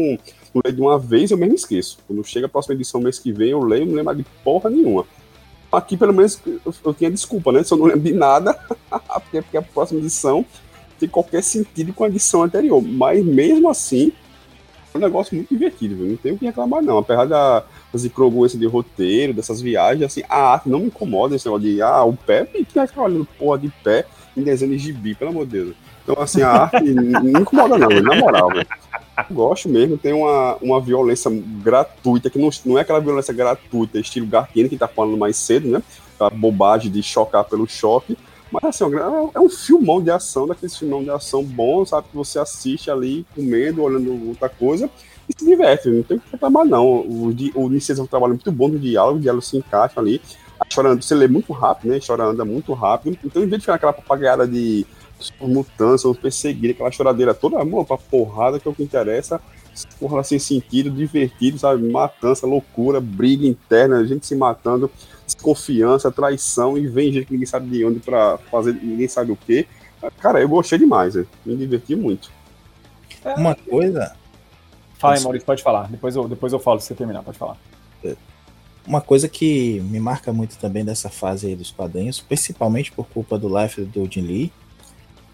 não 0.53 0.61
lê 0.65 0.71
de 0.71 0.81
uma 0.81 0.97
vez, 0.97 1.31
eu 1.31 1.37
mesmo 1.37 1.55
esqueço. 1.55 1.99
Quando 2.07 2.23
chega 2.23 2.45
a 2.45 2.49
próxima 2.49 2.75
edição 2.75 3.01
mês 3.01 3.19
que 3.19 3.31
vem, 3.31 3.49
eu 3.49 3.61
leio, 3.61 3.85
não 3.85 3.95
lembro 3.95 4.15
de 4.15 4.25
porra 4.43 4.69
nenhuma. 4.69 5.05
Aqui, 5.71 5.97
pelo 5.97 6.13
menos, 6.13 6.39
eu, 6.83 6.93
tinha 6.93 7.11
desculpa, 7.11 7.51
né? 7.51 7.63
Se 7.63 7.73
eu 7.73 7.77
não 7.77 7.85
lembro 7.85 8.01
de 8.01 8.13
nada, 8.13 8.53
porque, 8.89 9.41
porque 9.41 9.57
a 9.57 9.61
próxima 9.61 9.99
edição 9.99 10.45
tem 10.99 11.07
qualquer 11.07 11.43
sentido 11.43 11.93
com 11.93 12.03
a 12.03 12.07
edição 12.07 12.43
anterior. 12.43 12.81
Mas 12.81 13.23
mesmo 13.23 13.69
assim, 13.69 14.11
é 14.93 14.97
um 14.97 15.01
negócio 15.01 15.35
muito 15.35 15.49
divertido, 15.49 15.95
viu? 15.95 16.07
não 16.07 16.17
tem 16.17 16.33
o 16.33 16.37
que 16.37 16.45
reclamar, 16.45 16.81
não. 16.81 16.97
Apesar 16.97 17.25
da, 17.25 17.63
das 17.91 18.05
incongruências 18.05 18.59
de 18.59 18.65
roteiro, 18.65 19.33
dessas 19.33 19.61
viagens, 19.61 20.03
assim, 20.03 20.23
a 20.29 20.53
arte 20.53 20.69
não 20.69 20.79
me 20.79 20.87
incomoda 20.87 21.35
esse 21.35 21.45
negócio 21.45 21.67
de, 21.67 21.81
ah, 21.81 22.03
o 22.03 22.15
pé, 22.15 22.45
quem 22.45 22.65
vai 22.73 22.87
ficar 22.87 23.03
olhando 23.03 23.27
porra 23.37 23.59
de 23.59 23.69
pé 23.83 24.05
em 24.35 24.41
desenho 24.41 24.71
de 24.71 24.77
gibi, 24.77 25.15
pelo 25.15 25.31
amor 25.31 25.45
de 25.45 25.51
Deus. 25.51 25.75
Então, 26.03 26.21
assim, 26.21 26.41
a 26.41 26.49
arte 26.49 26.83
não 26.93 27.41
incomoda, 27.41 27.77
não, 27.77 27.89
na 27.89 28.15
moral, 28.15 28.49
velho. 28.49 28.67
Gosto 29.31 29.67
mesmo, 29.67 29.97
tem 29.97 30.13
uma, 30.13 30.55
uma 30.61 30.79
violência 30.79 31.31
gratuita, 31.63 32.29
que 32.29 32.37
não, 32.37 32.49
não 32.65 32.77
é 32.77 32.81
aquela 32.81 32.99
violência 32.99 33.33
gratuita, 33.33 33.99
estilo 33.99 34.27
Gartini, 34.27 34.69
que 34.69 34.77
tá 34.77 34.87
falando 34.87 35.17
mais 35.17 35.35
cedo, 35.37 35.67
né? 35.67 35.81
A 36.19 36.29
bobagem 36.29 36.91
de 36.91 37.01
chocar 37.01 37.43
pelo 37.43 37.67
choque. 37.67 38.17
Mas 38.51 38.63
assim, 38.63 38.85
é 39.33 39.39
um 39.39 39.49
filmão 39.49 40.01
de 40.01 40.11
ação, 40.11 40.47
daqueles 40.47 40.77
filmão 40.77 41.03
de 41.03 41.09
ação 41.09 41.43
bom, 41.43 41.85
sabe? 41.85 42.07
Que 42.09 42.15
você 42.15 42.39
assiste 42.39 42.89
ali, 42.89 43.25
comendo, 43.35 43.81
olhando 43.81 44.29
outra 44.29 44.47
coisa, 44.47 44.89
e 45.27 45.33
se 45.37 45.45
diverte, 45.45 45.89
não 45.89 46.03
tem 46.03 46.19
que 46.19 46.31
reclamar, 46.31 46.65
não. 46.65 46.85
O, 46.85 47.27
o 47.27 47.31
é 47.33 48.01
um 48.01 48.07
trabalho 48.07 48.33
muito 48.33 48.51
bom 48.51 48.69
no 48.69 48.79
diálogo, 48.79 49.17
o 49.17 49.21
diálogo 49.21 49.43
se 49.43 49.57
encaixa 49.57 49.99
ali. 49.99 50.21
A 50.59 50.65
história, 50.67 50.95
você 50.95 51.13
lê 51.13 51.27
muito 51.27 51.51
rápido, 51.53 51.89
né? 51.89 51.95
A 51.95 51.97
história 51.99 52.23
anda 52.23 52.45
muito 52.45 52.73
rápido. 52.73 53.17
Então, 53.23 53.43
em 53.43 53.47
vez 53.47 53.59
de 53.59 53.65
ficar 53.65 53.75
aquela 53.75 53.93
papagaiada 53.93 54.47
de 54.47 54.85
mutantes, 55.41 56.05
ou 56.05 56.13
perseguir, 56.13 56.71
aquela 56.71 56.91
choradeira 56.91 57.33
toda, 57.33 57.59
amor, 57.59 57.85
pra 57.85 57.97
porrada, 57.97 58.59
que 58.59 58.67
é 58.67 58.71
o 58.71 58.73
que 58.73 58.83
interessa. 58.83 59.41
Porra 59.99 60.23
sem 60.23 60.39
sentido, 60.39 60.89
divertido, 60.89 61.59
sabe? 61.59 61.87
Matança, 61.89 62.47
loucura, 62.47 62.99
briga 62.99 63.45
interna, 63.45 64.05
gente 64.05 64.25
se 64.25 64.35
matando, 64.35 64.89
desconfiança, 65.25 66.11
traição, 66.11 66.77
e 66.77 66.87
vem 66.87 67.11
gente 67.11 67.27
que 67.27 67.33
ninguém 67.33 67.45
sabe 67.45 67.69
de 67.69 67.85
onde 67.85 67.99
pra 67.99 68.37
fazer, 68.49 68.73
ninguém 68.73 69.07
sabe 69.07 69.31
o 69.31 69.35
que. 69.35 69.67
Cara, 70.19 70.41
eu 70.41 70.49
gostei 70.49 70.79
demais, 70.79 71.15
né? 71.15 71.25
me 71.45 71.55
diverti 71.55 71.95
muito. 71.95 72.31
Uma 73.35 73.55
coisa. 73.55 74.15
Fala 74.97 75.15
aí, 75.15 75.23
Maurício, 75.23 75.45
pode 75.45 75.61
falar. 75.61 75.87
Depois 75.89 76.15
eu, 76.15 76.27
depois 76.27 76.53
eu 76.53 76.59
falo 76.59 76.79
se 76.79 76.87
você 76.87 76.95
terminar, 76.95 77.21
pode 77.23 77.37
falar. 77.37 77.57
Uma 78.85 79.01
coisa 79.01 79.27
que 79.27 79.81
me 79.81 79.99
marca 79.99 80.31
muito 80.31 80.57
também 80.57 80.85
dessa 80.85 81.09
fase 81.09 81.47
aí 81.47 81.55
dos 81.55 81.71
quadrinhos, 81.71 82.21
principalmente 82.21 82.89
por 82.91 83.05
culpa 83.07 83.37
do 83.37 83.49
Life 83.61 83.81
do 83.81 84.09
Jim 84.09 84.21
Lee, 84.21 84.53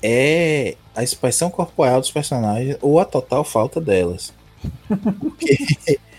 é 0.04 0.76
a 0.94 1.02
expressão 1.02 1.50
corporal 1.50 2.02
dos 2.02 2.12
personagens 2.12 2.78
ou 2.82 3.00
a 3.00 3.06
total 3.06 3.44
falta 3.44 3.80
delas. 3.80 4.34
Porque 5.20 5.58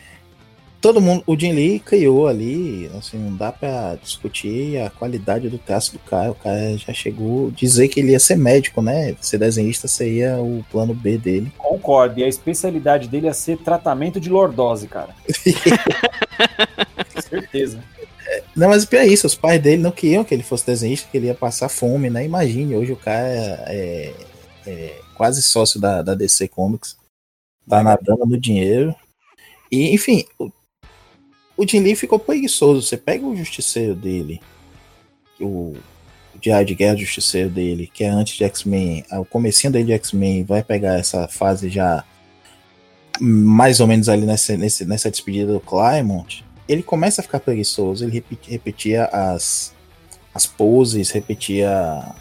todo 0.81 1.01
mundo, 1.01 1.23
o 1.27 1.39
Jim 1.39 1.53
Lee 1.53 1.79
criou 1.79 2.27
ali, 2.27 2.91
assim, 2.99 3.17
não 3.19 3.35
dá 3.37 3.51
pra 3.53 3.97
discutir 4.03 4.79
a 4.79 4.91
qualidade 4.91 5.49
do 5.49 5.59
traço 5.59 5.93
do 5.93 5.99
cara. 5.99 6.31
O 6.31 6.35
cara 6.35 6.77
já 6.77 6.93
chegou 6.93 7.49
a 7.49 7.51
dizer 7.53 7.89
que 7.89 8.01
ele 8.01 8.13
ia 8.13 8.21
ser 8.21 8.37
médico, 8.37 8.83
né? 8.83 9.15
Ser 9.21 9.39
desenhista 9.39 9.87
seria 9.87 10.39
o 10.39 10.65
plano 10.71 10.93
B 10.93 11.17
dele. 11.17 11.53
Concordo, 11.57 12.21
e 12.21 12.25
a 12.25 12.29
especialidade 12.29 13.09
dele 13.09 13.29
é 13.29 13.33
ser 13.33 13.59
tratamento 13.59 14.19
de 14.19 14.29
lordose, 14.29 14.87
cara. 14.89 15.15
Certeza. 17.29 17.83
Não, 18.57 18.69
mas 18.69 18.85
o 18.85 18.89
pior 18.89 19.01
é 19.01 19.07
isso, 19.07 19.27
os 19.27 19.35
pais 19.35 19.61
dele 19.61 19.83
não 19.83 19.91
queriam 19.91 20.25
que 20.25 20.35
ele 20.35 20.43
fosse 20.43 20.67
desenhista, 20.67 21.09
que 21.11 21.17
ele 21.17 21.27
ia 21.27 21.35
passar 21.35 21.69
fome, 21.69 22.09
né? 22.11 22.25
Imagine, 22.25 22.77
hoje 22.77 22.93
o 22.93 22.97
cara 22.97 23.27
é, 23.67 24.13
é 24.67 25.01
quase 25.15 25.43
sócio 25.43 25.81
da, 25.81 26.03
da 26.03 26.15
DC 26.15 26.49
Comics, 26.49 26.97
tá 27.69 27.83
nadando 27.83 28.27
no 28.27 28.39
dinheiro. 28.39 28.95
E, 29.71 29.95
enfim, 29.95 30.25
o, 30.39 30.51
o 31.57 31.67
Jim 31.67 31.81
Lee 31.81 31.97
ficou 31.97 32.19
preguiçoso. 32.19 32.83
Você 32.83 32.97
pega 32.97 33.27
o 33.27 33.37
justiceiro 33.37 33.95
dele, 33.95 34.41
o, 35.41 35.77
o 36.35 36.39
Diário 36.41 36.67
de 36.67 36.75
Guerra 36.75 36.97
Justiceiro 36.97 37.51
dele, 37.51 37.91
que 37.93 38.05
é 38.05 38.09
antes 38.09 38.37
de 38.37 38.45
X-Men, 38.45 39.05
o 39.13 39.25
comecinho 39.25 39.73
dele 39.73 39.87
de 39.87 39.93
X-Men, 39.93 40.45
vai 40.45 40.63
pegar 40.63 40.99
essa 40.99 41.29
fase 41.29 41.69
já 41.69 42.05
mais 43.21 43.81
ou 43.81 43.87
menos 43.87 44.09
ali 44.09 44.27
nessa, 44.27 44.57
nessa, 44.57 44.85
nessa 44.85 45.11
despedida 45.11 45.53
do 45.53 45.61
Claremont, 45.61 46.45
ele 46.69 46.83
começa 46.83 47.21
a 47.21 47.25
ficar 47.25 47.41
preguiçoso, 47.41 48.05
ele 48.05 48.25
repetia, 48.49 49.05
as, 49.07 49.75
as 50.35 50.47
poses, 50.47 51.11
repetia 51.11 51.71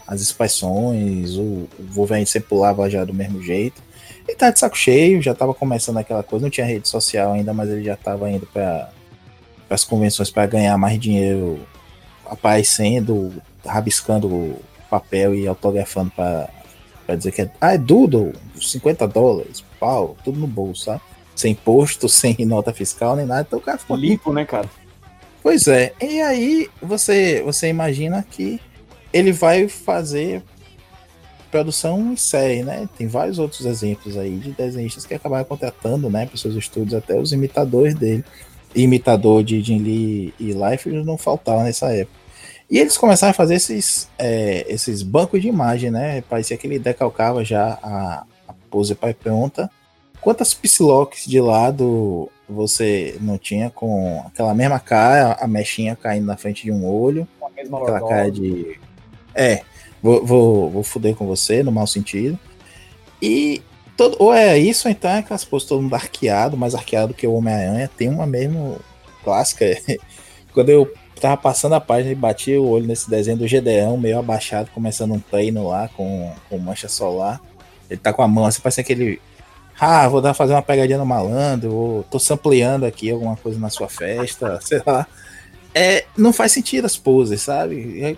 as 0.06 0.20
expressões, 0.20 1.36
o, 1.36 1.42
o 1.42 1.68
Wolverine 1.90 2.26
sempre 2.26 2.48
pulava 2.48 2.88
já 2.90 3.04
do 3.04 3.14
mesmo 3.14 3.42
jeito. 3.42 3.82
Ele 4.26 4.36
tá 4.36 4.50
de 4.50 4.58
saco 4.58 4.76
cheio, 4.76 5.20
já 5.20 5.34
tava 5.34 5.52
começando 5.52 5.98
aquela 5.98 6.22
coisa, 6.22 6.44
não 6.44 6.50
tinha 6.50 6.66
rede 6.66 6.88
social 6.88 7.32
ainda, 7.32 7.52
mas 7.52 7.68
ele 7.70 7.84
já 7.84 7.96
tava 7.96 8.30
indo 8.30 8.46
para 8.46 8.90
as 9.68 9.84
convenções 9.84 10.30
para 10.30 10.46
ganhar 10.46 10.76
mais 10.78 10.98
dinheiro, 10.98 11.60
aparecendo, 12.26 13.32
rabiscando 13.64 14.56
papel 14.88 15.34
e 15.34 15.46
autografando 15.46 16.10
para 16.10 17.16
dizer 17.16 17.32
que 17.32 17.42
é, 17.42 17.50
ah, 17.60 17.74
é 17.74 17.78
Doodle, 17.78 18.32
50 18.60 19.06
dólares, 19.08 19.64
pau, 19.80 20.16
tudo 20.24 20.38
no 20.38 20.46
bolso, 20.46 20.84
sabe? 20.84 21.02
Sem 21.34 21.52
imposto, 21.52 22.08
sem 22.10 22.36
nota 22.40 22.72
fiscal, 22.72 23.16
nem 23.16 23.26
nada. 23.26 23.42
Então 23.46 23.58
o 23.58 23.62
cara 23.62 23.78
ficou 23.78 23.96
limpo, 23.96 24.32
né, 24.32 24.44
cara? 24.44 24.68
Pois 25.42 25.68
é. 25.68 25.92
E 26.00 26.20
aí 26.20 26.70
você, 26.80 27.42
você 27.42 27.68
imagina 27.68 28.24
que 28.28 28.60
ele 29.12 29.30
vai 29.30 29.68
fazer 29.68 30.42
produção 31.50 32.12
em 32.12 32.16
série, 32.16 32.64
né? 32.64 32.88
Tem 32.98 33.06
vários 33.06 33.38
outros 33.38 33.64
exemplos 33.64 34.16
aí 34.16 34.38
de 34.38 34.50
desenhistas 34.50 35.06
que 35.06 35.14
acabaram 35.14 35.44
contratando, 35.44 36.10
né, 36.10 36.26
para 36.26 36.36
seus 36.36 36.56
estudos, 36.56 36.94
até 36.94 37.16
os 37.16 37.32
imitadores 37.32 37.94
dele. 37.94 38.24
Imitador 38.74 39.44
de 39.44 39.60
Jim 39.60 39.78
Lee 39.78 40.34
e 40.40 40.52
Life 40.52 40.90
não 40.90 41.16
faltava 41.16 41.62
nessa 41.62 41.92
época. 41.94 42.18
E 42.68 42.78
eles 42.78 42.98
começaram 42.98 43.30
a 43.30 43.34
fazer 43.34 43.54
esses, 43.54 44.08
é, 44.18 44.64
esses 44.68 45.02
bancos 45.02 45.40
de 45.40 45.46
imagem, 45.46 45.92
né? 45.92 46.22
Parecia 46.22 46.56
que 46.56 46.66
ele 46.66 46.80
decalcava 46.80 47.44
já 47.44 47.78
a, 47.80 48.24
a 48.48 48.54
pose 48.68 48.96
para 48.96 49.14
pronta. 49.14 49.70
Quantas 50.24 50.54
Psylocks 50.54 51.26
de 51.26 51.38
lado 51.38 52.30
você 52.48 53.14
não 53.20 53.36
tinha 53.36 53.68
com 53.68 54.24
aquela 54.26 54.54
mesma 54.54 54.80
cara, 54.80 55.36
a 55.38 55.46
mechinha 55.46 55.94
caindo 55.94 56.24
na 56.24 56.34
frente 56.34 56.62
de 56.62 56.72
um 56.72 56.86
olho, 56.86 57.28
aquela 57.70 58.00
cara 58.08 58.30
de. 58.30 58.80
É, 59.34 59.60
vou, 60.02 60.24
vou, 60.24 60.70
vou 60.70 60.82
fuder 60.82 61.14
com 61.14 61.26
você, 61.26 61.62
no 61.62 61.70
mau 61.70 61.86
sentido. 61.86 62.38
E 63.20 63.60
todo, 63.98 64.16
ou 64.18 64.32
é 64.32 64.58
isso, 64.58 64.88
ou 64.88 64.92
então 64.92 65.10
é 65.10 65.18
aquelas 65.18 65.44
poses 65.44 65.68
todo 65.68 65.82
mundo 65.82 65.94
arqueado, 65.94 66.56
mais 66.56 66.74
arqueado 66.74 67.12
que 67.12 67.26
o 67.26 67.34
Homem-Aranha. 67.34 67.90
Tem 67.94 68.08
uma 68.08 68.26
mesmo 68.26 68.80
clássica. 69.22 69.66
Quando 70.54 70.70
eu 70.70 70.90
tava 71.20 71.36
passando 71.36 71.74
a 71.74 71.80
página 71.80 72.12
e 72.12 72.14
bati 72.14 72.56
o 72.56 72.66
olho 72.66 72.86
nesse 72.86 73.10
desenho 73.10 73.36
do 73.36 73.46
Gedeão, 73.46 73.98
meio 73.98 74.18
abaixado, 74.18 74.70
começando 74.70 75.12
um 75.12 75.20
treino 75.20 75.68
lá 75.68 75.86
com, 75.88 76.32
com 76.48 76.56
mancha 76.56 76.88
solar. 76.88 77.42
Ele 77.90 78.00
tá 78.00 78.10
com 78.10 78.22
a 78.22 78.28
mão 78.28 78.46
assim, 78.46 78.62
parece 78.62 78.80
aquele 78.80 79.20
ah, 79.78 80.08
vou 80.08 80.20
dar 80.20 80.34
fazer 80.34 80.52
uma 80.52 80.62
pegadinha 80.62 80.98
no 80.98 81.06
malandro, 81.06 81.72
ou 81.72 82.02
tô 82.04 82.18
sampleando 82.18 82.86
aqui 82.86 83.10
alguma 83.10 83.36
coisa 83.36 83.58
na 83.58 83.70
sua 83.70 83.88
festa, 83.88 84.60
sei 84.62 84.82
lá. 84.86 85.06
É, 85.74 86.04
não 86.16 86.32
faz 86.32 86.52
sentido 86.52 86.84
as 86.84 86.96
poses, 86.96 87.42
sabe? 87.42 88.16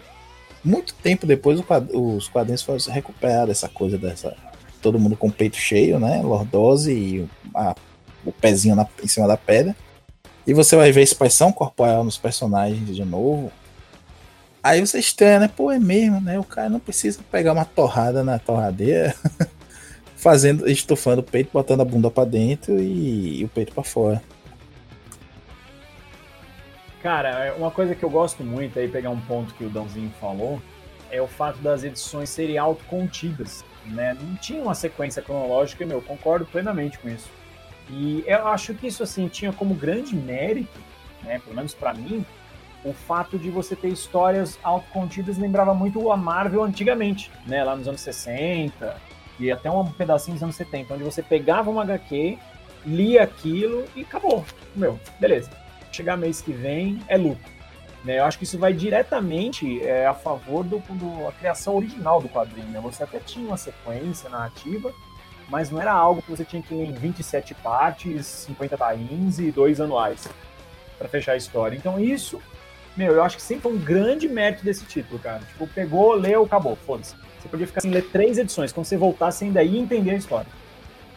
Muito 0.62 0.94
tempo 0.94 1.26
depois 1.26 1.62
os 1.92 2.28
quadrinhos 2.28 2.62
foram 2.62 2.78
recuperar 2.88 3.48
essa 3.48 3.68
coisa 3.68 3.96
dessa. 3.96 4.36
Todo 4.82 4.98
mundo 4.98 5.16
com 5.16 5.28
o 5.28 5.32
peito 5.32 5.56
cheio, 5.56 5.98
né? 5.98 6.20
Lordose 6.22 6.92
e 6.92 7.28
a, 7.54 7.74
o 8.24 8.32
pezinho 8.32 8.76
na, 8.76 8.86
em 9.02 9.08
cima 9.08 9.26
da 9.26 9.36
pedra. 9.36 9.74
E 10.46 10.52
você 10.52 10.76
vai 10.76 10.92
ver 10.92 11.02
expressão 11.02 11.50
corporal 11.50 12.04
nos 12.04 12.18
personagens 12.18 12.94
de 12.94 13.04
novo. 13.04 13.50
Aí 14.62 14.84
você 14.84 14.98
estranha, 14.98 15.40
né? 15.40 15.48
Pô, 15.48 15.70
é 15.70 15.78
mesmo, 15.78 16.20
né? 16.20 16.38
O 16.38 16.44
cara 16.44 16.68
não 16.68 16.78
precisa 16.78 17.20
pegar 17.30 17.52
uma 17.52 17.64
torrada 17.64 18.22
na 18.22 18.38
torradeira, 18.38 19.14
fazendo, 20.26 20.68
estufando 20.68 21.20
o 21.20 21.22
peito, 21.22 21.50
botando 21.52 21.82
a 21.82 21.84
bunda 21.84 22.10
para 22.10 22.24
dentro 22.24 22.80
e, 22.80 23.42
e 23.42 23.44
o 23.44 23.48
peito 23.48 23.72
para 23.72 23.84
fora. 23.84 24.20
Cara, 27.00 27.28
é 27.44 27.52
uma 27.52 27.70
coisa 27.70 27.94
que 27.94 28.04
eu 28.04 28.10
gosto 28.10 28.42
muito, 28.42 28.76
aí 28.76 28.88
pegar 28.88 29.10
um 29.10 29.20
ponto 29.20 29.54
que 29.54 29.64
o 29.64 29.70
Dãozinho 29.70 30.12
falou, 30.20 30.60
é 31.12 31.22
o 31.22 31.28
fato 31.28 31.58
das 31.58 31.84
edições 31.84 32.28
serem 32.28 32.58
autocontidas, 32.58 33.64
né? 33.84 34.16
Não 34.20 34.34
tinha 34.34 34.60
uma 34.60 34.74
sequência 34.74 35.22
cronológica, 35.22 35.86
meu, 35.86 36.02
concordo 36.02 36.44
plenamente 36.44 36.98
com 36.98 37.08
isso. 37.08 37.30
E 37.88 38.24
eu 38.26 38.48
acho 38.48 38.74
que 38.74 38.88
isso, 38.88 39.04
assim, 39.04 39.28
tinha 39.28 39.52
como 39.52 39.76
grande 39.76 40.16
mérito, 40.16 40.80
né, 41.22 41.38
pelo 41.38 41.54
menos 41.54 41.72
para 41.72 41.94
mim, 41.94 42.26
o 42.84 42.92
fato 42.92 43.38
de 43.38 43.48
você 43.48 43.76
ter 43.76 43.90
histórias 43.90 44.58
autocontidas 44.64 45.38
lembrava 45.38 45.72
muito 45.72 46.10
a 46.10 46.16
Marvel 46.16 46.64
antigamente, 46.64 47.30
né? 47.46 47.62
Lá 47.62 47.76
nos 47.76 47.86
anos 47.86 48.00
60 48.00 49.15
e 49.38 49.50
até 49.50 49.70
um 49.70 49.84
pedacinho 49.84 50.34
dos 50.34 50.42
anos 50.42 50.56
70, 50.56 50.94
onde 50.94 51.04
você 51.04 51.22
pegava 51.22 51.70
uma 51.70 51.82
HQ, 51.82 52.38
lia 52.84 53.22
aquilo 53.22 53.84
e 53.94 54.02
acabou. 54.02 54.44
Meu, 54.74 54.98
beleza. 55.20 55.50
Chegar 55.92 56.16
mês 56.16 56.40
que 56.40 56.52
vem 56.52 57.00
é 57.08 57.16
lucro. 57.16 57.50
Né? 58.04 58.18
Eu 58.18 58.24
acho 58.24 58.38
que 58.38 58.44
isso 58.44 58.58
vai 58.58 58.72
diretamente 58.72 59.82
é, 59.82 60.06
a 60.06 60.14
favor 60.14 60.64
do, 60.64 60.78
do 60.78 61.26
a 61.26 61.32
criação 61.32 61.76
original 61.76 62.20
do 62.20 62.28
quadrinho. 62.28 62.68
Né? 62.68 62.80
Você 62.80 63.02
até 63.02 63.18
tinha 63.18 63.46
uma 63.46 63.56
sequência 63.56 64.28
narrativa, 64.28 64.92
mas 65.48 65.70
não 65.70 65.80
era 65.80 65.92
algo 65.92 66.22
que 66.22 66.30
você 66.30 66.44
tinha 66.44 66.62
que 66.62 66.74
ler 66.74 66.86
em 66.86 66.92
27 66.92 67.54
partes, 67.54 68.26
50 68.26 68.76
tains 68.76 69.38
e 69.38 69.50
dois 69.50 69.80
anuais 69.80 70.28
para 70.98 71.08
fechar 71.08 71.32
a 71.32 71.36
história. 71.36 71.76
Então 71.76 71.98
isso 71.98 72.40
meu, 72.96 73.12
eu 73.12 73.22
acho 73.22 73.36
que 73.36 73.42
sempre 73.42 73.64
foi 73.64 73.72
um 73.74 73.78
grande 73.78 74.26
mérito 74.26 74.64
desse 74.64 74.86
título, 74.86 75.18
cara. 75.18 75.40
Tipo, 75.40 75.66
pegou, 75.66 76.14
leu, 76.14 76.44
acabou, 76.44 76.76
foda-se. 76.76 77.14
Você 77.46 77.50
podia 77.50 77.66
ficar 77.66 77.80
sem 77.80 77.90
ler 77.90 78.02
três 78.02 78.38
edições, 78.38 78.72
quando 78.72 78.86
você 78.86 78.96
voltasse 78.96 79.44
ainda 79.44 79.62
ia 79.62 79.78
entender 79.78 80.10
a 80.10 80.14
história. 80.14 80.46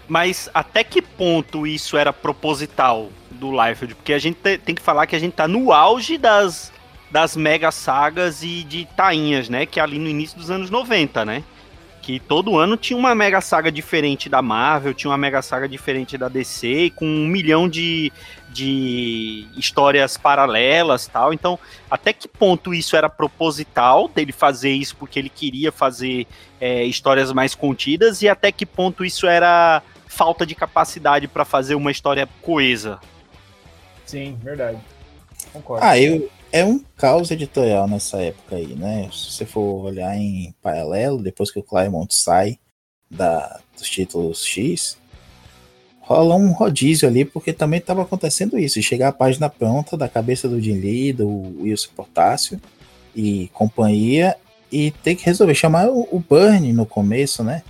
Mas 0.08 0.50
até 0.54 0.84
que 0.84 1.02
ponto 1.02 1.66
isso 1.66 1.98
era 1.98 2.14
proposital 2.14 3.10
do 3.32 3.52
Liefeld? 3.52 3.96
Porque 3.96 4.14
a 4.14 4.20
gente 4.20 4.38
tem 4.60 4.76
que 4.76 4.82
falar 4.82 5.08
que 5.08 5.16
a 5.16 5.20
gente 5.20 5.34
tá 5.34 5.48
no 5.48 5.72
auge 5.72 6.18
das, 6.18 6.72
das 7.12 7.36
mega 7.36 7.72
sagas 7.72 8.44
e 8.44 8.64
de 8.64 8.86
tainhas, 8.96 9.50
né? 9.50 9.66
Que 9.66 9.80
é 9.80 9.84
ali 9.84 10.00
no 10.00 10.08
início 10.08 10.38
dos 10.38 10.50
anos 10.50 10.70
90, 10.70 11.26
né? 11.26 11.44
Que 12.02 12.20
todo 12.20 12.58
ano 12.58 12.78
tinha 12.78 12.98
uma 12.98 13.14
mega 13.14 13.42
saga 13.42 13.72
diferente 13.72 14.30
da 14.30 14.42
Marvel, 14.42 14.94
tinha 14.94 15.12
uma 15.12 15.18
mega 15.18 15.42
saga 15.42 15.68
diferente 15.68 16.18
da 16.18 16.28
DC, 16.28 16.92
com 16.96 17.06
um 17.06 17.28
milhão 17.28 17.68
de, 17.68 18.12
de 18.50 19.48
histórias 19.56 20.18
paralelas 20.18 21.08
tal. 21.08 21.34
Então, 21.34 21.60
até 21.90 22.14
que 22.14 22.28
ponto 22.28 22.74
isso 22.74 22.96
era 22.96 23.10
proposital 23.10 24.08
dele 24.08 24.32
fazer 24.32 24.72
isso 24.72 24.96
porque 24.96 25.20
ele 25.20 25.30
queria 25.30 25.72
fazer 25.72 26.26
é, 26.60 26.84
histórias 26.84 27.32
mais 27.32 27.54
contidas 27.54 28.22
e 28.22 28.30
até 28.30 28.52
que 28.52 28.66
ponto 28.66 29.06
isso 29.06 29.28
era 29.28 29.82
falta 30.08 30.46
de 30.46 30.56
capacidade 30.56 31.28
para 31.28 31.46
fazer 31.46 31.76
uma 31.76 31.92
história 31.92 32.28
coesa? 32.42 33.00
Sim, 34.06 34.38
verdade. 34.42 34.80
Concordo. 35.54 35.86
Ah, 35.86 35.98
eu, 36.00 36.30
é 36.52 36.66
um 36.66 36.80
caos 36.98 37.32
editorial 37.32 37.88
nessa 37.88 38.18
época 38.22 38.56
aí, 38.56 38.76
né? 38.76 39.10
Se 39.12 39.32
você 39.32 39.46
for 39.46 39.86
olhar 39.86 40.16
em 40.18 40.54
paralelo, 40.62 41.22
depois 41.22 41.52
que 41.52 41.60
o 41.60 41.64
Claremont 41.64 42.14
sai 42.14 42.58
da, 43.10 43.60
dos 43.78 43.90
títulos 43.90 44.44
X, 44.44 44.98
rola 46.02 46.36
um 46.36 46.52
rodízio 46.52 47.08
ali, 47.08 47.24
porque 47.24 47.54
também 47.54 47.80
estava 47.80 48.02
acontecendo 48.02 48.58
isso. 48.58 48.82
Chegar 48.82 49.10
a 49.10 49.14
página 49.14 49.50
pronta 49.50 49.96
da 49.96 50.10
cabeça 50.10 50.48
do 50.48 50.60
Jim 50.60 50.80
Lee, 50.80 51.14
do 51.14 51.28
Wilson 51.62 51.90
Portácio 51.96 52.60
e 53.16 53.50
companhia, 53.54 54.36
e 54.72 54.92
ter 54.92 55.16
que 55.16 55.26
resolver 55.26 55.56
chamar 55.56 55.88
o, 55.90 56.08
o 56.12 56.20
Burn 56.20 56.74
no 56.74 56.86
começo, 56.86 57.44
né? 57.44 57.64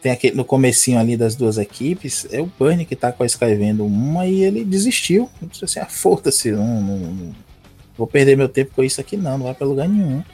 Tem 0.00 0.10
aquele, 0.10 0.34
no 0.34 0.44
comecinho 0.44 0.98
ali 0.98 1.16
das 1.16 1.36
duas 1.36 1.58
equipes, 1.58 2.26
é 2.32 2.40
o 2.40 2.50
Burn 2.58 2.84
que 2.84 2.96
tá 2.96 3.14
escrevendo 3.20 3.86
uma 3.86 4.26
e 4.26 4.42
ele 4.42 4.64
desistiu. 4.64 5.30
Disse 5.42 5.64
assim, 5.64 5.78
ah, 5.78 5.86
foda-se, 5.86 6.50
não, 6.50 6.80
não 6.80 7.34
Vou 8.02 8.06
perder 8.08 8.36
meu 8.36 8.48
tempo 8.48 8.72
com 8.74 8.82
isso 8.82 9.00
aqui, 9.00 9.16
não, 9.16 9.38
não 9.38 9.44
vai 9.44 9.54
pra 9.54 9.64
lugar 9.64 9.88
nenhum. 9.88 10.24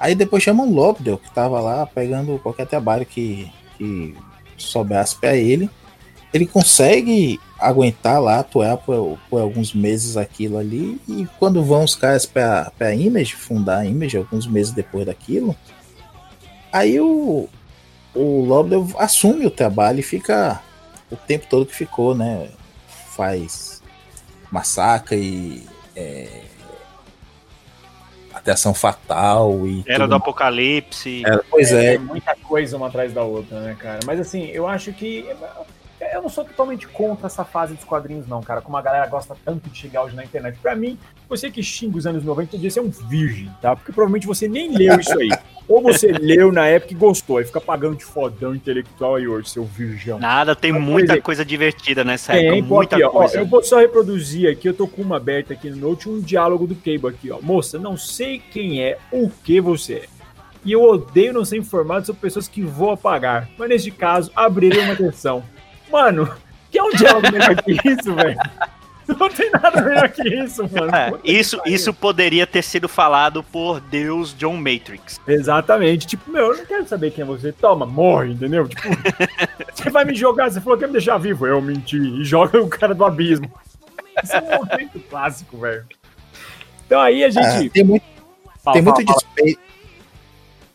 Aí 0.00 0.14
depois 0.14 0.42
chama 0.42 0.62
o 0.62 0.72
Lobdell, 0.72 1.18
que 1.18 1.30
tava 1.34 1.60
lá 1.60 1.84
pegando 1.84 2.38
qualquer 2.38 2.66
trabalho 2.66 3.04
que, 3.04 3.52
que 3.76 4.16
sobrasse 4.56 5.14
para 5.14 5.36
ele. 5.36 5.68
Ele 6.32 6.46
consegue 6.46 7.38
aguentar 7.60 8.22
lá, 8.22 8.38
atuar 8.38 8.78
por, 8.78 9.18
por, 9.28 9.38
alguns 9.38 9.74
meses 9.74 10.16
aquilo 10.16 10.56
ali. 10.56 10.98
E 11.06 11.28
quando 11.38 11.62
vão 11.62 11.84
os 11.84 11.94
caras 11.94 12.24
pra, 12.24 12.72
pra 12.78 12.94
Image, 12.94 13.34
fundar 13.34 13.80
a 13.80 13.84
Image, 13.84 14.16
alguns 14.16 14.46
meses 14.46 14.72
depois 14.72 15.04
daquilo, 15.04 15.54
aí 16.72 16.98
o, 16.98 17.50
o 18.14 18.44
Lobdell 18.46 18.88
assume 18.96 19.44
o 19.44 19.50
trabalho 19.50 20.00
e 20.00 20.02
fica 20.02 20.58
o 21.10 21.16
tempo 21.16 21.48
todo 21.50 21.66
que 21.66 21.74
ficou, 21.74 22.14
né? 22.14 22.48
Faz 23.14 23.82
massacre 24.50 25.18
e. 25.18 25.66
É, 25.94 26.53
ação 28.52 28.74
fatal 28.74 29.66
e. 29.66 29.82
Era 29.86 30.00
tudo. 30.00 30.10
do 30.10 30.14
apocalipse. 30.16 31.22
É, 31.24 31.40
pois 31.50 31.72
é, 31.72 31.94
é. 31.94 31.98
Muita 31.98 32.36
coisa 32.36 32.76
uma 32.76 32.88
atrás 32.88 33.12
da 33.12 33.22
outra, 33.22 33.60
né, 33.60 33.76
cara? 33.78 34.00
Mas 34.04 34.20
assim, 34.20 34.46
eu 34.46 34.66
acho 34.66 34.92
que. 34.92 35.26
Eu 36.14 36.22
não 36.22 36.28
sou 36.28 36.44
totalmente 36.44 36.86
contra 36.86 37.26
essa 37.26 37.44
fase 37.44 37.74
dos 37.74 37.82
quadrinhos, 37.82 38.28
não, 38.28 38.40
cara. 38.40 38.60
Como 38.60 38.76
a 38.76 38.82
galera 38.82 39.04
gosta 39.08 39.36
tanto 39.44 39.68
de 39.68 39.76
chegar 39.76 40.04
hoje 40.04 40.14
na 40.14 40.24
internet. 40.24 40.56
Pra 40.62 40.76
mim, 40.76 40.96
você 41.28 41.50
que 41.50 41.60
xinga 41.60 41.98
os 41.98 42.06
anos 42.06 42.22
90 42.22 42.52
devia 42.52 42.70
ser 42.70 42.78
um 42.78 42.88
virgem, 42.88 43.50
tá? 43.60 43.74
Porque 43.74 43.90
provavelmente 43.90 44.24
você 44.24 44.46
nem 44.46 44.72
leu 44.72 45.00
isso 45.00 45.18
aí. 45.18 45.28
Ou 45.68 45.82
você 45.82 46.12
leu 46.12 46.52
na 46.52 46.66
época 46.66 46.92
e 46.92 46.96
gostou, 46.96 47.40
e 47.40 47.44
fica 47.44 47.60
pagando 47.60 47.96
de 47.96 48.04
fodão 48.04 48.54
intelectual 48.54 49.16
aí 49.16 49.26
hoje, 49.26 49.48
seu 49.48 49.64
virgão. 49.64 50.20
Nada, 50.20 50.54
tem 50.54 50.70
Mas, 50.70 50.82
muita 50.82 51.20
coisa 51.20 51.44
divertida 51.44 52.04
nessa 52.04 52.32
tem, 52.32 52.58
época. 52.58 52.74
Muita 52.74 52.96
aqui, 52.96 53.08
coisa. 53.08 53.38
Ó, 53.38 53.40
eu 53.40 53.46
vou 53.46 53.64
só 53.64 53.78
reproduzir 53.78 54.48
aqui, 54.48 54.68
eu 54.68 54.74
tô 54.74 54.86
com 54.86 55.02
uma 55.02 55.16
aberta 55.16 55.54
aqui 55.54 55.70
no 55.70 55.88
Note, 55.88 56.08
um 56.08 56.20
diálogo 56.20 56.66
do 56.66 56.76
Cable 56.76 57.08
aqui, 57.08 57.30
ó. 57.30 57.40
Moça, 57.40 57.78
não 57.78 57.96
sei 57.96 58.38
quem 58.38 58.82
é, 58.82 58.98
o 59.10 59.28
que 59.30 59.60
você 59.60 59.94
é. 59.94 60.06
E 60.64 60.72
eu 60.72 60.82
odeio 60.82 61.32
não 61.32 61.44
ser 61.44 61.56
informado 61.56 62.06
sobre 62.06 62.20
pessoas 62.20 62.46
que 62.46 62.62
vou 62.62 62.90
apagar. 62.90 63.48
Mas 63.58 63.68
neste 63.68 63.90
caso, 63.90 64.30
abrirei 64.36 64.80
uma 64.80 64.92
atenção. 64.92 65.42
Mano, 65.90 66.34
que 66.70 66.78
é 66.78 66.82
um 66.82 66.90
diálogo 66.90 67.30
melhor 67.32 67.56
que 67.62 67.72
isso, 67.72 68.14
velho? 68.14 68.38
Não 69.06 69.28
tem 69.28 69.50
nada 69.50 69.82
melhor 69.82 70.08
que 70.08 70.26
isso, 70.26 70.62
mano. 70.62 70.94
É, 70.94 71.12
isso, 71.22 71.60
isso 71.66 71.92
poderia 71.92 72.46
ter 72.46 72.62
sido 72.62 72.88
falado 72.88 73.42
por 73.42 73.78
Deus 73.80 74.34
John 74.34 74.56
Matrix. 74.56 75.20
Exatamente. 75.26 76.06
Tipo, 76.06 76.30
meu, 76.30 76.52
eu 76.52 76.56
não 76.56 76.64
quero 76.64 76.88
saber 76.88 77.10
quem 77.10 77.22
é 77.22 77.26
você. 77.26 77.52
Toma, 77.52 77.84
morre, 77.84 78.32
entendeu? 78.32 78.66
Tipo, 78.66 78.88
você 79.74 79.90
vai 79.90 80.04
me 80.04 80.14
jogar, 80.14 80.50
você 80.50 80.60
falou 80.60 80.78
que 80.78 80.84
ia 80.84 80.88
me 80.88 80.94
deixar 80.94 81.18
vivo. 81.18 81.46
Eu 81.46 81.60
menti. 81.60 81.98
E 81.98 82.24
joga 82.24 82.60
o 82.60 82.68
cara 82.68 82.94
do 82.94 83.04
abismo. 83.04 83.52
Isso 84.22 84.36
é 84.36 84.40
um 84.40 84.64
momento 84.64 85.00
clássico, 85.10 85.58
velho. 85.58 85.84
Então 86.86 87.00
aí 87.00 87.24
a 87.24 87.28
gente. 87.28 87.66
Ah, 87.66 87.70
tem 87.70 87.84
muito, 87.84 88.04
fala, 88.62 88.74
tem 88.74 88.82
fala, 88.82 88.96
muito 88.96 89.12
despeito 89.12 89.63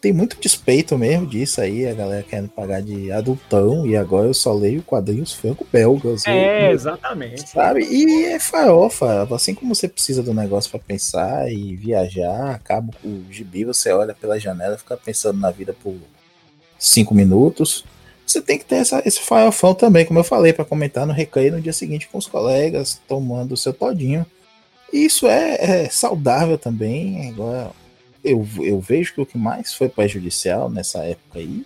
tem 0.01 0.13
muito 0.13 0.37
despeito 0.39 0.97
mesmo 0.97 1.27
disso 1.27 1.59
aí, 1.59 1.85
a 1.85 1.93
galera 1.93 2.23
querendo 2.23 2.49
pagar 2.49 2.81
de 2.81 3.11
adultão, 3.11 3.85
e 3.85 3.97
agora 3.97 4.27
eu 4.27 4.33
só 4.33 4.53
leio 4.53 4.81
quadrinhos 4.81 5.33
franco-belgas. 5.33 6.25
É, 6.25 6.71
exatamente. 6.71 7.49
Sabe? 7.49 7.83
E 7.83 8.25
é 8.25 8.39
farofa, 8.39 9.27
assim 9.33 9.53
como 9.53 9.75
você 9.75 9.87
precisa 9.87 10.23
do 10.23 10.33
negócio 10.33 10.71
para 10.71 10.79
pensar 10.79 11.51
e 11.51 11.75
viajar, 11.75 12.51
acaba 12.51 12.93
com 13.01 13.07
o 13.07 13.25
gibi, 13.29 13.65
você 13.65 13.91
olha 13.91 14.13
pela 14.13 14.39
janela, 14.39 14.77
fica 14.77 14.95
pensando 14.95 15.39
na 15.39 15.51
vida 15.51 15.75
por 15.83 15.95
cinco 16.77 17.13
minutos. 17.13 17.83
Você 18.25 18.41
tem 18.41 18.57
que 18.59 18.65
ter 18.65 18.75
essa, 18.75 19.01
esse 19.05 19.19
farofão 19.19 19.73
também, 19.73 20.05
como 20.05 20.19
eu 20.19 20.23
falei, 20.23 20.53
para 20.53 20.63
comentar 20.63 21.05
no 21.05 21.11
recreio 21.11 21.51
no 21.51 21.61
dia 21.61 21.73
seguinte 21.73 22.07
com 22.07 22.17
os 22.17 22.27
colegas, 22.27 23.01
tomando 23.07 23.53
o 23.53 23.57
seu 23.57 23.73
todinho. 23.73 24.25
E 24.93 25.05
isso 25.05 25.27
é, 25.27 25.55
é 25.59 25.89
saudável 25.89 26.57
também. 26.57 27.27
Agora, 27.29 27.71
eu, 28.23 28.47
eu 28.59 28.79
vejo 28.79 29.13
que 29.13 29.21
o 29.21 29.25
que 29.25 29.37
mais 29.37 29.73
foi 29.73 29.89
prejudicial 29.89 30.69
nessa 30.69 30.99
época 30.99 31.39
aí 31.39 31.65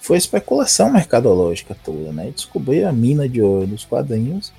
foi 0.00 0.16
a 0.16 0.18
especulação 0.18 0.92
mercadológica 0.92 1.76
toda, 1.84 2.12
né? 2.12 2.32
Descobrir 2.34 2.84
a 2.84 2.92
mina 2.92 3.28
de 3.28 3.40
ouro 3.40 3.68
dos 3.68 3.84
quadrinhos 3.84 4.52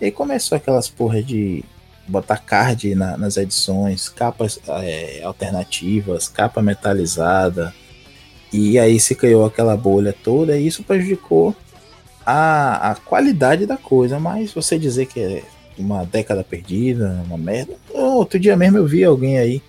e 0.00 0.06
aí 0.06 0.10
começou 0.10 0.56
aquelas 0.56 0.88
porra 0.88 1.22
de 1.22 1.62
botar 2.08 2.38
card 2.38 2.94
na, 2.94 3.16
nas 3.16 3.36
edições, 3.36 4.08
capas 4.08 4.58
é, 4.68 5.22
alternativas, 5.22 6.28
capa 6.28 6.62
metalizada, 6.62 7.74
e 8.52 8.78
aí 8.78 8.98
se 9.00 9.14
criou 9.14 9.44
aquela 9.44 9.76
bolha 9.76 10.14
toda 10.14 10.56
e 10.56 10.66
isso 10.66 10.82
prejudicou 10.82 11.54
a, 12.24 12.92
a 12.92 12.94
qualidade 12.94 13.66
da 13.66 13.76
coisa, 13.76 14.18
mas 14.18 14.52
você 14.52 14.78
dizer 14.78 15.06
que 15.06 15.20
é 15.20 15.42
uma 15.78 16.04
década 16.04 16.42
perdida, 16.42 17.22
uma 17.26 17.36
merda. 17.36 17.74
Outro 17.92 18.38
dia 18.38 18.56
mesmo 18.56 18.78
eu 18.78 18.86
vi 18.86 19.04
alguém 19.04 19.38
aí 19.38 19.62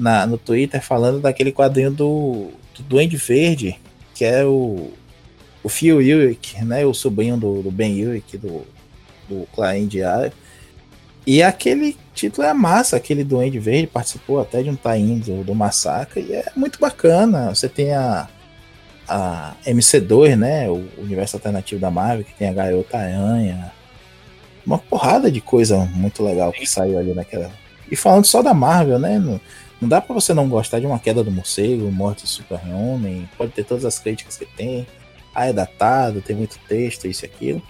na, 0.00 0.26
no 0.26 0.38
Twitter 0.38 0.82
falando 0.82 1.20
daquele 1.20 1.52
quadrinho 1.52 1.90
do, 1.90 2.50
do 2.74 2.82
Duende 2.82 3.16
Verde, 3.16 3.78
que 4.14 4.24
é 4.24 4.44
o, 4.44 4.90
o 5.62 5.68
Phil 5.68 5.96
Ulrich, 5.96 6.62
né? 6.64 6.84
O 6.84 6.94
sobrinho 6.94 7.36
do, 7.36 7.62
do 7.62 7.70
Ben 7.70 8.04
Ulrich, 8.04 8.38
do, 8.38 8.66
do 9.28 9.46
Clarim 9.54 9.86
Diário. 9.86 10.32
E 11.26 11.42
aquele 11.42 11.96
título 12.14 12.46
é 12.46 12.52
massa, 12.54 12.96
aquele 12.96 13.22
Duende 13.22 13.58
Verde 13.58 13.86
participou 13.86 14.40
até 14.40 14.62
de 14.62 14.70
um 14.70 14.76
tie 14.76 15.20
do, 15.20 15.44
do 15.44 15.54
Massacre, 15.54 16.26
e 16.28 16.32
é 16.34 16.46
muito 16.56 16.80
bacana. 16.80 17.54
Você 17.54 17.68
tem 17.68 17.92
a, 17.92 18.26
a 19.06 19.54
MC2, 19.66 20.36
né? 20.36 20.68
O 20.68 20.88
universo 20.98 21.36
alternativo 21.36 21.80
da 21.80 21.90
Marvel, 21.90 22.24
que 22.24 22.34
tem 22.34 22.48
a 22.48 22.52
Garota 22.52 22.96
Aranha. 22.96 23.70
Uma 24.64 24.78
porrada 24.78 25.30
de 25.30 25.40
coisa 25.40 25.78
muito 25.94 26.22
legal 26.22 26.52
que 26.52 26.66
saiu 26.66 26.98
ali 26.98 27.12
naquela. 27.12 27.50
E 27.90 27.96
falando 27.96 28.24
só 28.24 28.42
da 28.42 28.54
Marvel, 28.54 28.98
né? 28.98 29.18
Não, 29.18 29.40
não 29.80 29.88
dá 29.88 30.00
para 30.00 30.14
você 30.14 30.34
não 30.34 30.48
gostar 30.48 30.78
de 30.78 30.86
uma 30.86 30.98
queda 30.98 31.24
do 31.24 31.30
morcego, 31.30 31.90
morte 31.90 32.22
do 32.22 32.28
super-homem. 32.28 33.28
Pode 33.38 33.52
ter 33.52 33.64
todas 33.64 33.84
as 33.84 33.98
críticas 33.98 34.36
que 34.36 34.44
tem. 34.44 34.86
Ah, 35.34 35.46
é 35.46 35.52
datado, 35.52 36.20
tem 36.20 36.36
muito 36.36 36.58
texto, 36.68 37.06
isso 37.06 37.24
e 37.24 37.26
aquilo. 37.26 37.62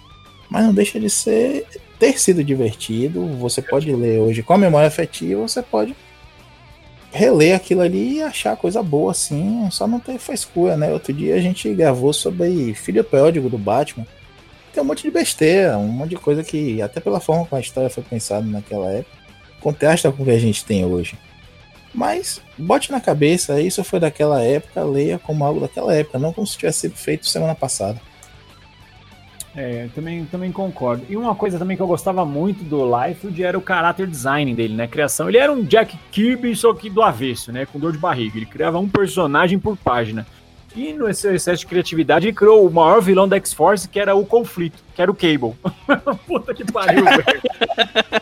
Mas 0.49 0.65
não 0.65 0.73
deixa 0.73 0.99
de 0.99 1.09
ser 1.09 1.65
ter 1.97 2.19
sido 2.19 2.43
divertido. 2.43 3.25
Você 3.37 3.61
pode 3.61 3.93
ler 3.93 4.19
hoje 4.19 4.43
com 4.43 4.53
a 4.53 4.57
memória 4.57 4.87
afetiva, 4.87 5.41
você 5.41 5.61
pode 5.61 5.95
reler 7.13 7.55
aquilo 7.55 7.81
ali 7.81 8.15
e 8.15 8.23
achar 8.23 8.57
coisa 8.57 8.81
boa, 8.81 9.11
assim, 9.11 9.69
só 9.69 9.87
não 9.87 9.99
ter 9.99 10.17
frescura, 10.17 10.75
né? 10.75 10.91
Outro 10.91 11.13
dia 11.13 11.35
a 11.35 11.39
gente 11.39 11.73
gravou 11.73 12.11
sobre 12.11 12.73
Filho 12.73 13.03
Pródigo 13.03 13.49
do 13.49 13.57
Batman. 13.57 14.07
Tem 14.73 14.81
um 14.81 14.85
monte 14.85 15.03
de 15.03 15.11
besteira, 15.11 15.77
um 15.77 15.87
monte 15.87 16.11
de 16.11 16.15
coisa 16.15 16.43
que, 16.43 16.81
até 16.81 16.99
pela 16.99 17.19
forma 17.19 17.45
como 17.45 17.57
a 17.57 17.61
história 17.61 17.89
foi 17.89 18.03
pensada 18.03 18.45
naquela 18.45 18.89
época, 18.91 19.17
contrasta 19.59 20.11
com 20.11 20.23
o 20.23 20.25
que 20.25 20.31
a 20.31 20.39
gente 20.39 20.65
tem 20.65 20.85
hoje. 20.85 21.17
Mas 21.93 22.41
bote 22.57 22.91
na 22.91 23.01
cabeça, 23.01 23.59
isso 23.61 23.83
foi 23.83 23.99
daquela 23.99 24.41
época, 24.41 24.83
leia 24.83 25.19
como 25.19 25.43
algo 25.43 25.59
daquela 25.59 25.93
época, 25.93 26.17
não 26.17 26.31
como 26.31 26.47
se 26.47 26.57
tivesse 26.57 26.81
sido 26.81 26.95
feito 26.95 27.27
semana 27.27 27.53
passada. 27.53 27.99
É, 29.53 29.89
também, 29.93 30.23
também 30.25 30.51
concordo. 30.51 31.05
E 31.09 31.17
uma 31.17 31.35
coisa 31.35 31.59
também 31.59 31.75
que 31.75 31.83
eu 31.83 31.87
gostava 31.87 32.25
muito 32.25 32.63
do 32.63 32.85
Liefeld 32.85 33.43
era 33.43 33.57
o 33.57 33.61
caráter 33.61 34.07
design 34.07 34.55
dele, 34.55 34.73
né? 34.75 34.87
Criação. 34.87 35.27
Ele 35.27 35.37
era 35.37 35.51
um 35.51 35.61
Jack 35.63 35.97
Kirby, 36.09 36.55
só 36.55 36.73
que 36.73 36.89
do 36.89 37.01
avesso, 37.01 37.51
né? 37.51 37.65
Com 37.65 37.77
dor 37.77 37.91
de 37.91 37.97
barriga. 37.97 38.37
Ele 38.37 38.45
criava 38.45 38.79
um 38.79 38.87
personagem 38.87 39.59
por 39.59 39.75
página. 39.75 40.25
E 40.75 40.93
no 40.93 41.09
excesso 41.09 41.57
de 41.57 41.65
criatividade, 41.65 42.27
ele 42.27 42.35
criou 42.35 42.65
o 42.65 42.71
maior 42.71 43.01
vilão 43.01 43.27
da 43.27 43.35
X-Force, 43.35 43.87
que 43.87 43.99
era 43.99 44.15
o 44.15 44.25
conflito, 44.25 44.81
que 44.95 45.01
era 45.01 45.11
o 45.11 45.15
Cable. 45.15 45.53
Puta 46.25 46.53
que 46.53 46.69
pariu, 46.71 47.03
velho. 47.03 47.41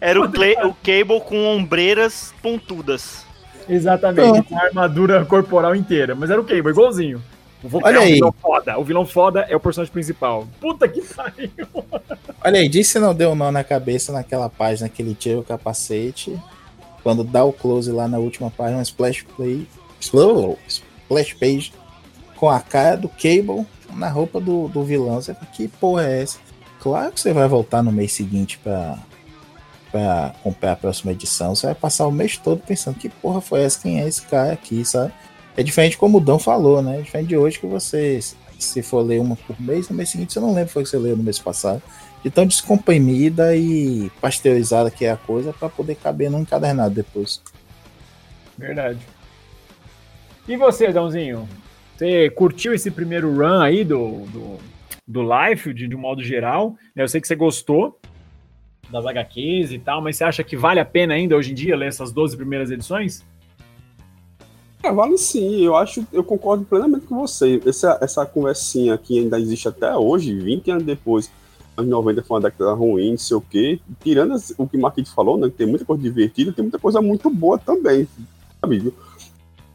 Era 0.00 0.18
o, 0.18 0.24
o 0.24 0.74
Cable 0.82 1.20
com 1.20 1.44
ombreiras 1.44 2.32
pontudas. 2.42 3.26
Exatamente, 3.68 4.42
com 4.48 4.58
a 4.58 4.62
armadura 4.64 5.24
corporal 5.26 5.76
inteira. 5.76 6.14
Mas 6.14 6.30
era 6.30 6.40
o 6.40 6.44
Cable, 6.44 6.70
igualzinho. 6.70 7.22
O 7.62 7.68
Olha 7.84 8.00
aí. 8.00 8.12
O 8.12 8.14
vilão, 8.14 8.34
foda. 8.40 8.78
o 8.78 8.84
vilão 8.84 9.06
foda 9.06 9.46
é 9.48 9.54
o 9.54 9.60
personagem 9.60 9.92
principal. 9.92 10.48
Puta 10.58 10.88
que 10.88 11.02
pariu. 11.02 11.50
Olha 12.42 12.60
aí, 12.60 12.68
disse 12.68 12.98
não 12.98 13.14
deu 13.14 13.34
nó 13.34 13.52
na 13.52 13.62
cabeça 13.62 14.12
naquela 14.12 14.48
página 14.48 14.88
que 14.88 15.02
ele 15.02 15.14
tira 15.14 15.38
o 15.38 15.44
capacete. 15.44 16.36
Quando 17.02 17.22
dá 17.22 17.44
o 17.44 17.52
close 17.52 17.92
lá 17.92 18.08
na 18.08 18.18
última 18.18 18.50
página, 18.50 18.80
splash 18.82 19.22
play. 19.36 19.66
Splash 20.00 20.82
page 21.38 21.72
com 22.36 22.48
a 22.48 22.60
cara 22.60 22.96
do 22.96 23.08
Cable 23.08 23.66
na 23.94 24.08
roupa 24.08 24.40
do, 24.40 24.68
do 24.68 24.82
vilão. 24.82 25.20
Você 25.20 25.34
fala, 25.34 25.46
que 25.46 25.68
porra 25.68 26.06
é 26.06 26.22
essa? 26.22 26.38
Claro 26.80 27.12
que 27.12 27.20
você 27.20 27.32
vai 27.32 27.46
voltar 27.46 27.82
no 27.82 27.92
mês 27.92 28.12
seguinte 28.12 28.58
pra, 28.62 28.98
pra 29.92 30.34
comprar 30.42 30.72
a 30.72 30.76
próxima 30.76 31.12
edição. 31.12 31.54
Você 31.54 31.66
vai 31.66 31.74
passar 31.74 32.06
o 32.06 32.12
mês 32.12 32.36
todo 32.38 32.62
pensando 32.66 32.98
que 32.98 33.08
porra 33.08 33.40
foi 33.40 33.62
essa? 33.62 33.80
Quem 33.80 34.00
é 34.00 34.08
esse 34.08 34.22
cara 34.22 34.52
aqui, 34.52 34.84
sabe? 34.84 35.12
É 35.56 35.62
diferente 35.62 35.98
como 35.98 36.18
o 36.18 36.20
Dão 36.20 36.38
falou, 36.38 36.80
né? 36.80 36.98
É 36.98 37.02
diferente 37.02 37.28
de 37.28 37.36
hoje 37.36 37.58
que 37.58 37.66
você, 37.66 38.20
se 38.58 38.82
for 38.82 39.00
ler 39.00 39.20
uma 39.20 39.36
por 39.36 39.60
mês, 39.60 39.88
no 39.88 39.96
mês 39.96 40.08
seguinte 40.08 40.32
você 40.32 40.40
não 40.40 40.54
lembra 40.54 40.68
foi 40.68 40.84
que 40.84 40.88
você 40.88 40.98
leu 40.98 41.16
no 41.16 41.22
mês 41.22 41.38
passado. 41.38 41.82
De 42.22 42.30
tão 42.30 42.46
descomprimida 42.46 43.56
e 43.56 44.10
pasteurizada 44.20 44.90
que 44.90 45.04
é 45.04 45.10
a 45.10 45.16
coisa 45.16 45.52
para 45.52 45.68
poder 45.68 45.96
caber 45.96 46.30
num 46.30 46.40
encadernado 46.40 46.94
depois. 46.94 47.42
Verdade. 48.56 48.98
E 50.50 50.56
você, 50.56 50.92
Dãozinho? 50.92 51.48
Você 51.96 52.28
curtiu 52.28 52.74
esse 52.74 52.90
primeiro 52.90 53.32
run 53.32 53.60
aí 53.60 53.84
do, 53.84 54.26
do, 54.32 54.58
do 55.06 55.22
Life, 55.22 55.72
de, 55.72 55.86
de 55.86 55.94
um 55.94 56.00
modo 56.00 56.24
geral? 56.24 56.74
Eu 56.96 57.06
sei 57.06 57.20
que 57.20 57.28
você 57.28 57.36
gostou 57.36 58.00
das 58.90 59.06
HQs 59.06 59.70
e 59.70 59.78
tal, 59.78 60.02
mas 60.02 60.16
você 60.16 60.24
acha 60.24 60.42
que 60.42 60.56
vale 60.56 60.80
a 60.80 60.84
pena 60.84 61.14
ainda 61.14 61.36
hoje 61.36 61.52
em 61.52 61.54
dia 61.54 61.76
ler 61.76 61.86
essas 61.86 62.10
12 62.10 62.36
primeiras 62.36 62.68
edições? 62.72 63.24
É, 64.82 64.90
vale 64.90 65.16
sim, 65.18 65.64
eu 65.64 65.76
acho, 65.76 66.04
eu 66.12 66.24
concordo 66.24 66.64
plenamente 66.64 67.06
com 67.06 67.16
você. 67.16 67.60
Essa, 67.64 67.96
essa 68.02 68.26
conversinha 68.26 68.98
que 68.98 69.20
ainda 69.20 69.38
existe 69.38 69.68
até 69.68 69.94
hoje, 69.94 70.36
20 70.36 70.68
anos 70.72 70.82
depois, 70.82 71.30
anos 71.76 71.88
90 71.92 72.24
foi 72.24 72.38
uma 72.38 72.50
década 72.50 72.72
ruim, 72.72 73.12
não 73.12 73.18
sei 73.18 73.36
o 73.36 73.40
quê. 73.40 73.78
Tirando 74.02 74.34
o 74.58 74.66
que 74.66 74.76
o 74.76 74.80
Marquinhos 74.80 75.10
falou, 75.10 75.38
né? 75.38 75.48
Tem 75.56 75.64
muita 75.64 75.84
coisa 75.84 76.02
divertida, 76.02 76.52
tem 76.52 76.64
muita 76.64 76.80
coisa 76.80 77.00
muito 77.00 77.30
boa 77.30 77.56
também, 77.56 78.08
sabe? 78.60 78.92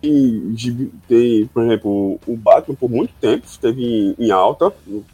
Tem, 0.06 0.92
tem, 1.08 1.48
por 1.48 1.64
exemplo, 1.64 2.20
o 2.28 2.38
Batman 2.38 2.76
por 2.76 2.90
muito 2.90 3.12
tempo 3.20 3.46
esteve 3.48 3.84
em, 3.84 4.16
em 4.20 4.32
alta, 4.32 4.72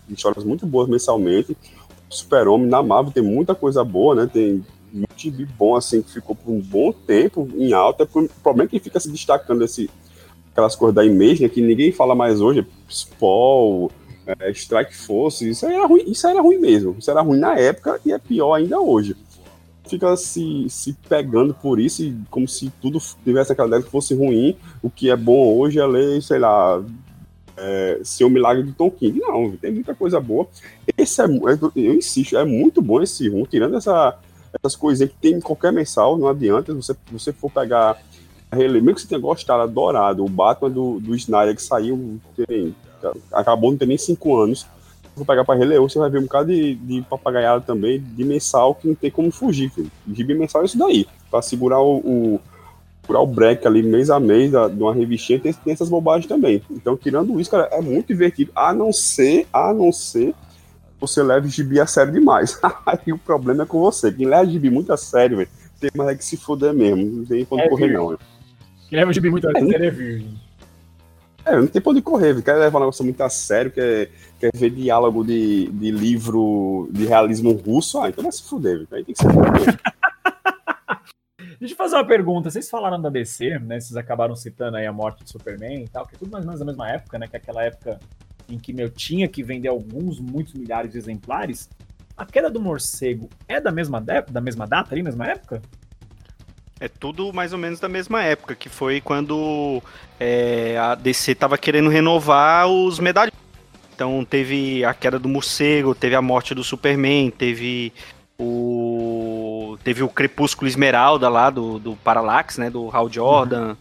histórias 0.09 0.43
muito 0.43 0.65
boas 0.65 0.89
mensalmente. 0.89 1.55
Super-Homem 2.09 2.67
na 2.67 2.83
Marvel 2.83 3.13
tem 3.13 3.23
muita 3.23 3.55
coisa 3.55 3.83
boa, 3.83 4.15
né? 4.15 4.29
Tem 4.31 4.63
muito 4.91 5.47
bom, 5.57 5.75
assim, 5.75 6.01
que 6.01 6.11
ficou 6.11 6.35
por 6.35 6.51
um 6.51 6.59
bom 6.59 6.91
tempo 6.91 7.47
em 7.55 7.71
alta. 7.71 8.03
O 8.03 8.27
problema 8.43 8.67
é 8.67 8.67
que 8.67 8.79
fica 8.79 8.99
se 8.99 9.09
destacando 9.09 9.63
esse, 9.63 9.89
aquelas 10.51 10.75
coisas 10.75 10.93
da 10.93 11.05
Image, 11.05 11.43
né, 11.43 11.49
que 11.49 11.61
ninguém 11.61 11.91
fala 11.91 12.13
mais 12.13 12.41
hoje, 12.41 12.67
Spall, 12.89 13.89
é, 14.25 14.51
Strike 14.51 14.95
Force, 14.95 15.47
isso 15.49 15.65
era 15.65 15.85
ruim, 15.85 16.03
isso 16.07 16.27
era 16.27 16.41
ruim 16.41 16.57
mesmo. 16.57 16.95
Isso 16.99 17.09
era 17.09 17.21
ruim 17.21 17.39
na 17.39 17.57
época 17.57 17.99
e 18.05 18.11
é 18.11 18.17
pior 18.17 18.55
ainda 18.55 18.79
hoje. 18.79 19.15
Fica 19.87 20.15
se, 20.15 20.67
se 20.69 20.93
pegando 21.09 21.53
por 21.53 21.79
isso, 21.79 22.03
e 22.03 22.15
como 22.29 22.47
se 22.47 22.71
tudo 22.81 22.99
tivesse 23.23 23.51
aquela 23.51 23.67
ideia 23.67 23.83
que 23.83 23.89
fosse 23.89 24.13
ruim. 24.13 24.55
O 24.81 24.89
que 24.89 25.09
é 25.09 25.15
bom 25.15 25.57
hoje 25.57 25.79
é 25.79 25.85
ler, 25.85 26.21
sei 26.21 26.39
lá, 26.39 26.83
é, 27.57 27.99
ser 28.03 28.23
o 28.23 28.29
milagre 28.29 28.63
do 28.63 28.73
Tom 28.73 28.91
King. 28.91 29.19
Não, 29.19 29.51
tem 29.57 29.71
muita 29.71 29.93
coisa 29.95 30.19
boa. 30.19 30.47
Esse 30.97 31.21
é, 31.21 31.25
eu 31.75 31.93
insisto, 31.93 32.37
é 32.37 32.45
muito 32.45 32.81
bom 32.81 33.01
esse 33.01 33.27
rum, 33.27 33.45
tirando 33.45 33.75
essa 33.75 34.17
essas 34.53 34.75
coisinhas 34.75 35.11
que 35.11 35.17
tem 35.17 35.33
em 35.35 35.39
qualquer 35.39 35.71
mensal, 35.71 36.17
não 36.17 36.27
adianta. 36.27 36.73
Você, 36.73 36.95
você 37.11 37.31
for 37.31 37.49
pegar, 37.49 37.97
mesmo 38.53 38.93
que 38.93 39.01
você 39.01 39.07
tenha 39.07 39.21
gostado, 39.21 39.61
adorado, 39.61 40.25
o 40.25 40.29
Batman 40.29 40.69
do, 40.69 40.99
do 40.99 41.15
Snyder 41.15 41.55
que 41.55 41.63
saiu, 41.63 42.19
tem, 42.35 42.75
acabou 43.31 43.71
não 43.71 43.77
ter 43.77 43.85
nem 43.85 43.97
cinco 43.97 44.37
anos. 44.37 44.65
For 45.21 45.27
pegar 45.27 45.45
para 45.45 45.59
reler, 45.59 45.79
você 45.79 45.99
vai 45.99 46.09
ver 46.09 46.19
um 46.19 46.23
bocado 46.23 46.51
de, 46.51 46.75
de 46.75 47.01
papagaiada 47.03 47.61
também, 47.61 47.99
de 47.99 48.23
mensal, 48.23 48.73
que 48.73 48.87
não 48.87 48.95
tem 48.95 49.11
como 49.11 49.31
fugir. 49.31 49.69
Filho. 49.69 49.91
Gibi 50.11 50.33
mensal 50.33 50.63
é 50.63 50.65
isso 50.65 50.77
daí, 50.77 51.05
para 51.29 51.41
segurar 51.41 51.79
o, 51.79 51.97
o 51.97 52.39
segurar 53.01 53.21
o 53.21 53.27
break 53.27 53.67
ali 53.67 53.83
mês 53.83 54.09
a 54.09 54.19
mês 54.19 54.51
da, 54.51 54.67
de 54.67 54.81
uma 54.81 54.93
revistinha, 54.93 55.39
tem, 55.39 55.53
tem 55.53 55.73
essas 55.73 55.89
bobagens 55.89 56.27
também. 56.27 56.61
Então, 56.71 56.97
tirando 56.97 57.39
isso, 57.39 57.51
cara, 57.51 57.69
é 57.71 57.81
muito 57.81 58.07
divertido, 58.07 58.51
a 58.55 58.73
não 58.73 58.91
ser, 58.91 59.47
a 59.53 59.73
não 59.73 59.91
ser 59.91 60.33
você 60.99 61.23
leva 61.23 61.47
o 61.47 61.49
gibi 61.49 61.79
a 61.79 61.87
sério 61.87 62.13
demais. 62.13 62.59
Aí 62.85 63.11
o 63.11 63.17
problema 63.17 63.63
é 63.63 63.65
com 63.65 63.79
você. 63.79 64.11
Quem 64.11 64.27
leva 64.27 64.45
gibi 64.45 64.69
muito 64.69 64.93
a 64.93 64.97
sério, 64.97 65.37
velho, 65.37 65.49
tem 65.79 65.89
mais 65.95 66.11
é 66.11 66.15
que 66.15 66.23
se 66.23 66.37
fuder 66.37 66.73
mesmo. 66.73 67.03
Não 67.03 67.25
tem 67.25 67.43
pra 67.43 67.57
onde 67.57 67.65
é 67.65 67.69
correr, 67.69 67.87
virgem. 67.87 67.97
não. 67.97 68.17
Quem 68.87 68.99
leva 68.99 69.13
gibi 69.13 69.29
muito 69.31 69.49
a 69.49 69.51
sério 69.51 69.83
é, 69.83 69.87
é 69.87 69.89
virgem. 69.89 70.39
É, 71.45 71.55
não 71.55 71.67
tem 71.67 71.81
pra 71.81 71.91
onde 71.91 72.01
correr, 72.01 72.33
velho. 72.33 72.43
Quer 72.43 72.55
levar 72.55 72.77
um 72.77 72.81
negócio 72.81 73.03
muito 73.03 73.21
a 73.21 73.29
sério, 73.29 73.71
quer, 73.71 74.09
quer 74.39 74.51
ver 74.53 74.69
diálogo 74.69 75.23
de, 75.23 75.67
de 75.67 75.91
livro 75.91 76.89
de 76.91 77.05
realismo 77.05 77.51
russo, 77.51 77.99
ah, 77.99 78.09
então 78.09 78.23
vai 78.23 78.31
se 78.31 78.43
fuder. 78.43 78.87
Aí 78.91 79.03
tem 79.03 79.15
que 79.15 79.21
se 79.21 79.27
fuder. 79.27 79.79
Deixa 81.59 81.73
eu 81.73 81.77
fazer 81.77 81.95
uma 81.95 82.05
pergunta. 82.05 82.49
Vocês 82.49 82.69
falaram 82.69 82.99
da 82.99 83.09
DC, 83.09 83.59
né? 83.59 83.79
Vocês 83.79 83.95
acabaram 83.95 84.35
citando 84.35 84.77
aí 84.77 84.85
a 84.87 84.93
morte 84.93 85.23
do 85.23 85.29
Superman 85.29 85.83
e 85.83 85.87
tal, 85.87 86.07
que 86.07 86.15
é 86.15 86.17
tudo 86.17 86.31
mais 86.31 86.43
ou 86.43 86.47
menos 86.47 86.59
da 86.59 86.65
mesma 86.65 86.89
época, 86.89 87.19
né? 87.19 87.27
Que 87.27 87.35
é 87.35 87.39
aquela 87.39 87.63
época 87.63 87.99
em 88.49 88.57
que 88.57 88.73
meu 88.73 88.89
tinha 88.89 89.27
que 89.27 89.43
vender 89.43 89.67
alguns, 89.67 90.19
muitos 90.19 90.53
milhares 90.53 90.91
de 90.91 90.97
exemplares, 90.97 91.69
a 92.17 92.25
queda 92.25 92.49
do 92.49 92.59
morcego 92.59 93.29
é 93.47 93.59
da 93.59 93.71
mesma, 93.71 94.01
da 94.01 94.41
mesma 94.41 94.67
data 94.67 94.93
ali, 94.93 95.03
mesma 95.03 95.27
época? 95.27 95.61
É 96.81 96.87
tudo 96.87 97.31
mais 97.31 97.53
ou 97.53 97.59
menos 97.59 97.79
da 97.79 97.87
mesma 97.87 98.23
época, 98.23 98.55
que 98.55 98.67
foi 98.67 98.99
quando 98.99 99.83
é, 100.19 100.75
a 100.79 100.95
DC 100.95 101.33
estava 101.33 101.55
querendo 101.55 101.91
renovar 101.91 102.67
os 102.67 102.99
medalhões. 102.99 103.31
Então 103.93 104.25
teve 104.25 104.83
a 104.83 104.91
queda 104.91 105.19
do 105.19 105.29
morcego, 105.29 105.93
teve 105.93 106.15
a 106.15 106.21
morte 106.23 106.55
do 106.55 106.63
Superman, 106.63 107.29
teve 107.29 107.93
o 108.39 109.77
teve 109.83 110.01
o 110.01 110.09
Crepúsculo 110.09 110.67
Esmeralda 110.67 111.29
lá 111.29 111.51
do, 111.51 111.77
do 111.77 111.95
Parallax, 111.97 112.57
né, 112.57 112.71
do 112.71 112.89
Hal 112.91 113.07
Jordan. 113.07 113.69
Uhum. 113.69 113.77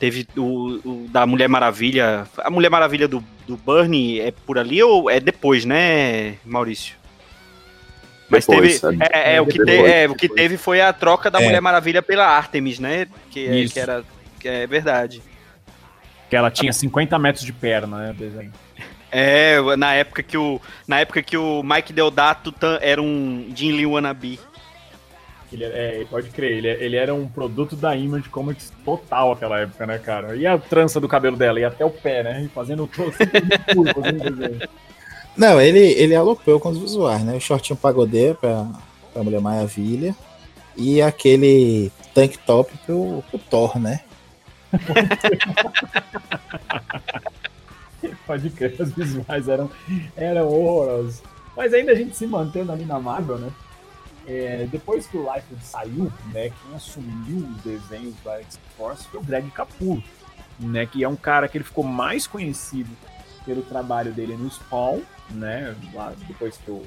Teve 0.00 0.26
o, 0.36 0.80
o, 0.84 1.06
da 1.10 1.24
Mulher 1.24 1.48
Maravilha. 1.48 2.26
A 2.38 2.50
Mulher 2.50 2.70
Maravilha 2.70 3.06
do, 3.06 3.22
do 3.46 3.56
Burnie 3.56 4.18
é 4.18 4.32
por 4.32 4.58
ali 4.58 4.82
ou 4.82 5.08
é 5.08 5.20
depois, 5.20 5.64
né, 5.64 6.38
Maurício? 6.44 6.99
Mas 8.30 8.46
Depois, 8.46 8.80
teve. 8.80 8.98
É, 9.12 9.34
é, 9.34 9.40
o, 9.40 9.46
que 9.46 9.58
Depois, 9.58 9.78
te- 9.78 9.92
é, 9.92 10.08
o 10.08 10.14
que 10.14 10.28
depois. 10.28 10.40
teve 10.40 10.56
foi 10.56 10.80
a 10.80 10.92
troca 10.92 11.30
da 11.30 11.40
É. 11.40 11.44
Mulher 11.44 11.60
Maravilha 11.60 12.00
pela 12.00 12.24
Artemis, 12.26 12.78
né? 12.78 13.06
Que, 13.30 13.46
é- 13.46 13.66
que 13.68 13.78
era. 13.80 14.04
Que 14.38 14.48
é 14.48 14.66
verdade. 14.66 15.20
Que 16.30 16.36
ela 16.36 16.50
tinha 16.50 16.72
50 16.72 17.18
metros 17.18 17.44
de 17.44 17.52
perna, 17.52 18.12
né? 18.14 18.50
É, 19.10 19.56
na 19.76 19.94
época 19.94 20.22
que 20.22 20.38
o. 20.38 20.60
Na 20.86 21.00
época 21.00 21.20
que 21.22 21.36
o 21.36 21.62
Mike 21.64 21.92
Deodato 21.92 22.54
era 22.80 23.02
um 23.02 23.50
Jin 23.54 23.72
Lee 23.72 23.86
wannabe. 23.86 24.38
Ele, 25.52 25.64
é, 25.64 26.06
pode 26.08 26.28
crer, 26.30 26.52
ele, 26.58 26.68
ele 26.68 26.94
era 26.96 27.12
um 27.12 27.26
produto 27.26 27.74
da 27.74 27.96
Image 27.96 28.28
Comics 28.28 28.72
total 28.84 29.32
aquela 29.32 29.58
época, 29.58 29.84
né, 29.84 29.98
cara? 29.98 30.36
E 30.36 30.46
a 30.46 30.56
trança 30.56 31.00
do 31.00 31.08
cabelo 31.08 31.36
dela, 31.36 31.58
e 31.58 31.64
até 31.64 31.84
o 31.84 31.90
pé, 31.90 32.22
né? 32.22 32.42
E 32.44 32.48
fazendo 32.48 32.86
todo 32.94 33.12
curva, 33.74 33.94
fazendo 33.94 34.30
desenho. 34.30 34.68
Não, 35.36 35.60
ele, 35.60 35.78
ele 35.78 36.14
aloprou 36.14 36.60
com 36.60 36.70
os 36.70 36.78
visuais, 36.78 37.22
né? 37.22 37.36
O 37.36 37.40
shortinho 37.40 37.78
pagodeiro 37.78 38.36
pra, 38.36 38.66
pra 39.12 39.22
Mulher 39.22 39.40
Maravilha 39.40 40.14
e 40.76 41.02
aquele 41.02 41.92
tank 42.14 42.36
top 42.38 42.72
pro, 42.84 43.22
pro 43.30 43.38
Thor, 43.38 43.78
né? 43.78 44.00
Pode 48.26 48.50
crer, 48.50 48.74
os 48.80 48.92
visuais 48.92 49.48
eram, 49.48 49.70
eram 50.16 50.48
horrorosos. 50.48 51.22
Mas 51.56 51.72
ainda 51.74 51.92
a 51.92 51.94
gente 51.94 52.16
se 52.16 52.26
mantendo 52.26 52.72
ali 52.72 52.84
na 52.84 52.98
Marvel, 52.98 53.38
né? 53.38 53.52
É, 54.26 54.66
depois 54.70 55.06
que 55.06 55.16
o 55.16 55.22
Liefeld 55.22 55.64
saiu, 55.64 56.12
né, 56.32 56.50
quem 56.50 56.74
assumiu 56.74 57.48
os 57.48 57.62
desenhos 57.62 58.14
da 58.24 58.38
X-Force 58.40 59.06
foi 59.08 59.20
o 59.20 59.24
Greg 59.24 59.50
Capullo, 59.50 60.02
né, 60.58 60.86
que 60.86 61.02
é 61.02 61.08
um 61.08 61.16
cara 61.16 61.48
que 61.48 61.58
ele 61.58 61.64
ficou 61.64 61.82
mais 61.82 62.26
conhecido 62.26 62.90
pelo 63.44 63.62
trabalho 63.62 64.12
dele 64.12 64.36
no 64.36 64.48
Spawn, 64.48 65.00
né, 65.32 65.74
lá 65.92 66.12
depois 66.26 66.56
que 66.56 66.68
eu 66.68 66.86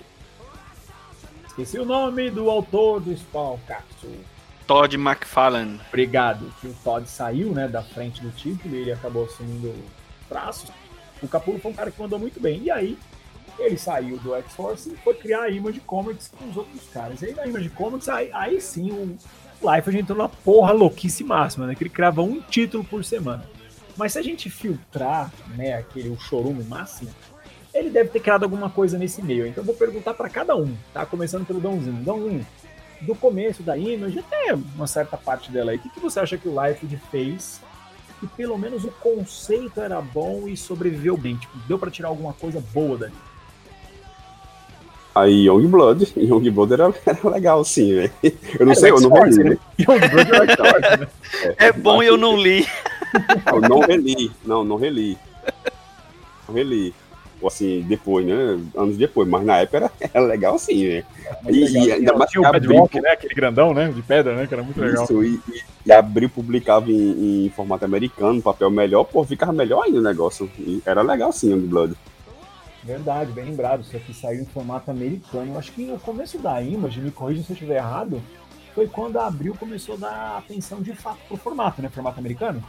esqueci 1.48 1.80
o 1.80 1.86
nome 1.86 2.30
do 2.30 2.50
autor 2.50 3.00
do 3.00 3.16
Spawn, 3.16 3.58
Capsule. 3.68 4.20
Todd 4.66 4.96
McFarlane. 4.96 5.80
Obrigado. 5.90 6.52
Que 6.60 6.68
o 6.68 6.76
Todd 6.84 7.08
saiu, 7.10 7.54
né, 7.54 7.68
da 7.68 7.84
frente 7.84 8.22
do 8.22 8.32
título 8.32 8.76
e 8.76 8.80
ele 8.80 8.92
acabou 8.92 9.26
assumindo 9.26 9.70
os 9.70 10.28
braços. 10.30 10.72
O 11.22 11.28
Capullo 11.28 11.60
foi 11.60 11.72
um 11.72 11.76
cara 11.76 11.92
que 11.92 12.02
mandou 12.02 12.20
muito 12.20 12.40
bem. 12.40 12.62
E 12.64 12.72
aí, 12.72 12.98
ele 13.60 13.78
saiu 13.78 14.18
do 14.18 14.36
X-Force 14.36 14.92
e 14.92 14.98
foi 14.98 15.14
criar 15.14 15.44
a 15.44 15.50
Image 15.50 15.80
Comics 15.82 16.30
com 16.38 16.50
os 16.50 16.58
outros 16.58 16.88
caras. 16.94 17.22
E 17.22 17.28
aí 17.28 17.36
na 17.36 17.46
Image 17.46 17.70
Comics, 17.70 18.10
aí, 18.10 18.30
aí 18.34 18.60
sim 18.60 18.92
o 18.92 19.18
Life 19.72 19.98
entrou 19.98 20.18
na 20.18 20.28
porra 20.28 20.72
louquice 20.72 21.24
máxima, 21.24 21.68
né? 21.68 21.76
Que 21.76 21.84
ele 21.84 21.90
criava 21.90 22.22
um 22.22 22.42
título 22.42 22.84
por 22.84 23.04
semana. 23.04 23.48
Mas 23.96 24.14
se 24.14 24.20
a 24.20 24.22
gente 24.22 24.50
filtrar, 24.50 25.32
né, 25.56 25.76
aquele 25.76 26.10
o 26.10 26.20
chorume 26.20 26.64
máximo, 26.64 27.12
ele 27.74 27.90
deve 27.90 28.10
ter 28.10 28.20
criado 28.20 28.44
alguma 28.44 28.70
coisa 28.70 28.98
nesse 28.98 29.22
meio. 29.22 29.48
Então 29.48 29.62
eu 29.62 29.66
vou 29.66 29.76
perguntar 29.76 30.14
para 30.14 30.30
cada 30.30 30.56
um, 30.56 30.76
tá? 30.94 31.06
Começando 31.06 31.46
pelo 31.46 31.60
Dãozinho. 31.60 32.04
Dãozinho, 32.04 32.46
do 33.02 33.16
começo 33.16 33.64
da 33.64 33.78
Image 33.78 34.20
até 34.20 34.54
uma 34.76 34.88
certa 34.88 35.18
parte 35.18 35.52
dela 35.52 35.72
aí, 35.72 35.78
o 35.78 35.80
que, 35.80 35.90
que 35.90 36.00
você 36.00 36.20
acha 36.20 36.38
que 36.38 36.48
o 36.48 36.56
Life 36.64 36.86
fez 37.12 37.62
que 38.20 38.28
pelo 38.28 38.58
menos 38.58 38.86
o 38.86 38.92
conceito 38.92 39.82
era 39.82 40.00
bom 40.02 40.48
e 40.48 40.56
sobreviveu 40.56 41.18
bem? 41.18 41.36
Tipo, 41.36 41.58
deu 41.68 41.78
para 41.78 41.92
tirar 41.92 42.08
alguma 42.08 42.34
coisa 42.34 42.64
boa 42.74 42.98
dali? 42.98 43.14
Aí 45.16 45.46
Youngblood, 45.46 46.14
Youngblood 46.18 46.74
era, 46.74 46.94
era 47.06 47.30
legal 47.30 47.64
sim, 47.66 47.94
velho. 47.94 48.12
Eu 48.24 48.66
não 48.66 48.72
Era 48.72 48.80
sei, 48.82 48.92
eu 48.92 49.02
não 49.02 49.10
reli, 49.12 49.44
né? 49.44 49.50
né? 49.52 49.58
Youngblood 49.78 50.32
era 50.32 50.46
X-Force, 50.46 50.98
né? 51.00 51.08
É 51.60 51.72
bom 51.72 52.02
e 52.02 52.08
eu 52.08 52.18
não 52.18 52.38
li. 52.38 52.66
Eu 53.52 53.62
não 53.62 53.82
reli, 53.82 54.32
não, 54.46 54.64
não 54.64 54.76
reli. 54.78 55.18
Não 56.48 56.56
reli. 56.56 56.96
Assim, 57.48 57.82
depois, 57.88 58.26
né? 58.26 58.60
Anos 58.76 58.98
depois, 58.98 59.28
mas 59.28 59.44
na 59.46 59.58
época 59.58 59.78
era, 59.78 59.92
era 60.14 60.26
legal 60.26 60.58
sim, 60.60 60.86
velho. 60.88 61.06
Muito 61.44 61.56
E- 61.58 61.64
legal. 61.66 61.86
e 61.88 61.92
ainda 61.92 62.14
mais 62.14 62.32
tinha 62.32 62.48
o 62.48 62.52
Bedrock, 62.52 63.02
né? 63.02 63.10
Aquele 63.12 63.34
grandão, 63.34 63.74
né? 63.74 63.92
De 63.92 64.02
pedra, 64.02 64.36
né? 64.36 64.48
Que 64.48 64.54
era 64.54 64.64
muito 64.64 64.80
legal. 64.80 65.04
Isso, 65.04 65.24
e, 65.24 65.40
e, 65.50 65.62
e 65.86 65.92
abriu, 65.92 66.30
publicava 66.30 66.90
em, 66.92 67.46
em 67.46 67.50
formato 67.50 67.86
americano, 67.86 68.42
papel 68.42 68.70
melhor, 68.72 69.04
pô, 69.04 69.24
ficava 69.24 69.52
melhor 69.54 69.84
ainda 69.84 70.00
o 70.00 70.04
negócio. 70.04 70.50
E 70.58 70.82
era 70.86 71.02
legal 71.02 71.32
sim, 71.32 71.52
Youngblood. 71.52 71.94
Verdade, 72.84 73.32
bem 73.32 73.46
lembrado. 73.46 73.82
Isso 73.82 73.96
aqui 73.96 74.14
saiu 74.14 74.42
em 74.42 74.46
formato 74.46 74.92
americano. 74.92 75.54
Eu 75.54 75.58
acho 75.60 75.72
que 75.72 75.86
no 75.86 75.98
começo 76.00 76.38
da 76.38 76.62
Image, 76.62 77.00
me 77.00 77.12
corrija 77.12 77.42
se 77.44 77.52
eu 77.52 77.54
estiver 77.54 77.78
errado, 77.78 78.22
foi 78.76 78.88
quando 78.88 79.18
a 79.18 79.28
Abril 79.28 79.56
começou 79.58 79.96
a 79.96 79.98
dar 80.00 80.38
atenção 80.40 80.82
de 80.82 80.94
fato 80.94 81.20
pro 81.28 81.38
formato, 81.38 81.82
né? 81.82 81.90
Formato 81.90 82.20
americano. 82.20 82.62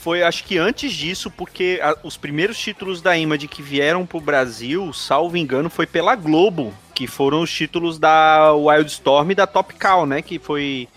Foi, 0.00 0.22
acho 0.22 0.44
que 0.44 0.56
antes 0.56 0.92
disso, 0.92 1.30
porque 1.30 1.80
a- 1.82 1.96
os 2.02 2.16
primeiros 2.16 2.56
títulos 2.58 3.02
da 3.02 3.16
Image 3.16 3.48
que 3.48 3.60
vieram 3.62 4.06
pro 4.06 4.20
Brasil, 4.20 4.92
salvo 4.92 5.36
engano, 5.36 5.68
foi 5.68 5.86
pela 5.86 6.14
Globo, 6.14 6.72
que 6.94 7.06
foram 7.06 7.42
os 7.42 7.50
títulos 7.52 7.98
da 7.98 8.52
Wildstorm 8.54 9.30
e 9.32 9.34
da 9.34 9.46
Top 9.46 9.74
Cow, 9.74 10.06
né? 10.06 10.22
Que 10.22 10.38
foi 10.38 10.88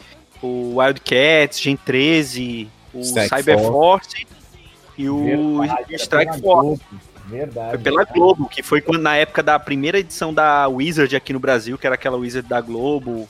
o 0.42 0.76
Wildcats, 0.78 1.60
Gen 1.60 1.76
13, 1.78 2.70
o 2.94 3.04
Cyberforce 3.04 4.28
e 4.98 5.10
o 5.10 5.24
Verdade, 5.62 5.96
Strike 5.96 6.40
Force. 6.42 6.82
Verdade. 7.26 7.70
Foi 7.70 7.78
pela 7.80 8.04
Globo, 8.04 8.50
que 8.50 8.62
foi 8.62 8.82
quando, 8.82 9.02
na 9.02 9.16
época 9.16 9.42
da 9.42 9.58
primeira 9.58 9.98
edição 10.00 10.34
da 10.34 10.68
Wizard 10.68 11.16
aqui 11.16 11.32
no 11.34 11.40
Brasil, 11.40 11.78
que 11.78 11.86
era 11.88 11.96
aquela 11.96 12.18
Wizard 12.18 12.48
da 12.48 12.60
Globo. 12.60 13.28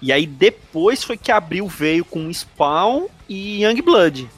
E 0.00 0.12
aí 0.12 0.26
depois 0.26 1.04
foi 1.04 1.16
que 1.16 1.30
abriu, 1.30 1.66
veio 1.68 2.04
com 2.04 2.32
Spawn 2.32 3.06
e 3.28 3.62
Youngblood. 3.64 4.28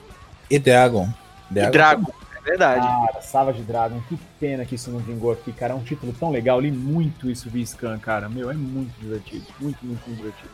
E 0.51 0.59
Dragon. 0.59 1.09
E 1.51 1.67
Dragon, 1.71 2.11
é 2.37 2.41
verdade. 2.41 2.87
Cara, 2.87 3.23
Savage 3.23 3.63
Dragon, 3.63 4.01
que 4.09 4.19
pena 4.41 4.65
que 4.65 4.75
isso 4.75 4.91
não 4.91 4.99
vingou 5.01 5.33
aqui, 5.33 5.53
cara. 5.53 5.73
É 5.73 5.77
um 5.77 5.83
título 5.83 6.13
tão 6.19 6.31
legal, 6.31 6.61
li 6.61 6.71
muito 6.71 7.31
isso 7.31 7.49
via 7.51 7.65
Scan, 7.67 7.99
cara. 7.99 8.29
Meu, 8.29 8.51
é 8.51 8.55
muito 8.55 8.93
divertido. 9.01 9.45
Muito, 9.61 9.85
muito, 9.85 10.07
muito 10.09 10.17
divertido. 10.17 10.51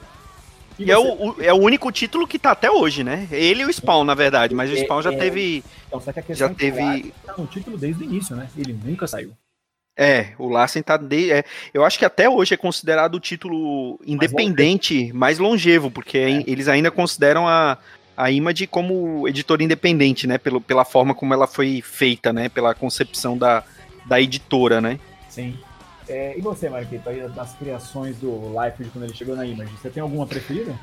E 0.77 0.91
é 0.91 0.97
você? 0.97 1.09
o, 1.09 1.43
é 1.43 1.53
o 1.53 1.57
único 1.57 1.93
título 1.93 2.27
que 2.27 2.37
tá 2.39 2.51
até 2.51 2.69
hoje, 2.69 3.05
né? 3.05 3.29
Ele 3.31 3.63
e 3.63 3.65
o 3.65 3.73
Spawn, 3.73 4.03
na 4.03 4.15
verdade, 4.15 4.55
mas 4.55 4.71
o 4.71 4.75
É, 4.75 4.79
Spawn 4.79 5.03
já 5.03 5.13
é. 5.13 5.17
teve. 5.17 5.63
Então, 5.87 6.01
só 6.01 6.13
que 6.13 6.19
a 6.19 6.23
questão 6.23 6.49
Já 6.49 6.53
é 6.53 6.55
que 6.55 6.55
o 6.55 6.59
teve. 6.59 6.81
Larsen 6.83 7.13
tá 7.25 7.35
no 7.39 7.47
título 7.47 7.79
desde 7.79 8.03
o 8.03 8.05
início, 8.05 8.35
né? 8.35 8.49
Ele 8.57 8.77
nunca 8.85 9.07
saiu. 9.07 9.31
É, 9.97 10.33
o 10.41 10.49
Larsen 10.49 10.83
tá 10.83 10.97
de, 10.97 11.31
é, 11.31 11.45
eu 11.73 11.85
acho 11.85 11.97
que 11.97 12.05
até 12.05 12.29
hoje 12.29 12.53
é 12.53 12.57
considerado 12.57 13.15
o 13.15 13.21
título 13.21 14.01
independente 14.05 15.13
mais 15.13 15.39
longevo, 15.39 15.89
porque 15.89 16.19
É. 16.19 16.43
eles 16.51 16.67
ainda 16.67 16.91
consideram 16.91 17.47
a, 17.47 17.79
a 18.17 18.31
Image 18.31 18.67
como 18.67 19.29
editora 19.29 19.63
independente, 19.63 20.27
né? 20.27 20.39
Pelo, 20.39 20.61
pela 20.61 20.85
forma 20.85 21.15
como 21.15 21.35
ela 21.35 21.47
foi 21.47 21.83
feita, 21.83 22.33
né? 22.33 22.49
Pela 22.49 22.75
concepção 22.75 23.37
da, 23.37 23.63
da 24.07 24.21
editora, 24.21 24.81
né? 24.81 24.99
Sim. 25.29 25.59
É, 26.09 26.37
e 26.37 26.41
você, 26.41 26.69
Marquito, 26.69 27.09
aí 27.09 27.27
das 27.29 27.55
criações 27.55 28.17
do 28.19 28.53
Life 28.61 28.91
quando 28.91 29.05
ele 29.05 29.15
chegou 29.15 29.35
na 29.35 29.47
Image, 29.47 29.73
você 29.81 29.89
tem 29.89 30.03
alguma 30.03 30.27
preferida? 30.27 30.79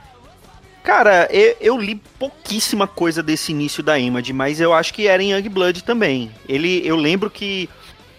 Cara, 0.83 1.27
eu, 1.31 1.55
eu 1.61 1.77
li 1.77 2.01
pouquíssima 2.17 2.87
coisa 2.87 3.21
desse 3.21 3.51
início 3.51 3.83
da 3.83 3.99
Image, 3.99 4.33
mas 4.33 4.59
eu 4.59 4.73
acho 4.73 4.93
que 4.93 5.07
era 5.07 5.21
em 5.21 5.31
Youngblood 5.31 5.83
também. 5.83 6.31
Ele, 6.49 6.81
eu 6.85 6.95
lembro 6.95 7.29
que 7.29 7.69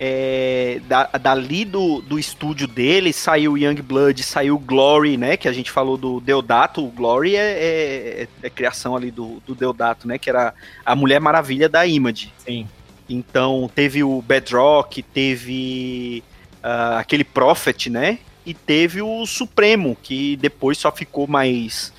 é, 0.05 0.81
da, 0.89 1.05
dali 1.05 1.65
do, 1.65 2.01
do 2.01 2.19
estúdio 2.19 2.67
dele 2.67 3.13
saiu 3.13 3.57
Youngblood, 3.57 4.21
saiu 4.25 4.59
Glory, 4.59 5.17
né? 5.17 5.37
Que 5.37 5.47
a 5.47 5.53
gente 5.53 5.71
falou 5.71 5.97
do 5.97 6.21
Deodato. 6.21 6.85
O 6.85 6.91
Glory 6.91 7.37
é, 7.37 8.23
é, 8.23 8.29
é 8.43 8.51
criação 8.51 8.97
ali 8.97 9.13
do, 9.13 9.41
do 9.47 9.55
Deodato, 9.55 10.09
né? 10.09 10.19
Que 10.19 10.29
era 10.29 10.53
a 10.85 10.97
Mulher 10.97 11.21
Maravilha 11.21 11.69
da 11.69 11.87
Image. 11.87 12.33
Sim. 12.39 12.67
Então 13.09 13.71
teve 13.73 14.03
o 14.03 14.21
Bedrock, 14.21 15.01
teve 15.05 16.25
ah, 16.61 16.99
aquele 16.99 17.23
Prophet, 17.23 17.89
né? 17.89 18.19
E 18.45 18.53
teve 18.53 19.01
o 19.01 19.25
Supremo, 19.25 19.97
que 20.03 20.35
depois 20.35 20.79
só 20.79 20.91
ficou 20.91 21.29
mais. 21.29 21.93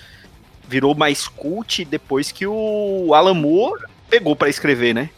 virou 0.68 0.94
mais 0.94 1.26
cult 1.26 1.86
depois 1.86 2.34
que 2.34 2.46
o 2.46 3.14
Alan 3.14 3.34
Moore 3.34 3.84
pegou 4.10 4.36
pra 4.36 4.50
escrever, 4.50 4.94
né? 4.94 5.10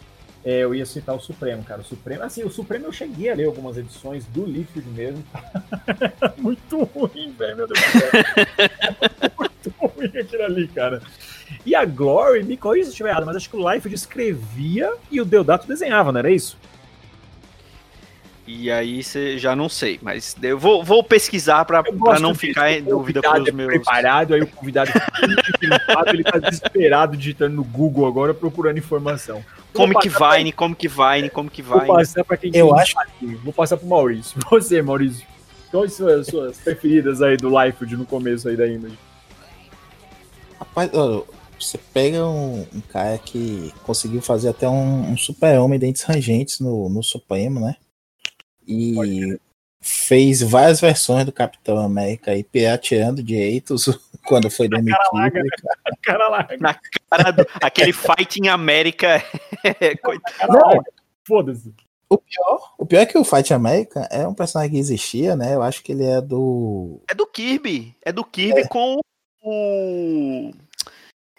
É, 0.46 0.60
eu 0.60 0.76
ia 0.76 0.86
citar 0.86 1.16
o 1.16 1.20
Supremo, 1.20 1.64
cara. 1.64 1.82
O 1.82 1.84
Supremo, 1.84 2.24
assim, 2.24 2.44
o 2.44 2.52
Supremo 2.52 2.86
eu 2.86 2.92
cheguei 2.92 3.32
a 3.32 3.36
ler 3.36 3.46
algumas 3.46 3.78
edições 3.78 4.26
do 4.28 4.46
Liefeld 4.46 4.88
mesmo. 4.90 5.24
Muito 6.38 6.84
ruim, 6.84 7.34
velho, 7.38 7.58
meu 7.58 7.68
Deus 7.68 7.80
do 7.80 8.00
céu. 8.00 8.12
Muito 9.40 9.74
ruim 9.80 10.20
aquilo 10.20 10.44
ali, 10.44 10.68
cara. 10.68 11.02
E 11.66 11.74
a 11.74 11.84
Glory, 11.84 12.44
me 12.44 12.56
corrija 12.58 12.84
se 12.84 12.90
eu 12.90 12.92
estiver 12.92 13.10
errado, 13.10 13.26
mas 13.26 13.36
acho 13.36 13.50
que 13.50 13.58
o 13.58 13.72
Liefeld 13.72 13.96
escrevia 13.96 14.94
e 15.10 15.20
o 15.20 15.26
Deodato 15.26 15.68
desenhava, 15.68 16.12
não 16.12 16.20
era 16.20 16.30
isso? 16.30 16.58
E 18.48 18.70
aí 18.70 19.04
você 19.04 19.40
já 19.40 19.56
não 19.56 19.68
sei, 19.68 20.00
mas 20.04 20.36
eu 20.40 20.60
vou, 20.60 20.84
vou 20.84 21.04
pesquisar 21.04 21.66
gosto 21.66 22.22
não 22.22 22.36
ficar 22.36 22.72
em 22.72 22.84
dúvida 22.84 23.20
com 23.20 23.42
os 23.42 23.52
meus. 23.52 23.70
preparado, 23.70 24.36
aí 24.36 24.42
o 24.42 24.48
convidado 24.48 24.92
ele 26.14 26.24
tá 26.24 26.38
desesperado 26.38 27.18
digitando 27.18 27.56
no 27.56 27.64
Google 27.64 28.06
agora 28.06 28.36
procurando 28.36 28.78
informação. 28.78 29.44
Como 29.74 29.94
Vou 29.94 30.02
que 30.02 30.10
passar 30.10 30.20
pra- 30.28 30.38
Vine, 30.38 30.52
como 30.52 30.76
que 30.76 30.88
Vine, 30.88 31.30
como 31.32 31.50
que 31.50 31.64
Vou 31.64 31.80
Vine. 31.80 31.92
passar 31.92 32.24
pra 32.24 32.38
quem 32.38 32.52
Eu 32.54 32.76
acho- 32.76 32.94
sabe. 32.94 33.36
Vou 33.44 33.52
passar 33.52 33.78
pro 33.78 33.88
Maurício. 33.88 34.40
Você, 34.52 34.80
Maurício. 34.82 35.26
Quais 35.72 35.94
são 35.94 36.08
as 36.08 36.28
suas 36.28 36.58
preferidas 36.60 37.24
aí 37.24 37.36
do 37.38 37.50
Liefeld 37.50 37.98
no 37.98 38.06
começo 38.06 38.48
aí 38.48 38.56
da 38.56 38.68
Image? 38.68 38.98
Rapaz, 40.60 40.90
você 41.60 41.78
pega 41.94 42.26
um, 42.26 42.62
um, 42.74 42.82
cara 42.82 43.18
que 43.18 43.74
conseguiu 43.84 44.22
fazer 44.22 44.50
até 44.50 44.70
um, 44.70 45.12
um 45.12 45.18
super-homem 45.18 45.80
dentes 45.80 46.04
rangentes 46.04 46.60
no, 46.60 46.88
no 46.90 47.02
Supremo, 47.04 47.60
né? 47.60 47.76
E 48.68 49.38
fez 49.82 50.42
várias 50.42 50.82
versões 50.82 51.26
do 51.26 51.32
Capitão 51.32 51.78
América 51.78 52.32
aí, 52.32 52.44
pirateando 52.44 53.22
direitos 53.22 53.86
quando 54.26 54.50
foi 54.50 54.68
demitido. 54.68 54.98
Cara 54.98 55.10
larga, 55.14 55.44
cara 56.02 56.28
larga. 56.28 56.58
Na 56.58 56.80
cara 57.10 57.32
do, 57.32 57.46
aquele 57.62 57.94
Fighting 57.94 58.48
América. 58.48 59.24
Foda-se. 61.28 61.74
O 62.08 62.18
pior, 62.20 62.74
o 62.78 62.86
pior 62.86 63.00
é 63.02 63.06
que 63.06 63.18
o 63.18 63.24
Fight 63.24 63.52
América 63.54 64.08
é 64.12 64.28
um 64.28 64.34
personagem 64.34 64.74
que 64.74 64.78
existia, 64.78 65.36
né? 65.36 65.56
Eu 65.56 65.64
acho 65.64 65.84
que 65.84 65.92
ele 65.92 66.06
é 66.06 66.22
do. 66.22 67.02
É 67.10 67.16
do 67.16 67.26
Kirby. 67.26 67.96
É 68.04 68.12
do 68.12 68.24
Kirby 68.24 68.62
é. 68.62 68.68
com 68.68 69.00
o. 69.44 70.52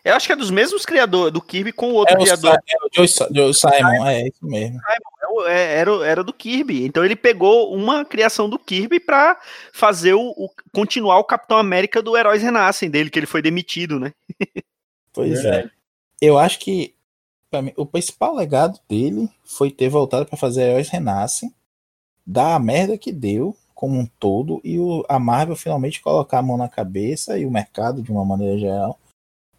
Eu 0.07 0.15
acho 0.15 0.29
que 0.29 0.33
é 0.33 0.37
dos 0.37 0.53
mesmos 0.53 0.87
criadores, 0.87 1.33
do 1.33 1.43
Kirby 1.43 1.73
com 1.73 1.91
o 1.91 1.95
outro 1.95 2.15
é 2.15 2.21
criador. 2.21 2.55
é 2.55 2.77
o 2.77 2.89
Joe, 2.95 3.09
Joe 3.35 3.53
Simon, 3.53 4.07
é 4.07 4.29
isso 4.29 4.47
mesmo. 4.47 4.79
Simon, 4.79 5.47
é, 5.49 5.79
era, 5.81 5.91
era 6.07 6.23
do 6.23 6.33
Kirby. 6.33 6.85
Então 6.85 7.05
ele 7.05 7.17
pegou 7.17 7.75
uma 7.75 8.05
criação 8.05 8.49
do 8.49 8.57
Kirby 8.57 9.01
para 9.01 9.37
fazer 9.73 10.15
o, 10.15 10.29
o, 10.29 10.49
continuar 10.73 11.19
o 11.19 11.25
Capitão 11.25 11.59
América 11.59 12.01
do 12.01 12.17
Heróis 12.17 12.41
Renascem 12.41 12.89
dele, 12.89 13.11
que 13.11 13.19
ele 13.19 13.27
foi 13.27 13.43
demitido, 13.43 13.99
né? 13.99 14.13
Pois 15.13 15.45
é. 15.47 15.61
é. 15.61 15.71
Eu 16.21 16.39
acho 16.39 16.59
que 16.59 16.95
mim, 17.61 17.73
o 17.75 17.87
principal 17.87 18.35
legado 18.35 18.79
dele 18.87 19.29
foi 19.45 19.71
ter 19.71 19.89
voltado 19.89 20.27
para 20.27 20.37
fazer 20.37 20.69
Heróis 20.69 20.91
Renascem, 20.91 21.53
dar 22.25 22.55
a 22.55 22.59
merda 22.61 22.99
que 22.99 23.11
deu 23.11 23.57
como 23.75 23.99
um 23.99 24.07
todo 24.21 24.61
e 24.63 24.79
o, 24.79 25.05
a 25.09 25.19
Marvel 25.19 25.57
finalmente 25.57 26.03
colocar 26.03 26.39
a 26.39 26.43
mão 26.43 26.59
na 26.59 26.69
cabeça 26.69 27.39
e 27.39 27.47
o 27.47 27.51
mercado 27.51 28.03
de 28.03 28.13
uma 28.13 28.27
maneira 28.27 28.59
geral 28.59 29.01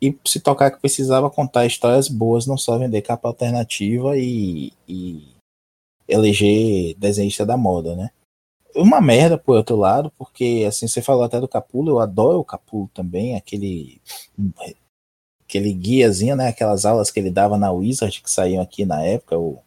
e 0.02 0.18
se 0.26 0.39
tocar 0.39 0.72
que 0.72 0.80
precisava 0.80 1.30
contar 1.30 1.66
histórias 1.66 2.08
boas, 2.08 2.45
não 2.45 2.58
só 2.58 2.78
vender 2.78 3.02
capa 3.02 3.28
alternativa 3.28 4.18
e, 4.18 4.72
e 4.88 5.28
eleger 6.08 6.95
desenhista 6.95 7.45
da 7.45 7.58
moda, 7.58 7.95
né? 7.95 8.12
Uma 8.76 9.02
merda, 9.02 9.38
por 9.38 9.56
outro 9.56 9.76
lado, 9.76 10.12
porque 10.18 10.66
assim, 10.68 10.88
você 10.88 11.02
falou 11.02 11.24
até 11.24 11.39
do 11.39 11.48
Capulo, 11.48 11.89
eu 11.89 12.00
adoro 12.00 12.39
o 12.39 12.45
Capulo 12.45 12.89
também, 12.93 13.36
aquele 13.36 14.00
aquele 15.43 15.74
guiazinho, 15.74 16.36
né? 16.36 16.50
Aquelas 16.50 16.86
aulas 16.86 17.10
que 17.10 17.20
ele 17.20 17.32
dava 17.32 17.58
na 17.58 17.72
Wizard 17.72 18.22
que 18.22 18.30
saíam 18.30 18.62
aqui 18.62 18.86
na 18.86 19.02
época, 19.02 19.38
o 19.38 19.60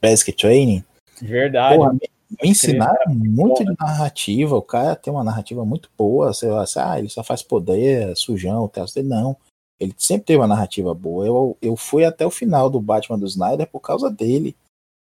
Basic 0.00 0.32
Training. 0.32 0.84
Verdade. 1.20 1.76
Porra, 1.76 1.92
me, 1.94 2.00
me 2.42 2.50
ensinaram 2.50 3.12
muito 3.12 3.64
de 3.64 3.74
narrativa, 3.78 4.54
o 4.54 4.62
cara 4.62 4.94
tem 4.94 5.12
uma 5.12 5.24
narrativa 5.24 5.64
muito 5.64 5.90
boa, 5.98 6.32
você 6.32 6.48
vai 6.48 6.62
assim, 6.62 6.78
ah, 6.78 6.98
ele 6.98 7.08
só 7.08 7.24
faz 7.24 7.42
poder, 7.42 8.16
sujão, 8.16 8.68
tal, 8.68 8.86
não. 9.02 9.36
Ele 9.80 9.94
sempre 9.96 10.26
teve 10.26 10.40
uma 10.40 10.46
narrativa 10.46 10.92
boa. 10.92 11.26
Eu, 11.26 11.56
eu 11.62 11.76
fui 11.76 12.04
até 12.04 12.26
o 12.26 12.30
final 12.30 12.68
do 12.68 12.80
Batman 12.80 13.18
do 13.18 13.26
Snyder 13.26 13.66
por 13.68 13.80
causa 13.80 14.10
dele. 14.10 14.56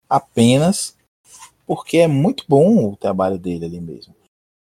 Apenas 0.09 0.95
porque 1.65 1.97
é 1.97 2.07
muito 2.07 2.45
bom 2.47 2.91
o 2.91 2.95
trabalho 2.95 3.37
dele 3.37 3.65
ali 3.65 3.81
mesmo. 3.81 4.15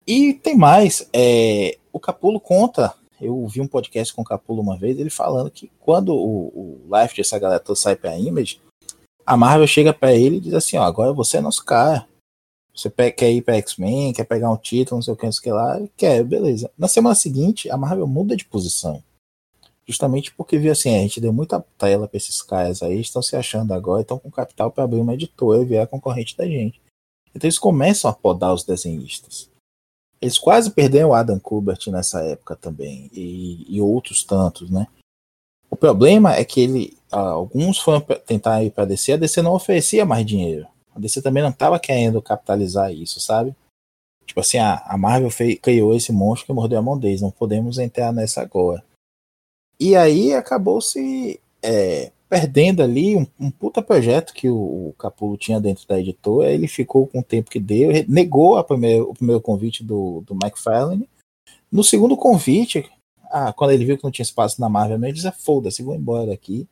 E 0.06 0.34
tem 0.34 0.56
mais. 0.56 1.08
É, 1.12 1.78
o 1.92 2.00
Capulo 2.00 2.40
conta. 2.40 2.94
Eu 3.20 3.46
vi 3.46 3.60
um 3.60 3.66
podcast 3.66 4.14
com 4.14 4.22
o 4.22 4.24
Capulo 4.24 4.62
uma 4.62 4.78
vez, 4.78 4.98
ele 4.98 5.10
falando 5.10 5.50
que 5.50 5.70
quando 5.78 6.14
o, 6.14 6.46
o 6.48 6.80
Life 6.90 7.14
dessa 7.14 7.38
galera 7.38 7.60
toda 7.60 7.78
sai 7.78 7.94
pra 7.94 8.18
Image, 8.18 8.62
a 9.26 9.36
Marvel 9.36 9.66
chega 9.66 9.92
para 9.92 10.14
ele 10.14 10.36
e 10.36 10.40
diz 10.40 10.54
assim: 10.54 10.78
ó, 10.78 10.82
agora 10.82 11.12
você 11.12 11.36
é 11.36 11.40
nosso 11.40 11.64
cara. 11.64 12.08
Você 12.74 12.90
quer 13.12 13.30
ir 13.30 13.42
pra 13.42 13.56
X-Men, 13.56 14.14
quer 14.14 14.24
pegar 14.24 14.50
um 14.50 14.56
título, 14.56 14.96
não 14.96 15.02
sei 15.02 15.12
o 15.12 15.16
que, 15.16 15.26
não 15.26 15.32
sei 15.32 15.40
o 15.40 15.42
que 15.42 15.52
lá. 15.52 15.88
Quer, 15.96 16.24
beleza. 16.24 16.70
Na 16.78 16.88
semana 16.88 17.14
seguinte, 17.14 17.68
a 17.68 17.76
Marvel 17.76 18.06
muda 18.06 18.34
de 18.34 18.44
posição 18.44 19.02
justamente 19.86 20.32
porque 20.34 20.58
viu 20.58 20.72
assim, 20.72 20.94
a 20.96 21.00
gente 21.00 21.20
deu 21.20 21.32
muita 21.32 21.64
tela 21.76 22.06
para 22.06 22.16
esses 22.16 22.42
caras 22.42 22.82
aí, 22.82 23.00
estão 23.00 23.22
se 23.22 23.36
achando 23.36 23.72
agora, 23.72 24.02
estão 24.02 24.18
com 24.18 24.30
capital 24.30 24.70
para 24.70 24.84
abrir 24.84 25.00
uma 25.00 25.14
editora 25.14 25.62
e 25.62 25.64
virar 25.64 25.86
concorrente 25.86 26.36
da 26.36 26.46
gente. 26.46 26.80
Então 27.34 27.46
eles 27.46 27.58
começam 27.58 28.10
a 28.10 28.14
podar 28.14 28.54
os 28.54 28.64
desenhistas. 28.64 29.50
Eles 30.20 30.38
quase 30.38 30.70
perderam 30.70 31.10
o 31.10 31.14
Adam 31.14 31.38
Kubert 31.38 31.88
nessa 31.88 32.22
época 32.22 32.54
também, 32.54 33.10
e, 33.12 33.64
e 33.68 33.80
outros 33.80 34.22
tantos, 34.22 34.70
né? 34.70 34.86
O 35.70 35.76
problema 35.76 36.34
é 36.34 36.44
que 36.44 36.60
ele, 36.60 36.98
alguns 37.10 37.78
foram 37.78 38.00
tentar 38.00 38.62
ir 38.64 38.70
para 38.70 38.82
a 38.82 38.86
DC, 38.86 39.12
a 39.12 39.16
DC 39.16 39.40
não 39.40 39.54
oferecia 39.54 40.04
mais 40.04 40.26
dinheiro. 40.26 40.66
A 40.94 40.98
DC 40.98 41.22
também 41.22 41.42
não 41.42 41.50
estava 41.50 41.78
querendo 41.78 42.20
capitalizar 42.20 42.92
isso, 42.92 43.20
sabe? 43.20 43.54
Tipo 44.26 44.40
assim, 44.40 44.58
a, 44.58 44.82
a 44.86 44.98
Marvel 44.98 45.30
fez, 45.30 45.58
criou 45.60 45.94
esse 45.94 46.12
monstro 46.12 46.46
que 46.46 46.52
mordeu 46.52 46.78
a 46.78 46.82
mão 46.82 46.98
deles, 46.98 47.20
não 47.20 47.30
podemos 47.30 47.78
entrar 47.78 48.12
nessa 48.12 48.42
agora. 48.42 48.84
E 49.80 49.96
aí 49.96 50.34
acabou 50.34 50.80
se 50.82 51.40
é, 51.62 52.12
perdendo 52.28 52.82
ali 52.82 53.16
um, 53.16 53.26
um, 53.40 53.50
puta 53.50 53.80
projeto 53.80 54.34
que 54.34 54.48
o, 54.48 54.90
o 54.90 54.94
Capulo 54.98 55.38
tinha 55.38 55.58
dentro 55.58 55.88
da 55.88 55.98
editora. 55.98 56.52
Ele 56.52 56.68
ficou 56.68 57.06
com 57.06 57.20
o 57.20 57.24
tempo 57.24 57.50
que 57.50 57.58
deu, 57.58 57.90
negou 58.06 58.58
o 58.58 58.64
primeiro 58.64 59.40
convite 59.40 59.82
do, 59.82 60.22
do 60.26 60.34
McFarlane. 60.34 61.08
No 61.72 61.82
segundo 61.82 62.16
convite, 62.16 62.90
ah, 63.30 63.52
quando 63.52 63.70
ele 63.70 63.84
viu 63.84 63.96
que 63.96 64.04
não 64.04 64.10
tinha 64.10 64.24
espaço 64.24 64.60
na 64.60 64.68
Marvel, 64.68 65.02
ele 65.02 65.12
disse: 65.12 65.30
foda-se, 65.32 65.82
vou 65.82 65.94
embora 65.94 66.26
daqui. 66.26 66.68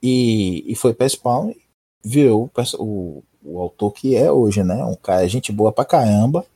E, 0.00 0.64
e 0.70 0.74
foi 0.76 0.94
para 0.94 1.08
Spawn 1.08 1.50
e 1.50 1.60
virou 2.04 2.50
o, 2.78 2.82
o, 2.82 3.24
o 3.42 3.58
autor 3.60 3.92
que 3.92 4.14
é 4.14 4.30
hoje, 4.30 4.62
né? 4.62 4.84
Um 4.84 4.94
cara, 4.94 5.26
gente 5.26 5.50
boa 5.50 5.72
pra 5.72 5.84
caramba 5.84 6.46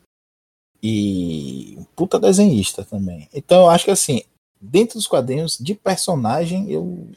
e 0.82 1.74
um 1.78 1.84
puta 1.96 2.18
desenhista 2.18 2.84
também. 2.84 3.28
Então 3.34 3.62
eu 3.62 3.70
acho 3.70 3.84
que 3.84 3.90
assim, 3.90 4.22
dentro 4.60 4.96
dos 4.96 5.06
quadrinhos 5.06 5.56
de 5.58 5.74
personagem, 5.74 6.70
eu 6.70 7.08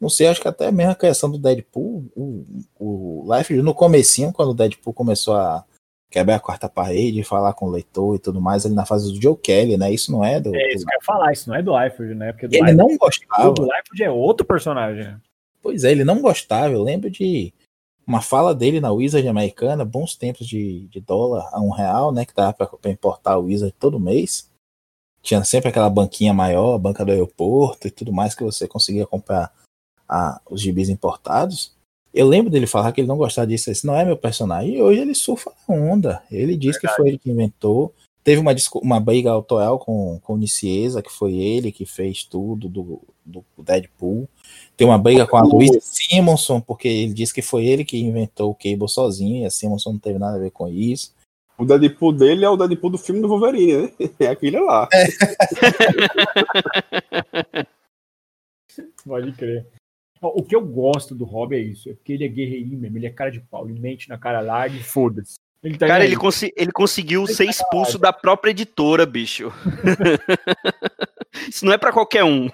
não 0.00 0.08
sei, 0.08 0.26
acho 0.26 0.40
que 0.40 0.48
até 0.48 0.70
mesmo 0.70 0.92
a 0.92 0.96
criação 0.96 1.30
do 1.30 1.38
Deadpool, 1.38 2.04
o, 2.14 2.44
o 2.78 3.34
Life, 3.34 3.54
no 3.54 3.74
comecinho, 3.74 4.32
quando 4.32 4.50
o 4.50 4.54
Deadpool 4.54 4.92
começou 4.92 5.34
a 5.34 5.64
quebrar 6.10 6.36
a 6.36 6.40
quarta 6.40 6.68
parede, 6.68 7.24
falar 7.24 7.54
com 7.54 7.66
o 7.66 7.70
leitor 7.70 8.14
e 8.14 8.18
tudo 8.18 8.40
mais, 8.40 8.64
ali 8.64 8.74
na 8.74 8.86
fase 8.86 9.12
do 9.12 9.20
Joe 9.20 9.36
Kelly, 9.36 9.76
né? 9.76 9.92
Isso 9.92 10.12
não 10.12 10.24
é 10.24 10.38
do. 10.38 10.54
É 10.54 10.74
isso 10.74 10.84
do... 10.84 10.86
que 10.86 10.94
eu 10.94 10.98
ia 10.98 11.04
falar, 11.04 11.32
isso 11.32 11.48
não 11.48 11.56
é 11.56 11.62
do 11.62 11.76
Liefeld, 11.76 12.14
né? 12.14 12.32
Porque 12.32 12.46
ele 12.46 12.56
Liefeld, 12.56 12.76
não 12.76 12.96
gostava. 12.96 13.48
O 13.48 13.52
do 13.52 13.62
Liefeld 13.62 14.02
é 14.02 14.10
outro 14.10 14.46
personagem. 14.46 15.16
Pois 15.60 15.82
é, 15.82 15.90
ele 15.90 16.04
não 16.04 16.20
gostava. 16.20 16.72
Eu 16.72 16.82
lembro 16.82 17.10
de 17.10 17.52
uma 18.06 18.20
fala 18.20 18.54
dele 18.54 18.80
na 18.80 18.92
Wizard 18.92 19.26
americana, 19.26 19.84
bons 19.84 20.14
tempos 20.14 20.46
de, 20.46 20.86
de 20.88 21.00
dólar 21.00 21.48
a 21.50 21.60
um 21.60 21.70
real, 21.70 22.12
né? 22.12 22.24
Que 22.24 22.34
dava 22.34 22.52
para 22.52 22.90
importar 22.90 23.38
o 23.38 23.44
Wizard 23.44 23.74
todo 23.80 23.98
mês 23.98 24.52
tinha 25.24 25.42
sempre 25.42 25.70
aquela 25.70 25.88
banquinha 25.88 26.34
maior, 26.34 26.74
a 26.74 26.78
banca 26.78 27.02
do 27.02 27.10
aeroporto 27.10 27.88
e 27.88 27.90
tudo 27.90 28.12
mais 28.12 28.34
que 28.34 28.44
você 28.44 28.68
conseguia 28.68 29.06
comprar 29.06 29.50
a, 30.06 30.38
os 30.48 30.60
gibis 30.60 30.90
importados. 30.90 31.72
Eu 32.12 32.28
lembro 32.28 32.50
dele 32.50 32.66
falar 32.66 32.92
que 32.92 33.00
ele 33.00 33.08
não 33.08 33.16
gostava 33.16 33.46
disso, 33.46 33.70
esse 33.70 33.86
não 33.86 33.96
é 33.96 34.04
meu 34.04 34.18
personagem. 34.18 34.76
E 34.76 34.82
hoje 34.82 35.00
ele 35.00 35.14
surfa 35.14 35.50
na 35.66 35.74
onda. 35.74 36.22
Ele 36.30 36.56
diz 36.56 36.74
Verdade. 36.74 36.80
que 36.80 36.96
foi 36.96 37.08
ele 37.08 37.18
que 37.18 37.30
inventou. 37.30 37.92
Teve 38.22 38.40
uma, 38.40 38.54
uma 38.82 39.00
briga 39.00 39.30
autoral 39.30 39.78
com, 39.78 40.20
com 40.22 40.34
o 40.34 40.36
Nicieza, 40.36 41.02
que 41.02 41.10
foi 41.10 41.34
ele 41.34 41.72
que 41.72 41.86
fez 41.86 42.22
tudo 42.22 42.68
do, 42.68 43.00
do 43.24 43.44
Deadpool. 43.58 44.28
Tem 44.76 44.86
uma 44.86 44.98
briga 44.98 45.26
com 45.26 45.36
a 45.36 45.42
Louise 45.42 45.80
Simonson, 45.80 46.60
porque 46.60 46.86
ele 46.86 47.14
disse 47.14 47.32
que 47.32 47.42
foi 47.42 47.66
ele 47.66 47.84
que 47.84 47.98
inventou 47.98 48.50
o 48.50 48.54
Cable 48.54 48.88
sozinho, 48.88 49.42
e 49.42 49.46
a 49.46 49.50
Simonson 49.50 49.92
não 49.92 49.98
teve 49.98 50.18
nada 50.18 50.36
a 50.36 50.40
ver 50.40 50.50
com 50.50 50.68
isso. 50.68 51.12
O 51.56 51.64
Deadpool 51.64 52.12
dele 52.12 52.44
é 52.44 52.48
o 52.48 52.56
Deadpool 52.56 52.90
do 52.90 52.98
filme 52.98 53.20
do 53.20 53.28
Wolverine, 53.28 53.82
né? 53.82 53.92
É 54.18 54.26
aquele 54.26 54.58
lá. 54.60 54.88
É. 54.92 55.06
Pode 59.06 59.32
crer. 59.32 59.66
O 60.20 60.42
que 60.42 60.56
eu 60.56 60.64
gosto 60.64 61.14
do 61.14 61.24
Rob 61.24 61.54
é 61.54 61.60
isso, 61.60 61.90
é 61.90 61.92
porque 61.92 62.14
ele 62.14 62.24
é 62.24 62.28
guerreirinho 62.28 62.78
mesmo, 62.78 62.96
ele 62.96 63.06
é 63.06 63.10
cara 63.10 63.30
de 63.30 63.40
pau, 63.40 63.68
ele 63.68 63.78
mente 63.78 64.08
na 64.08 64.16
cara 64.16 64.40
larga 64.40 64.74
e 64.74 64.82
foda-se. 64.82 65.34
Ele 65.62 65.78
tá 65.78 65.86
cara, 65.86 66.04
ele, 66.04 66.16
ele, 66.56 66.72
conseguiu 66.72 67.24
ele 67.24 67.34
ser 67.34 67.44
tá 67.44 67.50
expulso 67.50 67.98
da 67.98 68.12
própria 68.12 68.50
editora, 68.50 69.06
bicho. 69.06 69.52
Isso 71.48 71.64
não 71.64 71.72
é 71.72 71.78
para 71.78 71.92
qualquer 71.92 72.24
um. 72.24 72.48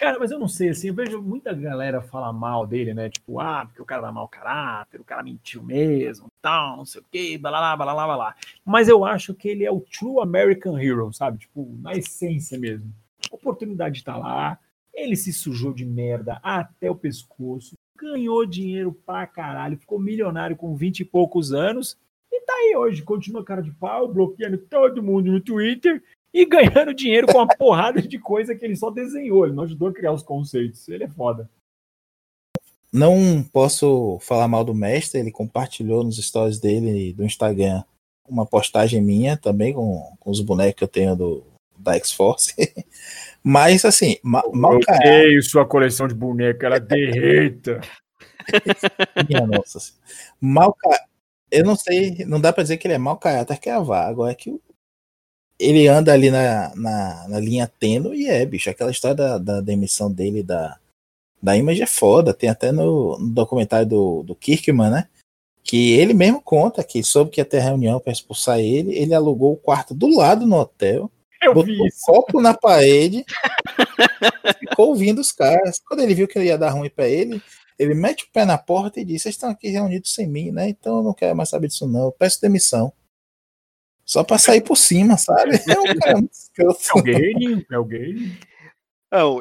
Cara, 0.00 0.18
mas 0.18 0.30
eu 0.30 0.38
não 0.38 0.48
sei, 0.48 0.70
assim, 0.70 0.88
eu 0.88 0.94
vejo 0.94 1.20
muita 1.20 1.52
galera 1.52 2.00
falar 2.00 2.32
mal 2.32 2.66
dele, 2.66 2.94
né? 2.94 3.10
Tipo, 3.10 3.38
ah, 3.38 3.66
porque 3.66 3.82
o 3.82 3.84
cara 3.84 4.00
dá 4.00 4.10
mau 4.10 4.26
caráter, 4.26 4.98
o 4.98 5.04
cara 5.04 5.22
mentiu 5.22 5.62
mesmo, 5.62 6.26
tal, 6.40 6.78
não 6.78 6.86
sei 6.86 7.02
o 7.02 7.04
quê, 7.10 7.36
blá, 7.36 7.50
blá, 7.50 7.76
blá, 7.76 8.06
blá, 8.06 8.16
blá. 8.16 8.36
Mas 8.64 8.88
eu 8.88 9.04
acho 9.04 9.34
que 9.34 9.46
ele 9.46 9.62
é 9.62 9.70
o 9.70 9.82
true 9.82 10.22
American 10.22 10.78
hero, 10.78 11.12
sabe? 11.12 11.36
Tipo, 11.36 11.68
na 11.82 11.92
essência 11.92 12.58
mesmo. 12.58 12.90
A 13.30 13.34
oportunidade 13.34 14.02
tá 14.02 14.16
lá, 14.16 14.58
ele 14.94 15.14
se 15.16 15.34
sujou 15.34 15.74
de 15.74 15.84
merda 15.84 16.40
até 16.42 16.90
o 16.90 16.96
pescoço, 16.96 17.74
ganhou 17.94 18.46
dinheiro 18.46 18.98
pra 19.04 19.26
caralho, 19.26 19.76
ficou 19.76 20.00
milionário 20.00 20.56
com 20.56 20.74
20 20.74 21.00
e 21.00 21.04
poucos 21.04 21.52
anos, 21.52 21.98
e 22.32 22.40
tá 22.40 22.54
aí 22.54 22.74
hoje, 22.74 23.02
continua 23.02 23.44
cara 23.44 23.60
de 23.60 23.70
pau, 23.72 24.10
bloqueando 24.10 24.56
todo 24.56 25.02
mundo 25.02 25.30
no 25.30 25.42
Twitter 25.42 26.02
e 26.32 26.44
ganhando 26.46 26.94
dinheiro 26.94 27.26
com 27.26 27.38
uma 27.38 27.46
porrada 27.46 28.00
de 28.00 28.18
coisa 28.18 28.54
que 28.54 28.64
ele 28.64 28.76
só 28.76 28.90
desenhou, 28.90 29.44
ele 29.44 29.54
não 29.54 29.64
ajudou 29.64 29.88
a 29.88 29.92
criar 29.92 30.12
os 30.12 30.22
conceitos. 30.22 30.88
Ele 30.88 31.04
é 31.04 31.08
foda. 31.08 31.48
Não 32.92 33.42
posso 33.52 34.18
falar 34.20 34.48
mal 34.48 34.64
do 34.64 34.74
mestre, 34.74 35.20
ele 35.20 35.30
compartilhou 35.30 36.02
nos 36.02 36.16
stories 36.16 36.58
dele 36.58 37.12
do 37.12 37.24
Instagram 37.24 37.84
uma 38.30 38.46
postagem 38.46 39.02
minha 39.02 39.36
também 39.36 39.74
com, 39.74 40.16
com 40.18 40.30
os 40.30 40.40
bonecos 40.40 40.78
que 40.78 40.84
eu 40.84 40.88
tenho 40.88 41.16
do, 41.16 41.44
da 41.76 41.94
X-Force. 41.94 42.54
Mas, 43.42 43.84
assim, 43.84 44.16
ma 44.22 44.42
mal 44.52 44.74
Eu 44.74 44.78
odeio 44.78 45.42
sua 45.42 45.66
coleção 45.66 46.06
de 46.06 46.14
boneca, 46.14 46.66
ela 46.66 46.78
derreta. 46.78 47.80
Minha 49.28 49.46
nossa. 49.46 49.78
Mal 50.40 50.76
Eu 51.50 51.64
não 51.64 51.74
sei, 51.74 52.24
não 52.26 52.40
dá 52.40 52.52
pra 52.52 52.62
dizer 52.62 52.76
que 52.76 52.86
ele 52.86 52.94
é 52.94 52.98
mal 52.98 53.16
caráter 53.16 53.58
que 53.58 53.68
é 53.68 53.72
a 53.72 53.80
vá. 53.80 54.06
Agora 54.06 54.32
é 54.32 54.34
que 54.34 54.60
ele 55.60 55.86
anda 55.86 56.12
ali 56.12 56.30
na, 56.30 56.74
na, 56.74 57.28
na 57.28 57.38
linha 57.38 57.70
tênue 57.78 58.22
e 58.22 58.26
é, 58.26 58.46
bicho. 58.46 58.70
Aquela 58.70 58.90
história 58.90 59.14
da, 59.14 59.38
da 59.38 59.60
demissão 59.60 60.10
dele 60.10 60.42
da, 60.42 60.78
da 61.40 61.54
Image 61.54 61.82
é 61.82 61.86
foda. 61.86 62.32
Tem 62.32 62.48
até 62.48 62.72
no, 62.72 63.18
no 63.18 63.28
documentário 63.28 63.86
do, 63.86 64.22
do 64.22 64.34
Kirkman, 64.34 64.90
né? 64.90 65.08
Que 65.62 65.92
ele 65.92 66.14
mesmo 66.14 66.40
conta 66.40 66.82
que 66.82 67.02
soube 67.02 67.30
que 67.30 67.40
ia 67.42 67.44
ter 67.44 67.60
reunião 67.60 68.00
para 68.00 68.12
expulsar 68.12 68.58
ele. 68.58 68.96
Ele 68.96 69.14
alugou 69.14 69.52
o 69.52 69.58
quarto 69.58 69.94
do 69.94 70.08
lado 70.08 70.46
no 70.46 70.56
hotel. 70.56 71.10
Eu 71.42 71.54
botou 71.54 71.74
vi 71.74 71.86
isso. 71.86 72.00
copo 72.04 72.40
na 72.40 72.52
parede, 72.52 73.24
ficou 74.60 74.88
ouvindo 74.88 75.20
os 75.20 75.32
caras. 75.32 75.78
Quando 75.86 76.00
ele 76.00 76.14
viu 76.14 76.28
que 76.28 76.38
ia 76.38 76.58
dar 76.58 76.70
ruim 76.70 76.90
para 76.90 77.08
ele, 77.08 77.40
ele 77.78 77.94
mete 77.94 78.24
o 78.24 78.28
pé 78.30 78.44
na 78.44 78.58
porta 78.58 79.00
e 79.00 79.04
diz: 79.04 79.22
Vocês 79.22 79.34
estão 79.34 79.50
aqui 79.50 79.68
reunidos 79.68 80.14
sem 80.14 80.26
mim, 80.26 80.50
né? 80.50 80.68
Então 80.68 80.98
eu 80.98 81.02
não 81.02 81.14
quero 81.14 81.36
mais 81.36 81.48
saber 81.48 81.68
disso, 81.68 81.86
não. 81.88 82.06
Eu 82.06 82.12
peço 82.12 82.40
demissão. 82.40 82.92
Só 84.10 84.24
pra 84.24 84.38
sair 84.38 84.60
por 84.60 84.76
cima, 84.76 85.16
sabe? 85.16 85.52
É 85.70 85.78
um 85.78 85.98
cara 86.00 86.16
muito 86.16 86.32
escroto. 86.32 86.80
É 86.82 86.98
o 86.98 87.02
guerreirinho, 87.02 87.66
é 87.70 87.78
o 87.78 87.84
guerreirinho. 87.84 88.36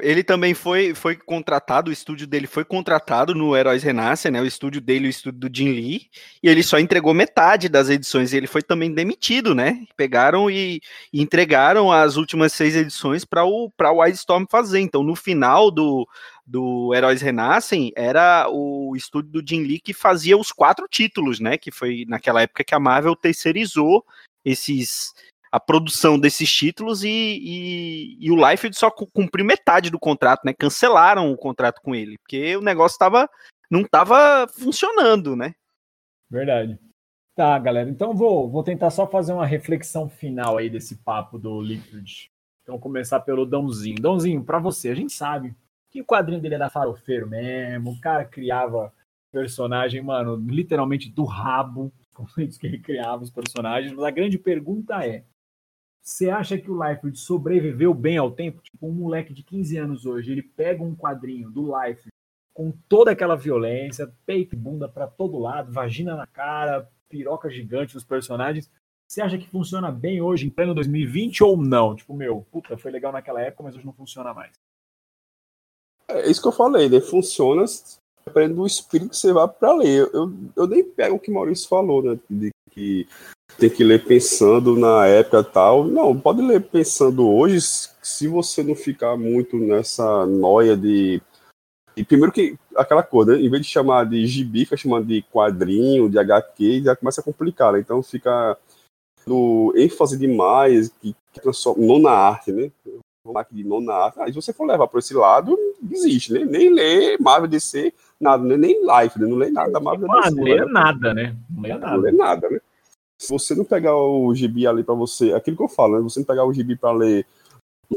Ele 0.04 0.24
também 0.24 0.54
foi, 0.54 0.94
foi 0.94 1.16
contratado, 1.16 1.90
o 1.90 1.94
estúdio 1.94 2.28
dele 2.28 2.46
foi 2.46 2.64
contratado 2.64 3.34
no 3.34 3.58
Heróis 3.58 3.82
Renascem, 3.82 4.32
né? 4.32 4.40
O 4.40 4.46
estúdio 4.46 4.80
dele, 4.80 5.08
o 5.08 5.10
estúdio 5.10 5.40
do 5.40 5.56
Jim 5.56 5.70
Lee, 5.70 6.08
e 6.44 6.48
ele 6.48 6.62
só 6.62 6.78
entregou 6.78 7.16
metade 7.16 7.68
das 7.68 7.90
edições, 7.90 8.32
e 8.32 8.38
ele 8.38 8.46
foi 8.46 8.62
também 8.62 8.94
demitido, 8.94 9.56
né? 9.56 9.86
Pegaram 9.98 10.52
e, 10.52 10.82
e 11.12 11.20
entregaram 11.20 11.92
as 11.92 12.16
últimas 12.16 12.54
seis 12.54 12.76
edições 12.76 13.26
para 13.26 13.44
o 13.46 13.72
para 13.72 13.92
o 13.92 14.02
Wildstorm 14.02 14.46
fazer. 14.50 14.82
Então, 14.82 15.02
no 15.02 15.16
final 15.16 15.72
do, 15.72 16.08
do 16.46 16.94
Heróis 16.94 17.24
Renascem, 17.24 17.92
era 17.96 18.48
o 18.52 18.96
estúdio 18.96 19.32
do 19.32 19.48
Jim 19.48 19.64
Lee 19.64 19.80
que 19.80 19.94
fazia 19.94 20.38
os 20.38 20.52
quatro 20.52 20.88
títulos, 20.88 21.40
né? 21.40 21.58
Que 21.58 21.72
foi 21.72 22.06
naquela 22.08 22.44
época 22.44 22.64
que 22.64 22.76
a 22.76 22.80
Marvel 22.80 23.16
terceirizou 23.16 24.06
esses 24.44 25.14
a 25.52 25.60
produção 25.60 26.20
desses 26.20 26.52
títulos 26.52 27.04
e, 27.04 27.08
e, 27.10 28.18
e 28.20 28.32
o 28.32 28.36
Liefeld 28.36 28.78
só 28.78 28.92
cumpriu 28.92 29.46
metade 29.46 29.90
do 29.90 30.00
contrato, 30.00 30.42
né? 30.46 30.54
Cancelaram 30.54 31.32
o 31.32 31.38
contrato 31.38 31.82
com 31.82 31.96
ele, 31.96 32.18
porque 32.20 32.56
o 32.56 32.62
negócio 32.62 33.00
tava, 33.00 33.28
não 33.70 33.82
estava 33.82 34.48
funcionando, 34.48 35.36
né? 35.36 35.54
Verdade. 36.30 36.80
Tá, 37.36 37.58
galera. 37.58 37.90
Então 37.90 38.14
vou, 38.14 38.50
vou 38.50 38.64
tentar 38.64 38.92
só 38.92 39.08
fazer 39.08 39.34
uma 39.34 39.46
reflexão 39.46 40.08
final 40.08 40.58
aí 40.58 40.70
desse 40.70 40.98
papo 40.98 41.40
do 41.40 41.60
Liquid. 41.62 42.28
Então 42.62 42.78
começar 42.78 43.22
pelo 43.22 43.46
Dãozinho. 43.46 44.00
Dãozinho, 44.00 44.44
pra 44.44 44.60
você, 44.60 44.90
a 44.90 44.96
gente 44.96 45.14
sabe 45.14 45.56
que 45.90 46.02
o 46.02 46.06
quadrinho 46.06 46.42
dele 46.42 46.56
era 46.56 46.70
farofeiro 46.70 47.28
mesmo, 47.28 47.92
o 47.92 48.00
cara 48.00 48.24
criava 48.24 48.94
personagem, 49.32 50.02
mano, 50.02 50.36
literalmente 50.36 51.10
do 51.10 51.24
rabo, 51.24 51.92
conceitos 52.20 52.58
que 52.58 52.68
ele 52.68 52.80
criava 52.80 53.24
os 53.24 53.30
personagens, 53.30 53.94
mas 53.94 54.04
a 54.04 54.12
grande 54.12 54.38
pergunta 54.38 55.06
é, 55.06 55.24
você 56.02 56.30
acha 56.30 56.58
que 56.58 56.70
o 56.70 56.84
Liefeld 56.84 57.18
sobreviveu 57.18 57.94
bem 57.94 58.18
ao 58.18 58.32
tempo? 58.32 58.62
Tipo, 58.62 58.88
um 58.88 58.92
moleque 58.92 59.34
de 59.34 59.44
15 59.44 59.78
anos 59.78 60.06
hoje, 60.06 60.32
ele 60.32 60.42
pega 60.42 60.84
um 60.84 60.96
quadrinho 60.96 61.50
do 61.50 61.66
Liefeld 61.66 62.10
com 62.54 62.72
toda 62.90 63.12
aquela 63.12 63.36
violência, 63.36 64.14
peito 64.26 64.54
e 64.54 64.58
bunda 64.58 64.90
para 64.90 65.08
todo 65.08 65.40
lado, 65.40 65.72
vagina 65.72 66.16
na 66.16 66.28
cara, 66.28 66.90
piroca 67.08 67.50
gigante 67.50 67.94
dos 67.94 68.04
personagens. 68.04 68.70
Você 69.08 69.22
acha 69.22 69.38
que 69.38 69.48
funciona 69.48 69.92
bem 69.92 70.22
hoje, 70.22 70.46
em 70.46 70.50
pleno 70.50 70.76
2020, 70.76 71.44
ou 71.44 71.58
não? 71.58 71.96
Tipo, 71.96 72.14
meu, 72.14 72.42
puta, 72.52 72.78
foi 72.78 72.92
legal 72.92 73.12
naquela 73.12 73.42
época, 73.42 73.64
mas 73.64 73.76
hoje 73.76 73.86
não 73.86 73.94
funciona 73.94 74.34
mais. 74.34 74.52
É 76.10 76.30
isso 76.30 76.42
que 76.42 76.48
eu 76.48 76.52
falei, 76.52 76.90
né? 76.90 77.00
Funciona 77.00 77.64
dependendo 78.30 78.56
do 78.56 78.68
espírito 78.68 79.10
que 79.10 79.18
você 79.18 79.34
vai 79.34 79.48
para 79.48 79.74
ler. 79.74 80.10
Eu, 80.14 80.32
eu 80.56 80.68
nem 80.68 80.84
pego 80.84 81.16
o 81.16 81.20
que 81.20 81.32
o 81.32 81.34
Maurício 81.34 81.68
falou, 81.68 82.02
né? 82.02 82.18
De 82.30 82.52
que 82.72 83.08
tem 83.58 83.70
que 83.70 83.84
ler 83.84 84.06
pensando 84.06 84.78
na 84.78 85.06
época 85.06 85.44
tal. 85.44 85.84
Não, 85.84 86.18
pode 86.18 86.42
ler 86.42 86.62
pensando 86.62 87.28
hoje, 87.28 87.60
se 88.02 88.28
você 88.28 88.64
não 88.64 88.76
ficar 88.76 89.18
muito 89.18 89.58
nessa 89.58 90.26
noia 90.26 90.78
de. 90.78 91.22
E 91.98 92.04
primeiro 92.04 92.32
que 92.32 92.56
aquela 92.76 93.04
coisa, 93.04 93.34
né? 93.34 93.42
em 93.42 93.50
vez 93.50 93.64
de 93.66 93.70
chamar 93.70 94.06
de 94.06 94.26
gibi, 94.26 94.64
fica 94.64 94.78
chamando 94.78 95.06
de 95.06 95.22
quadrinho, 95.24 96.10
de 96.10 96.18
HQ, 96.18 96.84
já 96.84 96.96
começa 96.96 97.20
a 97.20 97.24
complicar, 97.24 97.74
né? 97.74 97.80
Então 97.80 98.02
fica 98.02 98.58
no 99.28 99.74
ênfase 99.76 100.18
demais, 100.18 100.90
que, 101.02 101.14
que 101.34 101.42
transforma, 101.42 101.86
não 101.86 102.00
na 102.00 102.12
arte, 102.12 102.52
né? 102.54 102.72
de 103.52 103.64
não 103.64 103.82
na 103.82 103.94
arte. 103.94 104.20
Aí 104.22 104.32
se 104.32 104.42
você 104.42 104.54
for 104.54 104.66
levar 104.66 104.88
por 104.88 105.00
esse 105.00 105.14
lado, 105.14 105.58
desiste, 105.82 106.34
né? 106.34 106.46
Nem 106.46 106.74
lê 106.74 107.18
Marvel 107.18 107.50
DC, 107.50 107.94
nada, 108.20 108.44
né? 108.44 108.58
nem 108.58 108.84
live, 108.86 109.20
né? 109.20 109.28
não 109.28 109.38
lê 109.38 109.50
nada 109.50 109.72
da 109.72 109.80
Marvel 109.80 110.08
Ah, 110.12 110.30
não 110.32 110.44
lê 110.44 110.56
né? 110.60 110.66
nada, 110.66 111.14
né? 111.14 111.36
Não 111.50 111.62
lê 111.64 111.70
Não 111.70 111.80
nada. 111.80 111.98
lê 111.98 112.12
nada, 112.12 112.50
né? 112.50 112.60
Se 113.18 113.30
você 113.32 113.54
não 113.54 113.66
pegar 113.66 113.96
o 113.96 114.34
gibi 114.34 114.66
ali 114.66 114.84
pra 114.84 114.96
você, 114.96 115.34
aquilo 115.34 115.58
que 115.58 115.64
eu 115.64 115.68
falo, 115.68 115.98
né? 115.98 116.02
Você 116.02 116.20
não 116.20 116.26
pegar 116.26 116.46
o 116.46 116.54
gibi 116.54 116.76
pra 116.76 116.92
ler 116.92 117.26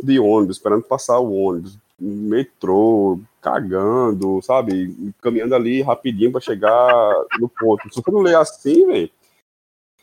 de 0.03 0.19
ônibus, 0.19 0.57
esperando 0.57 0.83
passar 0.83 1.19
o 1.21 1.33
ônibus, 1.33 1.79
metrô, 1.99 3.21
cagando, 3.41 4.41
sabe? 4.43 5.13
Caminhando 5.21 5.55
ali 5.55 5.83
rapidinho 5.83 6.33
pra 6.33 6.41
chegar 6.41 7.13
no 7.39 7.49
ponto. 7.49 7.83
Se 7.93 8.03
você 8.03 8.11
não 8.11 8.21
ler 8.21 8.37
assim, 8.37 8.87
velho, 8.87 9.11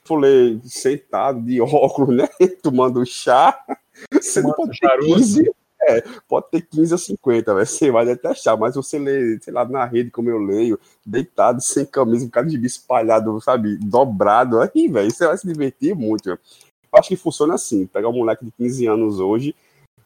for 0.05 0.17
ler 0.20 0.59
sentado, 0.63 1.41
de 1.41 1.59
óculos, 1.61 2.15
né? 2.15 2.28
Tomando 2.61 3.05
chá, 3.05 3.59
você 4.13 4.41
não 4.41 4.53
pode 4.53 4.72
ter 4.72 4.88
charuto. 4.88 5.05
15. 5.15 5.51
É, 5.82 6.01
pode 6.27 6.49
ter 6.51 6.61
15 6.61 6.93
ou 6.93 6.97
50, 6.97 7.53
velho. 7.53 7.65
Você 7.65 7.89
vai 7.89 8.05
achar, 8.25 8.57
mas 8.57 8.75
você 8.75 8.99
lê, 8.99 9.39
sei 9.39 9.53
lá, 9.53 9.65
na 9.65 9.86
rede, 9.86 10.11
como 10.11 10.30
eu 10.30 10.38
leio, 10.38 10.80
deitado, 11.05 11.61
sem 11.61 11.86
camisa, 11.86 12.25
um 12.25 12.30
cara 12.30 12.45
de 12.45 12.51
gibi 12.53 12.67
espalhado, 12.67 13.39
sabe, 13.41 13.77
dobrado, 13.77 14.59
aí, 14.59 14.88
velho, 14.89 15.09
você 15.09 15.25
vai 15.25 15.38
se 15.38 15.47
divertir 15.47 15.95
muito. 15.95 16.30
Eu 16.30 16.38
acho 16.99 17.09
que 17.09 17.15
funciona 17.15 17.53
assim, 17.55 17.86
pegar 17.88 18.09
um 18.09 18.13
moleque 18.13 18.43
de 18.45 18.51
15 18.51 18.86
anos 18.88 19.19
hoje, 19.19 19.55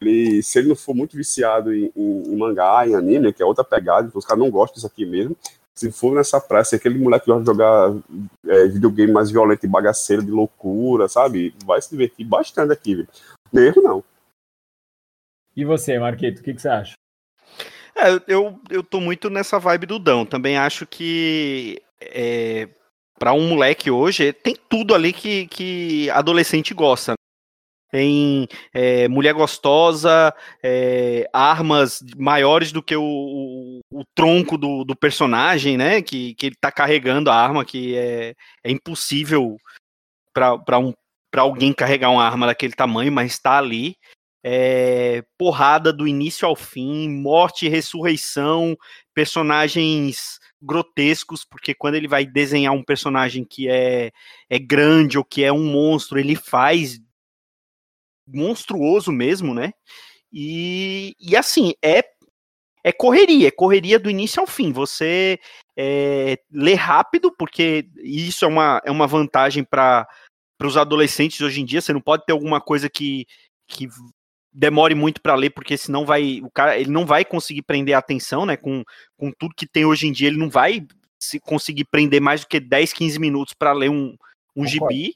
ele, 0.02 0.44
se 0.44 0.60
ele 0.60 0.70
não 0.70 0.76
for 0.76 0.94
muito 0.94 1.16
viciado 1.18 1.74
em, 1.74 1.92
em- 1.96 2.34
em 2.34 2.36
mangá, 2.38 2.88
em 2.88 2.96
anime, 2.96 3.34
que 3.34 3.42
é 3.42 3.46
outra 3.46 3.64
pegada, 3.64 4.12
os 4.14 4.26
caras 4.26 4.44
não 4.44 4.52
gostam 4.52 4.76
disso 4.76 4.88
aqui 4.88 5.06
mesmo, 5.06 5.36
se 5.74 5.92
for 5.92 6.14
nessa 6.14 6.40
praia, 6.40 6.64
se 6.66 6.76
aquele 6.76 7.00
moleque 7.00 7.26
que 7.26 7.32
gosta 7.32 7.44
de 7.44 7.48
jogar 7.48 7.96
é, 8.48 8.68
videogame 8.68 9.12
mais 9.12 9.32
violento 9.32 9.66
e 9.66 9.70
bagaceiro, 9.70 10.22
de 10.24 10.30
loucura, 10.32 11.08
sabe, 11.08 11.56
vai 11.66 11.82
se 11.82 11.90
divertir 11.90 12.26
bastante 12.26 12.72
aqui, 12.74 12.96
velho. 12.96 13.08
Erro, 13.54 13.82
não. 13.82 14.04
E 15.56 15.64
você, 15.64 16.00
Marquito, 16.00 16.40
o 16.40 16.44
que, 16.44 16.54
que 16.54 16.62
você 16.62 16.70
acha? 16.70 16.94
É, 17.96 18.08
eu, 18.28 18.60
eu 18.70 18.84
tô 18.84 19.00
muito 19.00 19.30
nessa 19.30 19.60
vibe 19.60 19.86
do 19.86 20.00
Dão. 20.00 20.26
Também 20.26 20.58
acho 20.58 20.86
que 20.86 21.82
é, 22.02 22.68
para 23.20 23.34
um 23.34 23.48
moleque 23.48 23.92
hoje 23.92 24.34
tem 24.34 24.56
tudo 24.68 24.96
ali 24.96 25.14
que, 25.14 25.48
que 25.48 26.10
adolescente 26.10 26.74
gosta. 26.74 27.14
Tem 27.92 28.48
é, 28.74 29.08
mulher 29.08 29.36
gostosa, 29.36 30.34
é, 30.64 31.30
armas 31.32 32.04
maiores 32.18 32.72
do 32.72 32.82
que 32.82 32.96
o, 32.96 33.04
o, 33.04 33.80
o 33.92 34.04
tronco 34.16 34.58
do, 34.58 34.84
do 34.84 34.96
personagem, 34.96 35.78
né? 35.78 36.02
Que, 36.02 36.34
que 36.34 36.48
ele 36.48 36.56
tá 36.60 36.72
carregando 36.72 37.30
a 37.30 37.36
arma, 37.36 37.64
que 37.64 37.96
é, 37.96 38.34
é 38.64 38.72
impossível 38.72 39.58
para 40.34 40.80
um, 40.80 40.92
alguém 41.38 41.72
carregar 41.72 42.10
uma 42.10 42.26
arma 42.26 42.48
daquele 42.48 42.74
tamanho, 42.74 43.12
mas 43.12 43.38
tá 43.38 43.60
ali 43.60 43.96
é, 44.44 45.24
porrada 45.38 45.94
do 45.94 46.08
início 46.08 46.48
ao 46.48 46.56
fim, 46.56 47.10
morte 47.10 47.66
e 47.66 47.70
ressurreição, 47.70 48.78
personagens 49.14 50.40
grotescos, 50.62 51.46
porque 51.46 51.74
quando 51.74 51.96
ele 51.96 52.08
vai 52.08 52.26
desenhar 52.26 52.74
um 52.74 52.84
personagem 52.84 53.46
que 53.46 53.70
é, 53.70 54.12
é 54.50 54.60
grande 54.60 55.18
ou 55.18 55.24
que 55.24 55.44
é 55.44 55.52
um 55.52 55.66
monstro, 55.66 56.20
ele 56.20 56.36
faz 56.36 57.00
monstruoso 58.28 59.12
mesmo, 59.12 59.54
né? 59.54 59.74
E, 60.32 61.16
e 61.20 61.36
assim, 61.36 61.74
é, 61.84 62.04
é 62.84 62.92
correria, 62.92 63.48
é 63.50 63.52
correria 63.52 64.00
do 64.00 64.10
início 64.10 64.42
ao 64.42 64.48
fim. 64.48 64.72
Você 64.72 65.40
é, 65.78 66.38
lê 66.52 66.74
rápido, 66.74 67.34
porque 67.38 67.88
isso 67.98 68.44
é 68.44 68.48
uma, 68.48 68.82
é 68.86 68.92
uma 68.92 69.08
vantagem 69.08 69.64
para 69.64 70.08
os 70.62 70.76
adolescentes 70.76 71.40
hoje 71.42 71.62
em 71.62 71.66
dia. 71.66 71.82
Você 71.82 71.94
não 71.94 72.02
pode 72.02 72.26
ter 72.26 72.32
alguma 72.32 72.60
coisa 72.60 72.90
que, 72.90 73.26
que 73.68 73.88
demore 74.54 74.94
muito 74.94 75.22
para 75.22 75.36
ler, 75.36 75.50
porque 75.50 75.76
senão 75.78 76.06
vai 76.06 76.40
o 76.44 76.52
cara 76.52 76.78
ele 76.78 76.92
não 76.92 77.06
vai 77.06 77.26
conseguir 77.26 77.64
prender 77.64 77.96
a 77.96 78.00
atenção, 78.00 78.46
né? 78.46 78.56
Com, 78.56 78.84
com 79.18 79.32
tudo 79.32 79.56
que 79.56 79.68
tem 79.68 79.86
hoje 79.86 80.08
em 80.08 80.12
dia, 80.12 80.28
ele 80.28 80.38
não 80.38 80.50
vai 80.50 80.86
se 81.20 81.40
conseguir 81.40 81.86
prender 81.86 82.22
mais 82.22 82.42
do 82.42 82.48
que 82.48 82.60
10, 82.60 82.94
15 82.94 83.20
minutos 83.20 83.54
para 83.54 83.72
ler 83.72 83.90
um, 83.90 84.16
um 84.56 84.64
Concordo. 84.64 84.94
gibi. 84.94 85.16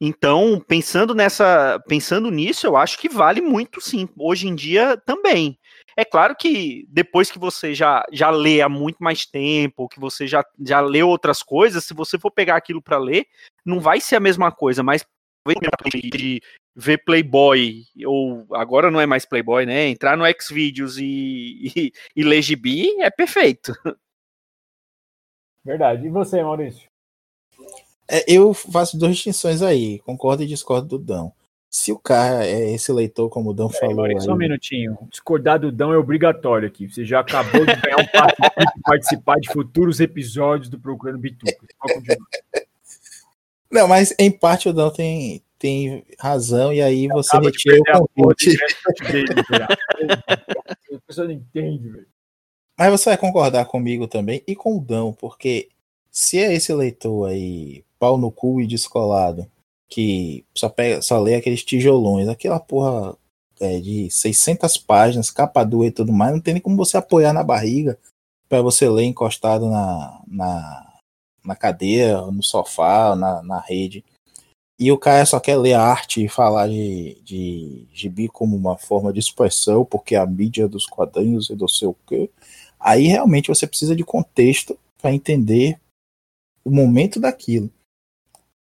Então, 0.00 0.62
pensando 0.66 1.12
nessa, 1.12 1.82
pensando 1.88 2.30
nisso, 2.30 2.66
eu 2.66 2.76
acho 2.76 2.98
que 2.98 3.08
vale 3.08 3.40
muito 3.40 3.80
sim. 3.80 4.08
Hoje 4.16 4.46
em 4.46 4.54
dia 4.54 4.96
também. 4.96 5.58
É 5.96 6.04
claro 6.04 6.36
que 6.36 6.86
depois 6.88 7.28
que 7.28 7.38
você 7.38 7.74
já, 7.74 8.04
já 8.12 8.30
lê 8.30 8.60
há 8.60 8.68
muito 8.68 8.98
mais 9.02 9.26
tempo, 9.26 9.88
que 9.88 9.98
você 9.98 10.28
já, 10.28 10.44
já 10.60 10.80
leu 10.80 11.08
outras 11.08 11.42
coisas, 11.42 11.84
se 11.84 11.92
você 11.92 12.16
for 12.16 12.30
pegar 12.30 12.54
aquilo 12.54 12.80
para 12.80 12.96
ler, 12.96 13.26
não 13.66 13.80
vai 13.80 14.00
ser 14.00 14.14
a 14.14 14.20
mesma 14.20 14.52
coisa, 14.52 14.80
mas 14.84 15.04
de 15.94 16.40
ver 16.74 16.98
Playboy, 17.04 17.84
ou 18.06 18.46
agora 18.52 18.90
não 18.90 19.00
é 19.00 19.06
mais 19.06 19.24
Playboy, 19.24 19.66
né? 19.66 19.88
Entrar 19.88 20.16
no 20.16 20.24
Xvideos 20.40 20.96
e, 20.98 21.02
e, 21.76 21.92
e 22.14 22.22
ler 22.22 22.40
gibi 22.42 23.00
é 23.00 23.10
perfeito. 23.10 23.72
Verdade. 25.64 26.06
E 26.06 26.10
você, 26.10 26.42
Maurício? 26.42 26.88
É, 28.10 28.24
eu 28.26 28.54
faço 28.54 28.96
duas 28.96 29.12
distinções 29.12 29.60
aí, 29.60 29.98
concordo 29.98 30.42
e 30.42 30.46
discordo 30.46 30.86
do 30.86 30.98
Dão. 30.98 31.32
Se 31.70 31.92
o 31.92 31.98
cara 31.98 32.46
é 32.46 32.72
esse 32.72 32.90
leitor, 32.90 33.28
como 33.28 33.50
o 33.50 33.52
Dão 33.52 33.68
falou. 33.68 33.96
Maurício, 33.96 34.20
aí, 34.20 34.24
só 34.24 34.32
um 34.32 34.36
minutinho. 34.36 34.96
Discordar 35.10 35.58
do 35.58 35.70
Dão 35.70 35.92
é 35.92 35.98
obrigatório 35.98 36.66
aqui. 36.66 36.88
Você 36.88 37.04
já 37.04 37.20
acabou 37.20 37.66
de 37.66 37.76
ganhar 37.76 38.00
um 38.00 38.06
passo 38.06 38.36
de 38.40 38.80
participar 38.82 39.36
de 39.36 39.52
futuros 39.52 40.00
episódios 40.00 40.70
do 40.70 40.80
Procurando 40.80 41.18
Bituca. 41.18 41.66
Não, 43.70 43.86
mas 43.86 44.14
em 44.18 44.30
parte 44.30 44.68
o 44.68 44.72
Dão 44.72 44.90
tem, 44.90 45.42
tem 45.58 46.04
razão, 46.18 46.72
e 46.72 46.80
aí 46.80 47.08
você 47.08 47.36
retira 47.38 47.80
o 48.00 48.08
convite. 48.08 48.56
A 50.94 51.00
pessoa 51.06 51.26
não 51.26 51.34
entende, 51.34 51.88
velho. 51.90 52.06
Mas 52.78 52.90
você 52.92 53.10
vai 53.10 53.18
concordar 53.18 53.64
comigo 53.64 54.06
também 54.06 54.42
e 54.46 54.54
com 54.54 54.76
o 54.76 54.80
Dão, 54.80 55.12
porque 55.12 55.68
se 56.10 56.38
é 56.38 56.54
esse 56.54 56.72
leitor 56.72 57.28
aí, 57.28 57.84
pau 57.98 58.16
no 58.16 58.30
cu 58.30 58.60
e 58.60 58.66
descolado, 58.66 59.50
que 59.88 60.44
só, 60.54 60.68
pega, 60.68 61.02
só 61.02 61.18
lê 61.18 61.34
aqueles 61.34 61.64
tijolões, 61.64 62.28
aquela 62.28 62.60
porra 62.60 63.16
é, 63.60 63.80
de 63.80 64.10
600 64.10 64.76
páginas, 64.78 65.30
capa 65.30 65.64
dura 65.64 65.88
e 65.88 65.90
tudo 65.90 66.12
mais, 66.12 66.32
não 66.32 66.40
tem 66.40 66.54
nem 66.54 66.60
como 66.60 66.76
você 66.76 66.96
apoiar 66.96 67.32
na 67.32 67.42
barriga 67.42 67.98
para 68.48 68.62
você 68.62 68.88
ler 68.88 69.04
encostado 69.04 69.68
na, 69.68 70.22
na, 70.26 70.87
na 71.44 71.56
cadeira, 71.56 72.22
no 72.30 72.42
sofá, 72.42 73.14
na, 73.16 73.42
na 73.42 73.60
rede. 73.60 74.04
E 74.78 74.92
o 74.92 74.98
cara 74.98 75.26
só 75.26 75.40
quer 75.40 75.56
ler 75.56 75.74
arte 75.74 76.24
e 76.24 76.28
falar 76.28 76.68
de, 76.68 77.20
de 77.24 77.86
gibi 77.92 78.28
como 78.28 78.56
uma 78.56 78.78
forma 78.78 79.12
de 79.12 79.18
expressão, 79.18 79.84
porque 79.84 80.14
a 80.14 80.24
mídia 80.24 80.68
dos 80.68 80.86
quadrinhos 80.86 81.50
e 81.50 81.56
do 81.56 81.68
seu 81.68 81.96
quê. 82.06 82.30
Aí 82.78 83.08
realmente 83.08 83.48
você 83.48 83.66
precisa 83.66 83.96
de 83.96 84.04
contexto 84.04 84.78
para 85.00 85.12
entender 85.12 85.80
o 86.64 86.70
momento 86.70 87.18
daquilo. 87.18 87.70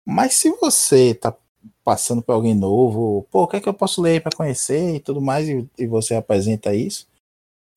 Mas 0.06 0.34
se 0.34 0.50
você 0.50 1.14
tá 1.14 1.34
passando 1.82 2.22
para 2.22 2.34
alguém 2.34 2.54
novo, 2.54 3.26
pô, 3.30 3.44
o 3.44 3.48
que 3.48 3.56
é 3.56 3.60
que 3.60 3.68
eu 3.68 3.74
posso 3.74 4.02
ler 4.02 4.22
para 4.22 4.36
conhecer 4.36 4.96
e 4.96 5.00
tudo 5.00 5.20
mais, 5.20 5.48
e, 5.48 5.66
e, 5.78 5.86
você 5.86 6.14
apresenta 6.14 6.74
isso, 6.74 7.06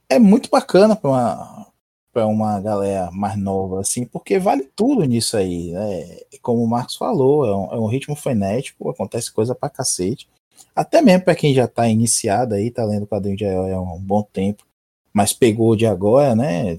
é 0.09 0.19
muito 0.19 0.49
bacana 0.49 0.95
para 0.95 1.67
para 2.11 2.25
uma 2.25 2.59
galera 2.59 3.11
mais 3.11 3.37
nova, 3.37 3.81
assim, 3.81 4.05
porque 4.05 4.39
vale 4.39 4.63
tudo 4.75 5.03
nisso 5.03 5.37
aí, 5.37 5.71
né? 5.71 6.19
Como 6.41 6.63
o 6.63 6.67
Marcos 6.67 6.95
falou, 6.95 7.45
é 7.45 7.55
um, 7.55 7.73
é 7.73 7.79
um 7.79 7.87
ritmo 7.87 8.15
frenético, 8.15 8.89
acontece 8.89 9.31
coisa 9.31 9.53
pra 9.53 9.69
cacete. 9.69 10.27
Até 10.75 11.01
mesmo 11.01 11.25
para 11.25 11.35
quem 11.35 11.53
já 11.53 11.67
tá 11.67 11.87
iniciado 11.87 12.55
aí, 12.55 12.71
tá 12.71 12.83
lendo 12.85 13.07
quadrinho 13.07 13.37
de 13.37 13.43
herói 13.43 13.71
há 13.71 13.79
um 13.79 13.99
bom 13.99 14.23
tempo, 14.23 14.65
mas 15.13 15.33
pegou 15.33 15.75
de 15.75 15.85
agora, 15.85 16.35
né? 16.35 16.77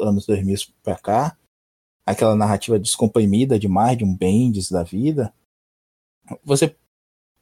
Anos 0.00 0.26
2000 0.26 0.56
para 0.82 0.96
cá, 0.96 1.36
aquela 2.06 2.34
narrativa 2.34 2.78
descomprimida 2.78 3.58
demais 3.58 3.96
de 3.96 4.04
um 4.04 4.14
Bendis 4.14 4.70
da 4.70 4.82
vida. 4.82 5.32
Você 6.44 6.74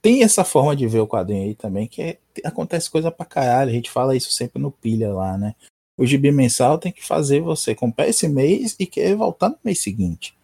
tem 0.02 0.24
essa 0.24 0.44
forma 0.44 0.74
de 0.74 0.86
ver 0.86 1.00
o 1.00 1.06
quadrinho 1.06 1.44
aí 1.44 1.54
também, 1.54 1.86
que 1.86 2.02
é, 2.02 2.18
acontece 2.44 2.90
coisa 2.90 3.10
pra 3.10 3.24
caralho. 3.24 3.70
A 3.70 3.74
gente 3.74 3.90
fala 3.90 4.16
isso 4.16 4.32
sempre 4.32 4.60
no 4.60 4.70
pilha 4.70 5.14
lá, 5.14 5.38
né? 5.38 5.54
O 6.02 6.06
gibi 6.06 6.32
mensal 6.32 6.78
tem 6.78 6.90
que 6.90 7.06
fazer 7.06 7.40
você 7.40 7.76
comprar 7.76 8.08
esse 8.08 8.26
mês 8.26 8.74
e 8.76 8.86
querer 8.86 9.14
voltar 9.14 9.50
no 9.50 9.58
mês 9.62 9.78
seguinte. 9.78 10.36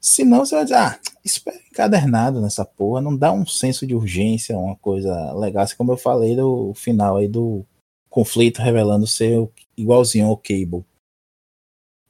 Senão 0.00 0.38
você 0.38 0.54
vai 0.54 0.64
dizer, 0.64 0.76
ah, 0.76 0.98
espera 1.22 1.60
encadernado 1.70 2.40
nessa 2.40 2.64
porra, 2.64 3.02
não 3.02 3.14
dá 3.14 3.30
um 3.30 3.44
senso 3.46 3.86
de 3.86 3.94
urgência, 3.94 4.56
uma 4.56 4.74
coisa 4.74 5.34
legal, 5.34 5.64
assim 5.64 5.76
como 5.76 5.92
eu 5.92 5.98
falei 5.98 6.34
do 6.34 6.72
final 6.72 7.18
aí 7.18 7.28
do 7.28 7.62
conflito 8.08 8.62
revelando 8.62 9.06
ser 9.06 9.46
igualzinho 9.76 10.28
ao 10.28 10.36
Cable. 10.38 10.82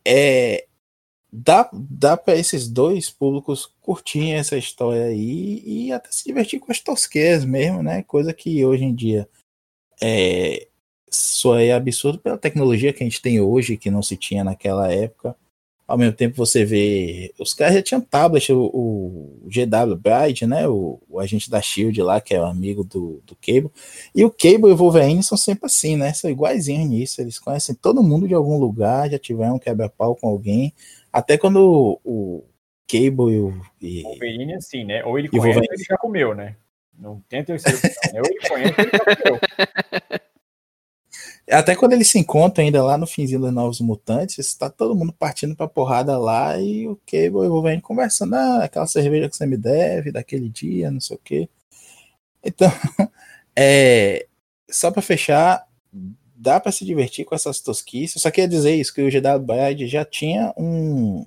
É, 0.06 0.68
dá, 1.32 1.68
dá 1.72 2.16
para 2.16 2.36
esses 2.36 2.68
dois 2.68 3.10
públicos 3.10 3.66
curtirem 3.80 4.34
essa 4.34 4.56
história 4.56 5.06
aí 5.06 5.60
e 5.66 5.92
até 5.92 6.08
se 6.12 6.24
divertir 6.24 6.60
com 6.60 6.70
as 6.70 6.78
tosqueiras 6.78 7.44
mesmo, 7.44 7.82
né? 7.82 8.04
Coisa 8.04 8.32
que 8.32 8.64
hoje 8.64 8.84
em 8.84 8.94
dia 8.94 9.28
é, 10.00 10.68
só 11.10 11.58
é 11.58 11.72
absurdo 11.72 12.18
pela 12.18 12.38
tecnologia 12.38 12.92
que 12.92 13.02
a 13.02 13.06
gente 13.06 13.22
tem 13.22 13.40
hoje, 13.40 13.76
que 13.76 13.90
não 13.90 14.02
se 14.02 14.16
tinha 14.16 14.42
naquela 14.42 14.92
época. 14.92 15.36
Ao 15.86 15.96
mesmo 15.96 16.14
tempo 16.14 16.36
você 16.36 16.64
vê, 16.64 17.32
os 17.38 17.54
caras 17.54 17.76
já 17.76 17.82
tinham 17.82 18.00
tablet, 18.00 18.52
o, 18.52 18.58
o 18.64 19.40
GW 19.44 19.94
Bride, 19.94 20.44
né, 20.44 20.66
o, 20.66 21.00
o, 21.08 21.20
agente 21.20 21.48
da 21.48 21.62
SHIELD 21.62 22.02
lá, 22.02 22.20
que 22.20 22.34
é 22.34 22.40
o 22.40 22.44
amigo 22.44 22.82
do, 22.82 23.22
do 23.24 23.36
Cable, 23.36 23.70
e 24.12 24.24
o 24.24 24.30
Cable 24.30 24.70
e 24.70 24.72
o 24.72 24.76
Wolverine 24.76 25.22
são 25.22 25.38
sempre 25.38 25.66
assim, 25.66 25.96
né, 25.96 26.12
são 26.12 26.28
iguaizinhos 26.28 26.88
nisso, 26.88 27.20
eles 27.20 27.38
conhecem 27.38 27.72
todo 27.72 28.02
mundo 28.02 28.26
de 28.26 28.34
algum 28.34 28.58
lugar, 28.58 29.08
já 29.08 29.16
tiveram 29.16 29.54
um 29.54 29.58
quebra-pau 29.60 30.16
com 30.16 30.28
alguém, 30.28 30.74
até 31.12 31.38
quando 31.38 31.60
o, 31.64 32.00
o 32.04 32.44
Cable 32.88 33.32
e 33.32 33.38
o... 33.38 33.62
E, 33.80 34.02
Wolverine 34.02 34.54
assim, 34.54 34.84
né, 34.84 35.04
ou 35.04 35.16
ele 35.16 35.28
conhece 35.28 35.56
ou 35.56 35.64
ele 35.70 35.84
já 35.84 35.96
comeu, 35.96 36.34
né, 36.34 36.56
não 36.98 37.22
tem 37.28 37.42
opção, 37.42 37.72
né, 38.12 38.20
ou 38.20 38.26
ele 38.26 38.48
conhece 38.48 38.74
ou 38.76 38.86
ele 38.86 38.90
já 38.90 39.16
comeu. 39.22 39.40
Até 41.50 41.76
quando 41.76 41.92
eles 41.92 42.08
se 42.08 42.18
encontram 42.18 42.64
ainda 42.64 42.82
lá 42.82 42.98
no 42.98 43.06
finzinho 43.06 43.40
dos 43.40 43.52
Novos 43.52 43.80
Mutantes, 43.80 44.38
está 44.38 44.68
todo 44.68 44.96
mundo 44.96 45.12
partindo 45.12 45.54
pra 45.54 45.68
porrada 45.68 46.18
lá 46.18 46.58
e 46.58 46.88
o 46.88 46.96
Cable 47.06 47.44
e 47.44 47.48
o 47.48 47.50
Wolverine 47.50 47.80
conversando, 47.80 48.34
ah, 48.34 48.64
aquela 48.64 48.86
cerveja 48.86 49.28
que 49.28 49.36
você 49.36 49.46
me 49.46 49.56
deve 49.56 50.10
daquele 50.10 50.48
dia, 50.48 50.90
não 50.90 51.00
sei 51.00 51.16
o 51.16 51.20
quê. 51.22 51.48
Então, 52.42 52.68
é, 53.54 54.26
só 54.68 54.90
para 54.90 55.00
fechar, 55.00 55.68
dá 56.34 56.58
para 56.58 56.72
se 56.72 56.84
divertir 56.84 57.24
com 57.24 57.34
essas 57.34 57.60
tosquices. 57.60 58.20
Só 58.20 58.30
queria 58.30 58.48
dizer 58.48 58.74
isso, 58.74 58.92
que 58.92 59.02
o 59.02 59.10
GW 59.10 59.86
já 59.86 60.04
tinha 60.04 60.52
um, 60.56 61.26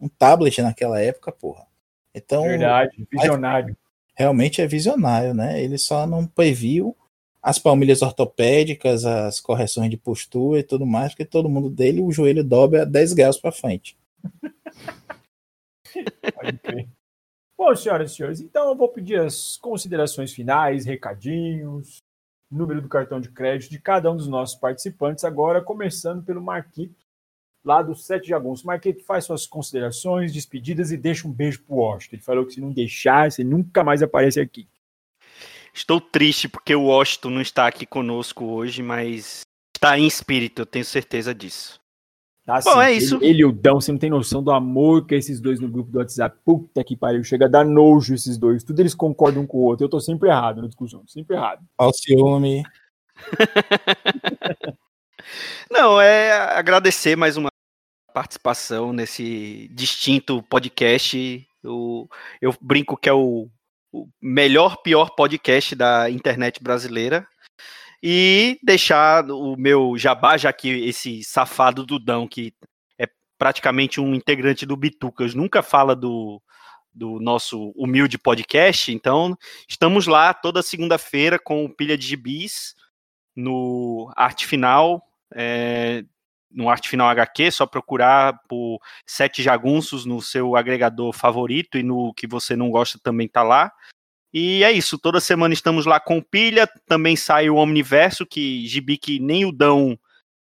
um 0.00 0.08
tablet 0.08 0.60
naquela 0.60 1.00
época, 1.00 1.30
porra. 1.30 1.66
Então, 2.12 2.42
Verdade, 2.42 3.06
visionário. 3.10 3.76
Realmente 4.14 4.60
é 4.60 4.66
visionário, 4.66 5.32
né? 5.32 5.62
Ele 5.62 5.78
só 5.78 6.06
não 6.06 6.26
previu 6.26 6.96
as 7.42 7.58
palmilhas 7.58 8.02
ortopédicas, 8.02 9.04
as 9.04 9.40
correções 9.40 9.90
de 9.90 9.96
postura 9.96 10.60
e 10.60 10.62
tudo 10.62 10.86
mais, 10.86 11.12
porque 11.12 11.24
todo 11.24 11.48
mundo 11.48 11.68
dele 11.68 12.00
o 12.00 12.12
joelho 12.12 12.44
dobra 12.44 12.86
10 12.86 13.12
graus 13.14 13.36
para 13.36 13.50
frente. 13.50 13.96
Bom, 17.58 17.74
senhoras 17.74 18.12
e 18.12 18.14
senhores, 18.14 18.40
então 18.40 18.68
eu 18.68 18.76
vou 18.76 18.88
pedir 18.88 19.20
as 19.20 19.56
considerações 19.56 20.32
finais, 20.32 20.84
recadinhos, 20.84 21.98
número 22.50 22.80
do 22.80 22.88
cartão 22.88 23.20
de 23.20 23.30
crédito 23.30 23.70
de 23.70 23.80
cada 23.80 24.10
um 24.10 24.16
dos 24.16 24.28
nossos 24.28 24.56
participantes, 24.56 25.24
agora 25.24 25.62
começando 25.62 26.22
pelo 26.24 26.42
Marquito, 26.42 27.02
lá 27.64 27.82
do 27.82 27.94
Sete 27.94 28.28
Jagunços. 28.28 28.64
Marquito, 28.64 29.04
faz 29.04 29.24
suas 29.24 29.46
considerações, 29.46 30.32
despedidas 30.32 30.90
e 30.92 30.96
deixa 30.96 31.26
um 31.26 31.32
beijo 31.32 31.62
pro 31.62 31.76
Washington. 31.76 32.16
Ele 32.16 32.22
falou 32.22 32.46
que 32.46 32.54
se 32.54 32.60
não 32.60 32.72
deixar, 32.72 33.30
você 33.30 33.42
nunca 33.44 33.82
mais 33.82 34.02
aparece 34.02 34.40
aqui. 34.40 34.68
Estou 35.74 36.00
triste 36.00 36.48
porque 36.48 36.74
o 36.74 36.84
Washington 36.84 37.30
não 37.30 37.40
está 37.40 37.66
aqui 37.66 37.86
conosco 37.86 38.44
hoje, 38.44 38.82
mas 38.82 39.40
está 39.74 39.98
em 39.98 40.06
espírito, 40.06 40.62
eu 40.62 40.66
tenho 40.66 40.84
certeza 40.84 41.34
disso. 41.34 41.80
Tá, 42.44 42.60
Bom, 42.60 42.82
é 42.82 42.92
isso. 42.92 43.16
Ele, 43.16 43.26
ele 43.26 43.38
e 43.42 43.44
o 43.44 43.52
Dão, 43.52 43.80
você 43.80 43.92
não 43.92 43.98
tem 43.98 44.10
noção 44.10 44.42
do 44.42 44.50
amor 44.50 45.06
que 45.06 45.14
esses 45.14 45.40
dois 45.40 45.60
no 45.60 45.68
grupo 45.68 45.92
do 45.92 45.98
WhatsApp. 45.98 46.36
Puta 46.44 46.82
que 46.82 46.96
pariu, 46.96 47.22
chega 47.22 47.46
a 47.46 47.48
dar 47.48 47.64
nojo 47.64 48.14
esses 48.14 48.36
dois. 48.36 48.64
Tudo 48.64 48.80
eles 48.80 48.94
concordam 48.94 49.46
com 49.46 49.58
o 49.58 49.62
outro. 49.62 49.84
Eu 49.84 49.88
tô 49.88 50.00
sempre 50.00 50.28
errado 50.28 50.60
na 50.60 50.66
discussão, 50.66 51.04
sempre 51.06 51.36
errado. 51.36 51.64
Ao 51.78 51.92
ciúme. 51.94 52.64
não, 55.70 56.00
é 56.00 56.32
agradecer 56.32 57.16
mais 57.16 57.36
uma 57.36 57.48
participação 58.12 58.92
nesse 58.92 59.68
distinto 59.72 60.42
podcast. 60.42 61.46
Eu, 61.62 62.10
eu 62.40 62.52
brinco 62.60 62.96
que 62.96 63.08
é 63.08 63.12
o 63.12 63.48
o 63.92 64.08
melhor, 64.20 64.78
pior 64.82 65.10
podcast 65.10 65.74
da 65.74 66.10
internet 66.10 66.62
brasileira. 66.62 67.26
E 68.02 68.58
deixar 68.62 69.30
o 69.30 69.56
meu 69.56 69.96
jabá, 69.96 70.36
já 70.36 70.52
que 70.52 70.68
esse 70.88 71.22
safado 71.22 71.86
Dudão, 71.86 72.26
que 72.26 72.52
é 72.98 73.06
praticamente 73.38 74.00
um 74.00 74.14
integrante 74.14 74.66
do 74.66 74.76
Bitucas, 74.76 75.34
nunca 75.34 75.62
fala 75.62 75.94
do, 75.94 76.42
do 76.92 77.20
nosso 77.20 77.72
humilde 77.76 78.18
podcast. 78.18 78.90
Então, 78.90 79.36
estamos 79.68 80.06
lá 80.06 80.34
toda 80.34 80.62
segunda-feira 80.62 81.38
com 81.38 81.64
o 81.64 81.72
Pilha 81.72 81.96
de 81.96 82.08
Gibis 82.08 82.74
no 83.36 84.12
Arte 84.16 84.46
Final. 84.46 85.02
É, 85.34 86.04
no 86.54 86.68
Arte 86.68 86.88
Final 86.88 87.08
HQ, 87.08 87.50
só 87.50 87.66
procurar 87.66 88.38
por 88.48 88.78
Sete 89.06 89.42
Jagunços 89.42 90.04
no 90.04 90.20
seu 90.20 90.56
agregador 90.56 91.12
favorito 91.12 91.78
e 91.78 91.82
no 91.82 92.12
que 92.14 92.26
você 92.26 92.54
não 92.56 92.70
gosta 92.70 92.98
também 93.02 93.28
tá 93.28 93.42
lá. 93.42 93.72
E 94.32 94.64
é 94.64 94.72
isso, 94.72 94.98
toda 94.98 95.20
semana 95.20 95.52
estamos 95.52 95.84
lá 95.84 96.00
com 96.00 96.22
pilha, 96.22 96.66
também 96.86 97.16
sai 97.16 97.50
o 97.50 97.56
Omniverso, 97.56 98.24
que 98.24 98.66
gibi 98.66 98.96
que 98.96 99.18
nem 99.18 99.44
o 99.44 99.52
Dão 99.52 99.98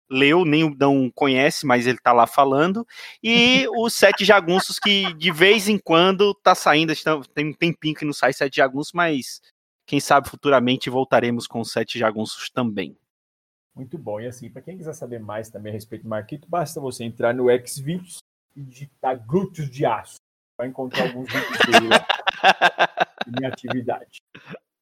leu, 0.09 0.43
nem 0.45 0.76
não 0.78 1.09
conhece, 1.09 1.66
mas 1.66 1.88
ele 1.88 1.97
tá 1.97 2.12
lá 2.12 2.28
falando. 2.28 2.86
E 3.24 3.66
os 3.78 3.93
Sete 3.93 4.26
Jagunços, 4.26 4.78
que 4.78 5.14
de 5.14 5.32
vez 5.32 5.68
em 5.68 5.78
quando 5.78 6.34
tá 6.34 6.53
saindo, 6.53 6.93
tem 7.34 7.49
um 7.49 7.53
tempinho 7.53 7.95
que 7.95 8.05
não 8.05 8.14
sai 8.14 8.34
Sete 8.34 8.57
Jagunços, 8.57 8.93
mas 8.93 9.41
quem 9.86 9.99
sabe 9.99 10.30
futuramente 10.30 10.89
voltaremos 10.89 11.47
com 11.47 11.62
os 11.62 11.72
Sete 11.72 11.97
Jagunços 11.97 12.49
também. 12.49 12.95
Muito 13.76 13.98
bom. 13.98 14.20
E 14.20 14.28
assim, 14.28 14.50
para 14.50 14.62
quem 14.62 14.78
quiser 14.78 14.94
saber 14.94 15.20
mais 15.20 15.50
também 15.50 15.72
a 15.72 15.74
respeito 15.74 16.04
do 16.04 16.10
Marquito, 16.10 16.48
basta 16.48 16.80
você 16.80 17.04
entrar 17.04 17.34
no 17.34 17.46
Xvideos 17.66 18.20
e 18.56 18.62
digitar 18.62 19.26
glúteos 19.26 19.70
de 19.70 19.86
aço. 19.86 20.18
Vai 20.58 20.68
encontrar 20.68 21.08
alguns 21.08 21.32
vídeos 21.32 21.60
dele 21.66 21.88
lá. 21.88 22.06
minha 23.28 23.50
atividade. 23.50 24.22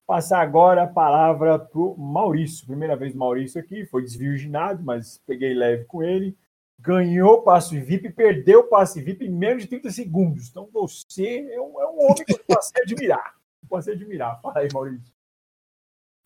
Passar 0.05 0.41
agora 0.41 0.83
a 0.83 0.87
palavra 0.87 1.59
para 1.59 1.79
o 1.79 1.95
Maurício. 1.95 2.65
Primeira 2.65 2.95
vez 2.95 3.13
Maurício 3.13 3.59
aqui, 3.59 3.85
foi 3.85 4.01
desvirginado, 4.01 4.83
mas 4.83 5.21
peguei 5.25 5.53
leve 5.53 5.85
com 5.85 6.01
ele. 6.01 6.35
Ganhou 6.79 7.35
o 7.35 7.41
passe 7.43 7.79
VIP 7.79 8.07
e 8.07 8.11
perdeu 8.11 8.61
o 8.61 8.67
passe 8.67 9.01
VIP 9.01 9.25
em 9.25 9.29
menos 9.29 9.63
de 9.63 9.69
30 9.69 9.91
segundos. 9.91 10.49
Então 10.49 10.67
você 10.71 11.47
é 11.51 11.61
um, 11.61 11.79
é 11.79 11.85
um 11.85 12.01
homem 12.05 12.25
que 12.25 12.33
eu 12.33 12.39
passei 12.47 12.81
a 12.81 12.83
admirar. 12.83 13.35
Passei 13.69 13.93
a 13.93 13.95
admirar. 13.95 14.41
Fala 14.41 14.59
aí, 14.59 14.69
Maurício. 14.73 15.13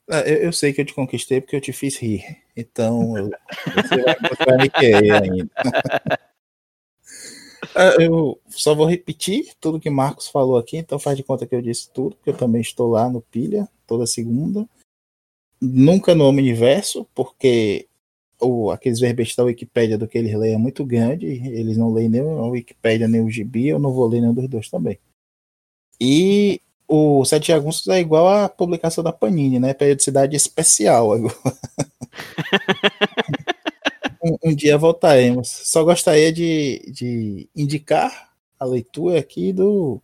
É, 0.09 0.31
eu, 0.31 0.37
eu, 0.43 0.53
sei 0.53 0.71
que 0.71 0.81
eu 0.81 0.85
te 0.85 0.93
conquistei 0.93 1.41
porque 1.41 1.55
eu 1.55 1.61
te 1.61 1.73
fiz 1.73 1.97
rir. 1.97 2.42
Então, 2.55 3.17
eu, 3.17 3.31
você 3.75 4.45
vai 4.45 4.57
me 4.57 4.69
querer 4.69 5.11
ainda. 5.11 5.49
É, 7.75 7.97
eu 8.05 8.39
só 8.49 8.75
vou 8.75 8.85
repetir 8.85 9.53
tudo 9.59 9.79
que 9.79 9.89
Marcos 9.89 10.27
falou 10.27 10.57
aqui, 10.57 10.77
então 10.77 10.99
faz 10.99 11.17
de 11.17 11.23
conta 11.23 11.47
que 11.47 11.55
eu 11.55 11.61
disse 11.61 11.89
tudo, 11.91 12.15
porque 12.15 12.29
eu 12.29 12.37
também 12.37 12.61
estou 12.61 12.89
lá 12.89 13.09
no 13.09 13.21
Pilha, 13.21 13.67
toda 13.87 14.05
segunda. 14.05 14.67
Nunca 15.59 16.13
no 16.13 16.25
Omniverso, 16.25 17.07
porque 17.15 17.87
o, 18.39 18.69
aqueles 18.69 18.99
verbetes 18.99 19.35
da 19.35 19.43
Wikipédia 19.43 19.97
do 19.97 20.07
que 20.07 20.17
eles 20.17 20.35
leem 20.35 20.55
é 20.55 20.57
muito 20.57 20.85
grande, 20.85 21.25
eles 21.25 21.77
não 21.77 21.91
leem 21.91 22.09
nem 22.09 22.21
a 22.21 22.45
Wikipédia 22.45 23.07
nem 23.07 23.21
o 23.21 23.29
Gibi, 23.29 23.69
eu 23.69 23.79
não 23.79 23.91
vou 23.91 24.07
ler 24.07 24.21
nenhum 24.21 24.33
dos 24.33 24.47
dois 24.47 24.69
também. 24.69 24.99
E 25.99 26.61
o 26.87 27.23
Sete 27.25 27.47
Jagunços 27.47 27.87
é 27.87 27.99
igual 27.99 28.27
a 28.27 28.49
publicação 28.49 29.03
da 29.03 29.11
Panini, 29.11 29.59
né? 29.59 29.73
Periodicidade 29.73 30.35
especial 30.35 31.13
agora. 31.13 31.33
um, 34.23 34.49
um, 34.49 34.55
dia 34.55 34.77
voltaremos. 34.77 35.49
Só 35.49 35.83
gostaria 35.83 36.31
de, 36.31 36.91
de 36.91 37.49
indicar 37.55 38.31
a 38.59 38.65
leitura 38.65 39.19
aqui 39.19 39.51
do 39.51 40.01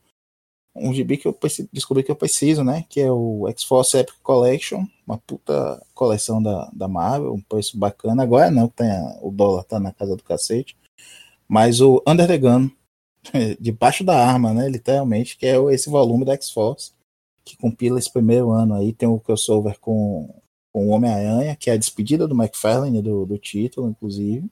um 0.76 0.94
gibi 0.94 1.18
que 1.18 1.28
eu 1.28 1.38
descobri 1.74 2.04
que 2.04 2.12
eu 2.12 2.16
preciso, 2.16 2.64
né? 2.64 2.86
Que 2.90 3.02
é 3.02 3.12
o 3.12 3.48
X-Force 3.50 3.98
Epic 3.98 4.16
Collection, 4.24 4.86
uma 5.06 5.18
puta 5.18 5.82
coleção 5.94 6.42
da, 6.42 6.70
da 6.74 6.88
Marvel, 6.88 7.34
um 7.34 7.42
preço 7.42 7.78
bacana. 7.78 8.24
Agora 8.24 8.50
não, 8.50 8.68
tem 8.68 8.90
a, 8.90 9.18
o 9.22 9.32
dólar 9.32 9.64
tá 9.64 9.80
na 9.80 9.92
casa 9.92 10.16
do 10.16 10.24
cacete. 10.24 10.78
Mas 11.48 11.82
o 11.82 12.02
Under 12.08 12.28
the 12.28 12.38
Gun, 12.38 12.70
debaixo 13.60 14.04
da 14.04 14.18
arma, 14.18 14.54
né? 14.54 14.70
Literalmente, 14.70 15.38
que 15.38 15.46
é 15.46 15.56
esse 15.74 15.90
volume 15.90 16.26
da 16.26 16.34
X-Force, 16.34 16.94
que 17.46 17.58
compila 17.58 18.00
esse 18.00 18.12
primeiro 18.12 18.52
ano 18.52 18.76
aí. 18.76 18.94
Tem 18.94 19.08
o 19.08 19.20
crossover 19.20 19.80
com 19.80 20.34
com 20.72 20.88
o 20.88 20.92
Homem-Aranha, 20.92 21.56
que 21.56 21.70
é 21.70 21.74
a 21.74 21.78
despedida 21.78 22.28
do 22.28 22.36
McFarlane, 22.36 23.02
do, 23.02 23.26
do 23.26 23.38
título, 23.38 23.90
inclusive. 23.90 24.48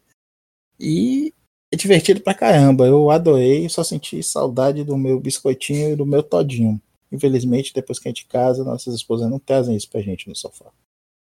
E 0.80 1.34
é 1.72 1.78
divertido 1.78 2.22
pra 2.22 2.34
caramba. 2.34 2.86
Eu 2.86 3.10
adorei, 3.12 3.68
só 3.70 3.84
senti 3.84 4.22
saudade 4.24 4.84
do 4.84 4.98
meu 4.98 5.20
biscoitinho 5.20 5.92
e 5.92 5.96
do 5.96 6.06
meu 6.06 6.24
todinho. 6.24 6.82
Infelizmente, 7.12 7.74
depois 7.74 8.00
que 8.00 8.08
a 8.08 8.12
gente 8.12 8.26
casa, 8.26 8.64
nossas 8.64 8.96
esposas 8.96 9.30
não 9.30 9.40
trazem 9.40 9.76
isso 9.76 9.90
pra 9.90 10.02
gente 10.02 10.28
no 10.28 10.36
sofá. 10.36 10.72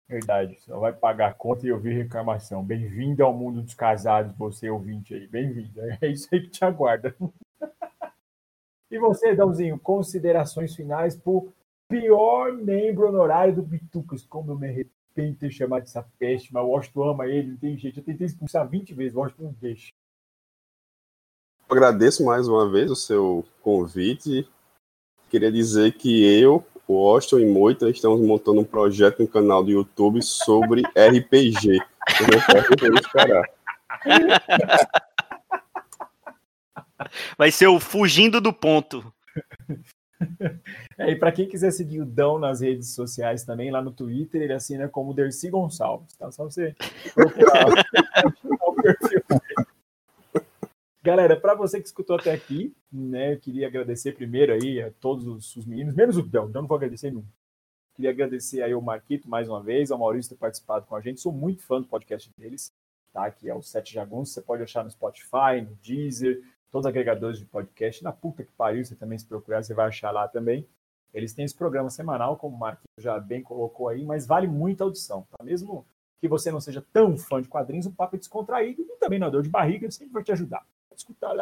Verdade, 0.06 0.60
só 0.60 0.78
vai 0.78 0.92
pagar 0.92 1.30
a 1.30 1.34
conta 1.34 1.66
e 1.66 1.72
ouvir 1.72 1.94
reclamação. 1.94 2.62
Bem-vindo 2.62 3.24
ao 3.24 3.32
mundo 3.32 3.62
dos 3.62 3.72
casados, 3.72 4.36
você 4.36 4.68
ouvinte 4.68 5.14
aí. 5.14 5.26
Bem-vindo. 5.26 5.80
É 6.00 6.08
isso 6.08 6.28
aí 6.30 6.42
que 6.42 6.50
te 6.50 6.64
aguarda. 6.64 7.16
e 8.90 8.98
você, 8.98 9.34
Dãozinho, 9.34 9.78
considerações 9.78 10.74
finais 10.74 11.16
por 11.16 11.50
pior 11.88 12.52
membro 12.52 13.08
honorário 13.08 13.54
do 13.54 13.62
Bitucas. 13.62 14.26
Como 14.26 14.52
eu 14.52 14.58
me 14.58 14.68
arrependo 14.68 15.32
de 15.32 15.38
ter 15.38 15.50
chamado 15.50 15.84
essa 15.84 16.02
peste, 16.18 16.52
mas 16.52 16.62
o 16.62 16.68
Washington 16.68 17.10
ama 17.10 17.26
ele, 17.26 17.52
não 17.52 17.56
tem 17.56 17.76
jeito. 17.78 18.00
Eu 18.00 18.04
tentei 18.04 18.26
expulsar 18.26 18.68
20 18.68 18.92
vezes, 18.92 19.14
o 19.14 19.20
Washington 19.20 19.42
não 19.44 19.52
deixa. 19.52 19.90
Agradeço 21.66 22.26
mais 22.26 22.46
uma 22.46 22.70
vez 22.70 22.90
o 22.90 22.96
seu 22.96 23.42
convite. 23.62 24.46
Queria 25.30 25.50
dizer 25.50 25.96
que 25.96 26.22
eu, 26.40 26.62
o 26.86 26.94
Washington 26.94 27.40
e 27.40 27.46
Moita 27.46 27.88
estamos 27.90 28.20
montando 28.20 28.60
um 28.60 28.64
projeto 28.64 29.20
no 29.20 29.28
canal 29.28 29.62
do 29.64 29.70
YouTube 29.70 30.22
sobre 30.22 30.82
RPG. 30.82 31.78
Vai 37.36 37.50
ser 37.50 37.68
o 37.68 37.80
fugindo 37.80 38.40
do 38.40 38.52
ponto. 38.52 39.12
É, 40.96 41.10
e 41.10 41.16
para 41.16 41.32
quem 41.32 41.48
quiser 41.48 41.70
seguir 41.70 42.00
o 42.00 42.06
Dão 42.06 42.38
nas 42.38 42.60
redes 42.60 42.94
sociais 42.94 43.44
também, 43.44 43.70
lá 43.70 43.82
no 43.82 43.90
Twitter, 43.90 44.42
ele 44.42 44.52
assina 44.52 44.88
como 44.88 45.12
Dercy 45.12 45.50
Gonçalves, 45.50 46.14
tá? 46.16 46.30
Só 46.30 46.44
você 46.44 46.74
procurar 47.14 47.66
o 48.66 48.74
perfil 48.74 49.22
Galera, 51.04 51.38
para 51.38 51.54
você 51.54 51.82
que 51.82 51.86
escutou 51.86 52.16
até 52.16 52.32
aqui, 52.32 52.74
né, 52.90 53.34
eu 53.34 53.38
queria 53.38 53.66
agradecer 53.66 54.12
primeiro 54.12 54.54
aí 54.54 54.80
a 54.80 54.90
todos 54.90 55.26
os, 55.26 55.54
os 55.54 55.66
meninos, 55.66 55.94
menos 55.94 56.16
o 56.16 56.22
Dão, 56.22 56.50
Dão 56.50 56.62
não 56.62 56.66
vou 56.66 56.78
agradecer 56.78 57.10
nunca. 57.10 57.28
Queria 57.94 58.08
agradecer 58.08 58.62
aí 58.62 58.72
ao 58.72 58.80
Marquito 58.80 59.28
mais 59.28 59.46
uma 59.46 59.62
vez, 59.62 59.90
ao 59.90 59.98
Maurício 59.98 60.30
ter 60.30 60.38
participado 60.38 60.86
com 60.86 60.96
a 60.96 61.02
gente. 61.02 61.20
Sou 61.20 61.30
muito 61.30 61.62
fã 61.62 61.78
do 61.78 61.86
podcast 61.86 62.30
deles, 62.38 62.72
tá? 63.12 63.30
Que 63.30 63.50
é 63.50 63.54
o 63.54 63.60
Sete 63.60 63.92
Jagunços. 63.92 64.32
Você 64.32 64.40
pode 64.40 64.62
achar 64.62 64.82
no 64.82 64.90
Spotify, 64.90 65.60
no 65.60 65.76
Deezer, 65.82 66.42
todos 66.70 66.86
os 66.86 66.88
agregadores 66.88 67.38
de 67.38 67.44
podcast. 67.44 68.02
Na 68.02 68.10
puta 68.10 68.42
que 68.42 68.52
pariu, 68.52 68.82
você 68.82 68.94
também 68.94 69.18
se 69.18 69.26
procurar, 69.26 69.62
você 69.62 69.74
vai 69.74 69.88
achar 69.88 70.10
lá 70.10 70.26
também. 70.26 70.66
Eles 71.12 71.34
têm 71.34 71.44
esse 71.44 71.54
programa 71.54 71.90
semanal, 71.90 72.38
como 72.38 72.56
o 72.56 72.58
Marquinhos 72.58 72.88
já 72.98 73.20
bem 73.20 73.42
colocou 73.42 73.90
aí, 73.90 74.06
mas 74.06 74.26
vale 74.26 74.46
muito 74.46 74.80
a 74.80 74.86
audição, 74.86 75.26
tá? 75.30 75.44
Mesmo 75.44 75.86
que 76.18 76.26
você 76.26 76.50
não 76.50 76.62
seja 76.62 76.82
tão 76.94 77.18
fã 77.18 77.42
de 77.42 77.48
quadrinhos, 77.48 77.84
um 77.84 77.92
papo 77.92 78.16
é 78.16 78.18
descontraído 78.18 78.80
e 78.80 78.96
também 78.96 79.18
na 79.18 79.28
dor 79.28 79.42
de 79.42 79.50
barriga 79.50 79.90
sempre 79.90 80.14
vai 80.14 80.24
te 80.24 80.32
ajudar. 80.32 80.66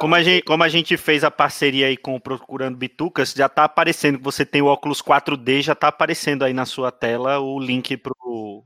Como 0.01 0.15
a, 0.15 0.23
gente, 0.23 0.43
como 0.45 0.63
a 0.63 0.69
gente 0.69 0.97
fez 0.97 1.25
a 1.25 1.31
parceria 1.31 1.87
aí 1.87 1.97
com 1.97 2.15
o 2.15 2.21
Procurando 2.21 2.77
Bitucas, 2.77 3.33
já 3.33 3.49
tá 3.49 3.65
aparecendo 3.65 4.19
que 4.19 4.25
você 4.25 4.45
tem 4.45 4.63
o 4.63 4.67
óculos 4.67 5.03
4D, 5.03 5.63
já 5.63 5.75
tá 5.75 5.89
aparecendo 5.89 6.45
aí 6.45 6.53
na 6.53 6.67
sua 6.67 6.91
tela 6.91 7.39
o 7.41 7.59
link 7.59 7.97
pro, 7.97 8.65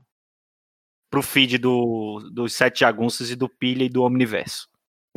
pro 1.09 1.21
feed 1.21 1.57
do, 1.57 2.29
dos 2.31 2.53
Sete 2.53 2.81
Jagunças 2.81 3.29
e 3.29 3.35
do 3.35 3.49
Pilha 3.49 3.83
e 3.83 3.89
do 3.89 4.03
Omniverso 4.03 4.67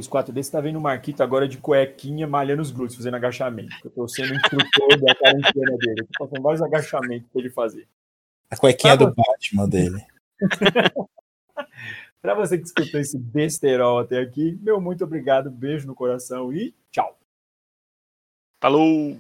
os 0.00 0.08
quatro 0.08 0.32
desses 0.32 0.50
tá 0.50 0.60
vendo 0.60 0.78
o 0.78 0.80
Marquito 0.80 1.22
agora 1.22 1.46
de 1.46 1.58
cuequinha 1.58 2.26
malhando 2.26 2.62
os 2.62 2.70
glúteos, 2.70 2.96
fazendo 2.96 3.16
agachamento. 3.16 3.76
Eu 3.84 3.90
tô 3.90 4.08
sendo 4.08 4.34
instrutor 4.34 5.00
da 5.00 5.14
quarentena 5.14 5.76
dele. 5.76 6.00
Eu 6.00 6.06
tô 6.06 6.24
fazendo 6.26 6.42
vários 6.42 6.62
agachamentos 6.62 7.28
pra 7.30 7.40
ele 7.40 7.50
fazer. 7.50 7.86
A 8.50 8.56
cuequinha 8.56 8.96
pra 8.96 9.06
do 9.06 9.14
você... 9.14 9.22
Batman 9.22 9.68
dele. 9.68 10.04
pra 12.20 12.34
você 12.34 12.58
que 12.58 12.64
escutou 12.64 13.00
esse 13.00 13.18
besterol 13.18 13.98
até 13.98 14.20
aqui, 14.20 14.58
meu 14.62 14.80
muito 14.80 15.04
obrigado, 15.04 15.50
beijo 15.50 15.86
no 15.86 15.94
coração 15.94 16.52
e 16.52 16.74
tchau. 16.90 17.18
Falou! 18.60 19.16